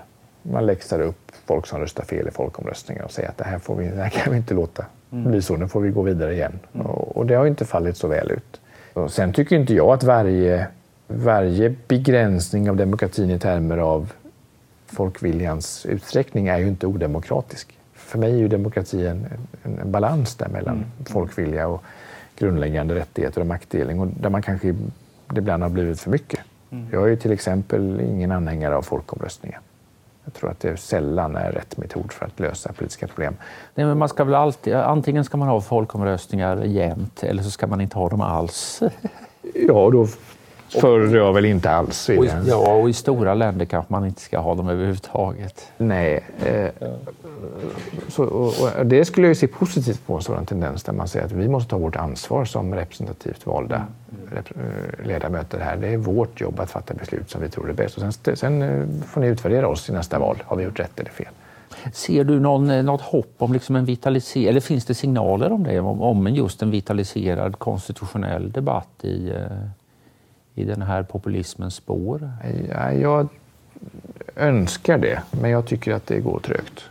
Man 0.52 0.66
läxar 0.66 1.00
upp 1.00 1.32
folk 1.46 1.66
som 1.66 1.80
röstar 1.80 2.04
fel 2.04 2.28
i 2.28 2.30
folkomröstningar 2.30 3.02
och 3.04 3.10
säger 3.10 3.28
att 3.28 3.38
det 3.38 3.44
här, 3.44 3.58
får 3.58 3.76
vi, 3.76 3.88
det 3.88 4.02
här 4.02 4.08
kan 4.08 4.32
vi 4.32 4.38
inte 4.38 4.54
låta 4.54 4.86
mm. 5.12 5.30
bli 5.30 5.42
så. 5.42 5.56
Nu 5.56 5.68
får 5.68 5.80
vi 5.80 5.90
gå 5.90 6.02
vidare 6.02 6.34
igen. 6.34 6.58
Mm. 6.74 6.86
Och, 6.86 7.16
och, 7.16 7.26
det 7.26 7.34
har 7.34 7.46
inte 7.46 7.64
fallit 7.64 7.96
så 7.96 8.08
väl 8.08 8.30
ut. 8.30 8.60
Och 8.92 9.12
sen 9.12 9.32
tycker 9.32 9.56
inte 9.56 9.74
jag 9.74 9.90
att 9.90 10.02
varje, 10.02 10.66
varje 11.06 11.74
begränsning 11.88 12.70
av 12.70 12.76
demokratin 12.76 13.30
i 13.30 13.38
termer 13.38 13.78
av 13.78 14.12
folkviljans 14.86 15.86
utsträckning 15.86 16.48
är 16.48 16.58
ju 16.58 16.68
inte 16.68 16.86
odemokratisk. 16.86 17.78
För 17.94 18.18
mig 18.18 18.32
är 18.32 18.36
ju 18.36 18.48
demokrati 18.48 19.06
en, 19.06 19.26
en, 19.62 19.78
en 19.78 19.90
balans 19.90 20.34
där 20.34 20.48
mellan 20.48 20.74
mm. 20.74 20.88
folkvilja 21.04 21.68
och 21.68 21.82
grundläggande 22.38 22.94
rättigheter 22.94 23.40
och 23.40 23.46
maktdelning 23.46 24.00
och 24.00 24.06
där 24.06 24.30
man 24.30 24.42
kanske 24.42 24.74
ibland 25.36 25.62
har 25.62 25.70
blivit 25.70 26.00
för 26.00 26.10
mycket. 26.10 26.40
Mm. 26.70 26.86
Jag 26.92 27.12
är 27.12 27.16
till 27.16 27.32
exempel 27.32 28.00
ingen 28.00 28.32
anhängare 28.32 28.76
av 28.76 28.82
folkomröstningar. 28.82 29.60
Jag 30.26 30.34
tror 30.34 30.50
att 30.50 30.60
det 30.60 30.76
sällan 30.76 31.36
är 31.36 31.52
rätt 31.52 31.76
metod 31.76 32.12
för 32.12 32.26
att 32.26 32.40
lösa 32.40 32.72
politiska 32.72 33.06
problem. 33.06 33.36
Nej, 33.74 33.86
men 33.86 33.98
man 33.98 34.08
ska 34.08 34.24
väl 34.24 34.34
alltid, 34.34 34.74
antingen 34.74 35.24
ska 35.24 35.36
man 35.36 35.48
ha 35.48 35.60
folkomröstningar 35.60 36.64
jämt 36.64 37.22
eller 37.22 37.42
så 37.42 37.50
ska 37.50 37.66
man 37.66 37.80
inte 37.80 37.98
ha 37.98 38.08
dem 38.08 38.20
alls. 38.20 38.82
Ja, 39.54 39.90
då 39.90 40.06
föredrar 40.68 41.18
jag 41.18 41.32
väl 41.32 41.44
inte 41.44 41.70
alls. 41.70 42.10
I, 42.10 42.30
ja, 42.46 42.74
och 42.74 42.90
i 42.90 42.92
stora 42.92 43.34
länder 43.34 43.66
kanske 43.66 43.92
man 43.92 44.06
inte 44.06 44.20
ska 44.20 44.38
ha 44.38 44.54
dem 44.54 44.68
överhuvudtaget. 44.68 45.72
Nej. 45.78 46.24
Eh, 46.44 46.68
så, 48.08 48.24
och, 48.24 48.54
och 48.78 48.86
det 48.86 49.04
skulle 49.04 49.26
jag 49.26 49.36
se 49.36 49.46
positivt 49.46 50.06
på, 50.06 50.14
en 50.14 50.22
sådan 50.22 50.46
tendens 50.46 50.82
där 50.82 50.92
man 50.92 51.08
säger 51.08 51.26
att 51.26 51.32
vi 51.32 51.48
måste 51.48 51.70
ta 51.70 51.78
vårt 51.78 51.96
ansvar 51.96 52.44
som 52.44 52.74
representativt 52.74 53.46
valda 53.46 53.76
mm. 53.76 53.86
Eh, 54.36 55.06
ledamöter 55.06 55.60
här. 55.60 55.76
Det 55.76 55.88
är 55.88 55.96
vårt 55.96 56.40
jobb 56.40 56.60
att 56.60 56.70
fatta 56.70 56.94
beslut 56.94 57.30
som 57.30 57.42
vi 57.42 57.48
tror 57.48 57.70
är 57.70 57.74
bäst. 57.74 57.96
Och 57.96 58.14
sen, 58.14 58.36
sen 58.36 58.62
eh, 58.62 58.86
får 59.06 59.20
ni 59.20 59.26
utvärdera 59.26 59.68
oss 59.68 59.88
i 59.88 59.92
nästa 59.92 60.18
val. 60.18 60.42
Har 60.46 60.56
vi 60.56 60.64
gjort 60.64 60.80
rätt 60.80 61.00
eller 61.00 61.10
fel? 61.10 61.32
Ser 61.92 62.24
du 62.24 62.40
någon, 62.40 62.70
eh, 62.70 62.82
något 62.82 63.00
hopp 63.00 63.34
om 63.38 63.52
liksom 63.52 63.76
en 63.76 63.84
vitalisering, 63.84 64.48
eller 64.48 64.60
finns 64.60 64.84
det 64.84 64.94
signaler 64.94 65.52
om 65.52 65.62
det, 65.62 65.80
om, 65.80 66.02
om 66.02 66.26
just 66.26 66.62
en 66.62 66.70
vitaliserad 66.70 67.58
konstitutionell 67.58 68.52
debatt 68.52 69.04
i, 69.04 69.32
i 70.56 70.64
den 70.64 70.82
här 70.82 71.02
populismens 71.02 71.74
spår? 71.74 72.30
Ja, 72.70 72.92
jag 72.92 73.28
önskar 74.36 74.98
det, 74.98 75.22
men 75.30 75.50
jag 75.50 75.66
tycker 75.66 75.92
att 75.92 76.06
det 76.06 76.20
går 76.20 76.40
trögt. 76.40 76.84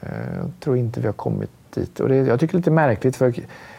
Eh, 0.00 0.36
jag 0.36 0.50
tror 0.60 0.76
inte 0.76 1.00
vi 1.00 1.06
har 1.06 1.12
kommit 1.12 1.50
dit. 1.74 2.00
Och 2.00 2.08
det, 2.08 2.16
jag 2.16 2.40
tycker 2.40 2.52
det 2.52 2.56
är 2.56 2.58
lite 2.58 2.70
märkligt, 2.70 3.16
för 3.16 3.34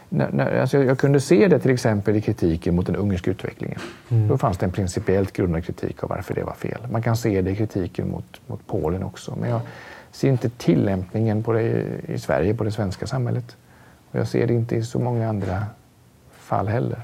när, 0.10 0.32
när, 0.32 0.60
alltså 0.60 0.78
jag, 0.78 0.86
jag, 0.86 0.97
kunde 0.97 1.20
se 1.20 1.47
det 1.47 1.60
till 1.60 1.72
exempel 1.72 2.16
i 2.16 2.22
kritiken 2.22 2.76
mot 2.76 2.86
den 2.86 2.95
ungerska 2.95 3.32
utvecklingen. 3.32 3.80
Mm. 4.10 4.28
Då 4.28 4.38
fanns 4.38 4.58
det 4.58 4.66
en 4.66 4.72
principiellt 4.72 5.34
grundad 5.34 5.66
kritik 5.66 6.03
av 6.03 6.10
varför 6.10 6.34
det 6.34 6.43
var 6.43 6.53
fel. 6.53 6.80
Man 6.91 7.01
kan 7.01 7.18
se 7.18 7.41
det 7.41 7.51
i 7.51 7.56
kritiken 7.56 8.12
mot, 8.12 8.41
mot 8.47 8.68
Polen 8.68 9.03
också. 9.03 9.38
Men 9.41 9.49
jag 9.49 9.62
ser 10.12 10.30
inte 10.30 10.49
tillämpningen 10.49 11.43
på 11.43 11.53
det 11.53 11.62
i, 11.62 12.14
i 12.14 12.20
Sverige, 12.20 12.53
på 12.53 12.64
det 12.64 12.72
svenska 12.72 13.08
samhället. 13.08 13.56
Och 14.12 14.20
jag 14.20 14.28
ser 14.28 14.47
det 14.47 14.53
inte 14.53 14.76
i 14.76 14.84
så 14.84 14.99
många 14.99 15.30
andra 15.30 15.66
fall 16.32 16.68
heller. 16.68 17.01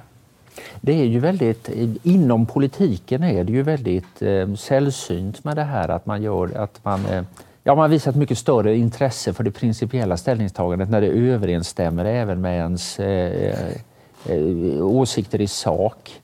Det 0.81 1.01
är 1.01 1.05
ju 1.05 1.19
väldigt, 1.19 1.69
inom 2.03 2.45
politiken 2.45 3.23
är 3.23 3.43
det 3.43 3.53
ju 3.53 3.63
väldigt 3.63 4.21
eh, 4.21 4.53
sällsynt 4.53 5.43
med 5.43 5.55
det 5.55 5.63
här 5.63 5.89
att 5.89 6.05
man 6.05 6.23
gör 6.23 6.57
att 6.57 6.79
man 6.83 7.05
eh, 7.05 7.23
Ja, 7.63 7.75
man 7.75 7.89
visar 7.89 8.11
ett 8.11 8.17
mycket 8.17 8.37
större 8.37 8.77
intresse 8.77 9.33
för 9.33 9.43
det 9.43 9.51
principiella 9.51 10.17
ställningstagandet 10.17 10.89
när 10.89 11.01
det 11.01 11.07
överensstämmer 11.07 12.05
även 12.05 12.41
med 12.41 12.57
ens 12.57 12.99
eh, 12.99 13.69
eh, 14.25 14.85
åsikter 14.85 15.41
i 15.41 15.47
sak. 15.47 16.21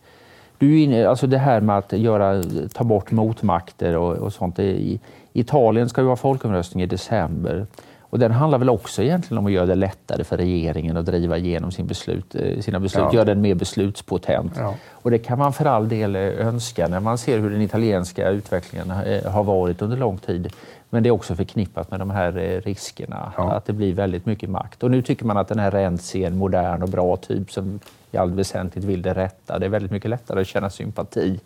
Du 0.57 0.79
inne, 0.79 1.07
alltså 1.07 1.27
det 1.27 1.37
här 1.37 1.61
med 1.61 1.77
att 1.77 1.93
göra, 1.93 2.43
ta 2.73 2.83
bort 2.83 3.11
motmakter 3.11 3.97
och, 3.97 4.17
och 4.17 4.33
sånt. 4.33 4.59
I 4.59 4.99
Italien 5.33 5.89
ska 5.89 6.01
ju 6.01 6.07
ha 6.07 6.15
folkomröstning 6.15 6.83
i 6.83 6.85
december. 6.85 7.67
Och 8.09 8.19
den 8.19 8.31
handlar 8.31 8.57
väl 8.57 8.69
också 8.69 9.03
egentligen 9.03 9.37
om 9.37 9.45
att 9.45 9.51
göra 9.51 9.65
det 9.65 9.75
lättare 9.75 10.23
för 10.23 10.37
regeringen 10.37 10.97
att 10.97 11.05
driva 11.05 11.37
igenom 11.37 11.71
sin 11.71 11.87
beslut, 11.87 12.35
eh, 12.35 12.59
sina 12.59 12.79
beslut, 12.79 13.03
ja. 13.07 13.13
göra 13.13 13.25
den 13.25 13.41
mer 13.41 13.55
beslutspotent. 13.55 14.53
Ja. 14.57 14.75
Och 14.91 15.11
det 15.11 15.17
kan 15.17 15.37
man 15.37 15.53
för 15.53 15.65
all 15.65 15.89
del 15.89 16.15
eh, 16.15 16.21
önska 16.21 16.87
när 16.87 16.99
man 16.99 17.17
ser 17.17 17.39
hur 17.39 17.49
den 17.49 17.61
italienska 17.61 18.29
utvecklingen 18.29 18.91
eh, 18.91 19.31
har 19.31 19.43
varit 19.43 19.81
under 19.81 19.97
lång 19.97 20.17
tid. 20.17 20.53
Men 20.89 21.03
det 21.03 21.09
är 21.09 21.11
också 21.11 21.35
förknippat 21.35 21.91
med 21.91 21.99
de 21.99 22.09
här 22.09 22.61
riskerna, 22.65 23.33
ja. 23.37 23.51
att 23.51 23.65
det 23.65 23.73
blir 23.73 23.93
väldigt 23.93 24.25
mycket 24.25 24.49
makt. 24.49 24.83
Och 24.83 24.91
nu 24.91 25.01
tycker 25.01 25.25
man 25.25 25.37
att 25.37 25.47
den 25.47 25.59
här 25.59 25.71
Renzi 25.71 26.23
är 26.23 26.27
en 26.27 26.37
modern 26.37 26.83
och 26.83 26.89
bra 26.89 27.17
typ 27.17 27.51
som 27.51 27.79
i 28.11 28.17
allt 28.17 28.33
väsentligt 28.33 28.85
vill 28.85 29.01
det 29.01 29.13
rätta. 29.13 29.59
Det 29.59 29.65
är 29.65 29.69
väldigt 29.69 29.91
mycket 29.91 30.09
lättare 30.09 30.41
att 30.41 30.47
känna 30.47 30.69
sympati 30.69 31.39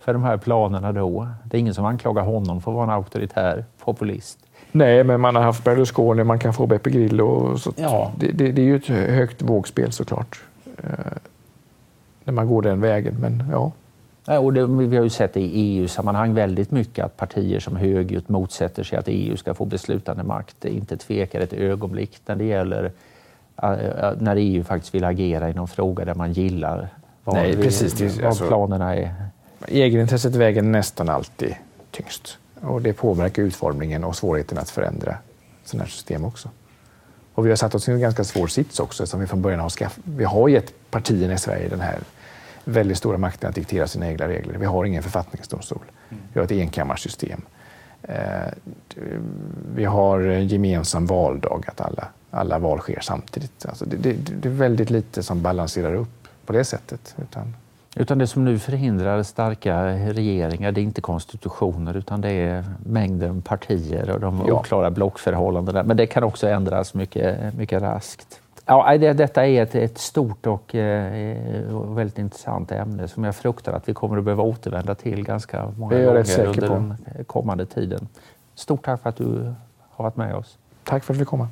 för 0.00 0.12
de 0.12 0.22
här 0.22 0.36
planerna 0.36 0.92
då. 0.92 1.28
Det 1.44 1.56
är 1.56 1.60
ingen 1.60 1.74
som 1.74 1.84
anklagar 1.84 2.22
honom 2.22 2.60
för 2.60 2.70
att 2.70 2.74
vara 2.74 2.84
en 2.84 2.90
auktoritär 2.90 3.64
populist. 3.84 4.38
Nej, 4.72 5.04
men 5.04 5.20
man 5.20 5.36
har 5.36 5.42
haft 5.42 5.64
Berlusconi, 5.64 6.24
man 6.24 6.38
kan 6.38 6.54
få 6.54 6.66
Beppe 6.66 6.90
Grillo. 6.90 7.58
Så 7.58 7.72
ja. 7.76 8.12
det, 8.18 8.26
det, 8.26 8.52
det, 8.52 8.62
är 8.62 8.66
ju 8.66 8.76
ett 8.76 8.86
högt 8.86 9.42
vågspel 9.42 9.92
såklart. 9.92 10.42
Eh, 10.78 10.88
när 12.24 12.32
man 12.32 12.46
går 12.46 12.62
den 12.62 12.80
vägen, 12.80 13.16
men 13.20 13.44
ja. 13.52 13.72
Ja, 14.24 14.38
och 14.38 14.52
det, 14.52 14.66
vi 14.66 14.96
har 14.96 15.04
ju 15.04 15.10
sett 15.10 15.36
i 15.36 15.50
EU-sammanhang 15.54 16.34
väldigt 16.34 16.70
mycket 16.70 17.04
att 17.04 17.16
partier 17.16 17.60
som 17.60 17.76
högljutt 17.76 18.28
motsätter 18.28 18.82
sig 18.82 18.98
att 18.98 19.08
EU 19.08 19.36
ska 19.36 19.54
få 19.54 19.64
beslutande 19.64 20.22
makt 20.22 20.64
inte 20.64 20.96
tvekar 20.96 21.40
ett 21.40 21.52
ögonblick 21.52 22.20
när 22.26 22.36
det 22.36 22.44
gäller 22.44 22.92
när 24.18 24.36
EU 24.36 24.64
faktiskt 24.64 24.94
vill 24.94 25.04
agera 25.04 25.50
i 25.50 25.54
någon 25.54 25.68
fråga 25.68 26.04
där 26.04 26.14
man 26.14 26.32
gillar 26.32 26.88
vad, 27.24 27.34
Nej, 27.34 27.56
precis, 27.56 27.92
det, 27.92 28.16
vad 28.16 28.26
alltså, 28.26 28.46
planerna 28.46 28.96
är. 28.96 29.14
Egenintresset 29.68 30.34
väger 30.34 30.62
nästan 30.62 31.08
alltid 31.08 31.54
tyngst 31.90 32.38
och 32.62 32.82
det 32.82 32.92
påverkar 32.92 33.42
utformningen 33.42 34.04
och 34.04 34.16
svårigheten 34.16 34.58
att 34.58 34.70
förändra 34.70 35.16
sådana 35.64 35.84
här 35.84 35.90
system 35.90 36.24
också. 36.24 36.48
Och 37.34 37.46
vi 37.46 37.50
har 37.50 37.56
satt 37.56 37.74
oss 37.74 37.88
i 37.88 37.92
en 37.92 38.00
ganska 38.00 38.24
svår 38.24 38.46
sits 38.46 38.80
också 38.80 39.06
som 39.06 39.20
vi 39.20 39.26
från 39.26 39.42
början 39.42 39.60
har 39.60 39.70
skaffat. 39.70 40.04
Vi 40.04 40.24
har 40.24 40.48
gett 40.48 40.90
partierna 40.90 41.34
i 41.34 41.38
Sverige 41.38 41.68
den 41.68 41.80
här 41.80 41.98
väldigt 42.64 42.98
stora 42.98 43.18
makten 43.18 43.48
att 43.48 43.54
diktera 43.54 43.86
sina 43.86 44.08
egna 44.08 44.28
regler. 44.28 44.58
Vi 44.58 44.66
har 44.66 44.84
ingen 44.84 45.02
författningsdomstol. 45.02 45.82
Vi 46.32 46.40
har 46.40 46.44
ett 46.44 46.52
enkammarsystem. 46.52 47.42
Eh, 48.02 48.52
vi 49.74 49.84
har 49.84 50.20
gemensam 50.20 51.06
valdag, 51.06 51.64
att 51.66 51.80
alla, 51.80 52.08
alla 52.30 52.58
val 52.58 52.78
sker 52.78 53.00
samtidigt. 53.00 53.66
Alltså 53.66 53.84
det, 53.84 53.96
det, 53.96 54.12
det 54.12 54.48
är 54.48 54.52
väldigt 54.52 54.90
lite 54.90 55.22
som 55.22 55.42
balanserar 55.42 55.94
upp 55.94 56.28
på 56.46 56.52
det 56.52 56.64
sättet. 56.64 57.14
Utan 57.22 57.54
utan 57.96 58.18
det 58.18 58.26
som 58.26 58.44
nu 58.44 58.58
förhindrar 58.58 59.22
starka 59.22 59.86
regeringar, 59.94 60.72
det 60.72 60.80
är 60.80 60.82
inte 60.82 61.00
konstitutioner 61.00 61.96
utan 61.96 62.20
det 62.20 62.30
är 62.30 62.64
mängden 62.86 63.42
partier 63.42 64.10
och 64.10 64.20
de 64.20 64.44
ja. 64.46 64.54
oklara 64.54 64.90
blockförhållandena. 64.90 65.82
Men 65.82 65.96
det 65.96 66.06
kan 66.06 66.24
också 66.24 66.48
ändras 66.48 66.94
mycket, 66.94 67.54
mycket 67.54 67.82
raskt. 67.82 68.40
Ja, 68.66 68.98
det, 68.98 69.12
detta 69.12 69.46
är 69.46 69.62
ett, 69.62 69.74
ett 69.74 69.98
stort 69.98 70.46
och 70.46 70.74
eh, 70.74 71.94
väldigt 71.94 72.18
intressant 72.18 72.72
ämne 72.72 73.08
som 73.08 73.24
jag 73.24 73.36
fruktar 73.36 73.72
att 73.72 73.88
vi 73.88 73.94
kommer 73.94 74.18
att 74.18 74.24
behöva 74.24 74.42
återvända 74.42 74.94
till 74.94 75.24
ganska 75.24 75.72
många 75.78 75.94
gånger 75.94 76.46
under 76.46 76.68
på. 76.68 76.74
den 76.74 76.96
kommande 77.26 77.66
tiden. 77.66 78.08
Stort 78.54 78.84
tack 78.84 79.02
för 79.02 79.08
att 79.08 79.16
du 79.16 79.54
har 79.90 80.02
varit 80.04 80.16
med 80.16 80.34
oss. 80.34 80.58
Tack 80.84 81.04
för 81.04 81.12
att 81.12 81.16
vi 81.16 81.18
fick 81.18 81.28
komma. 81.28 81.48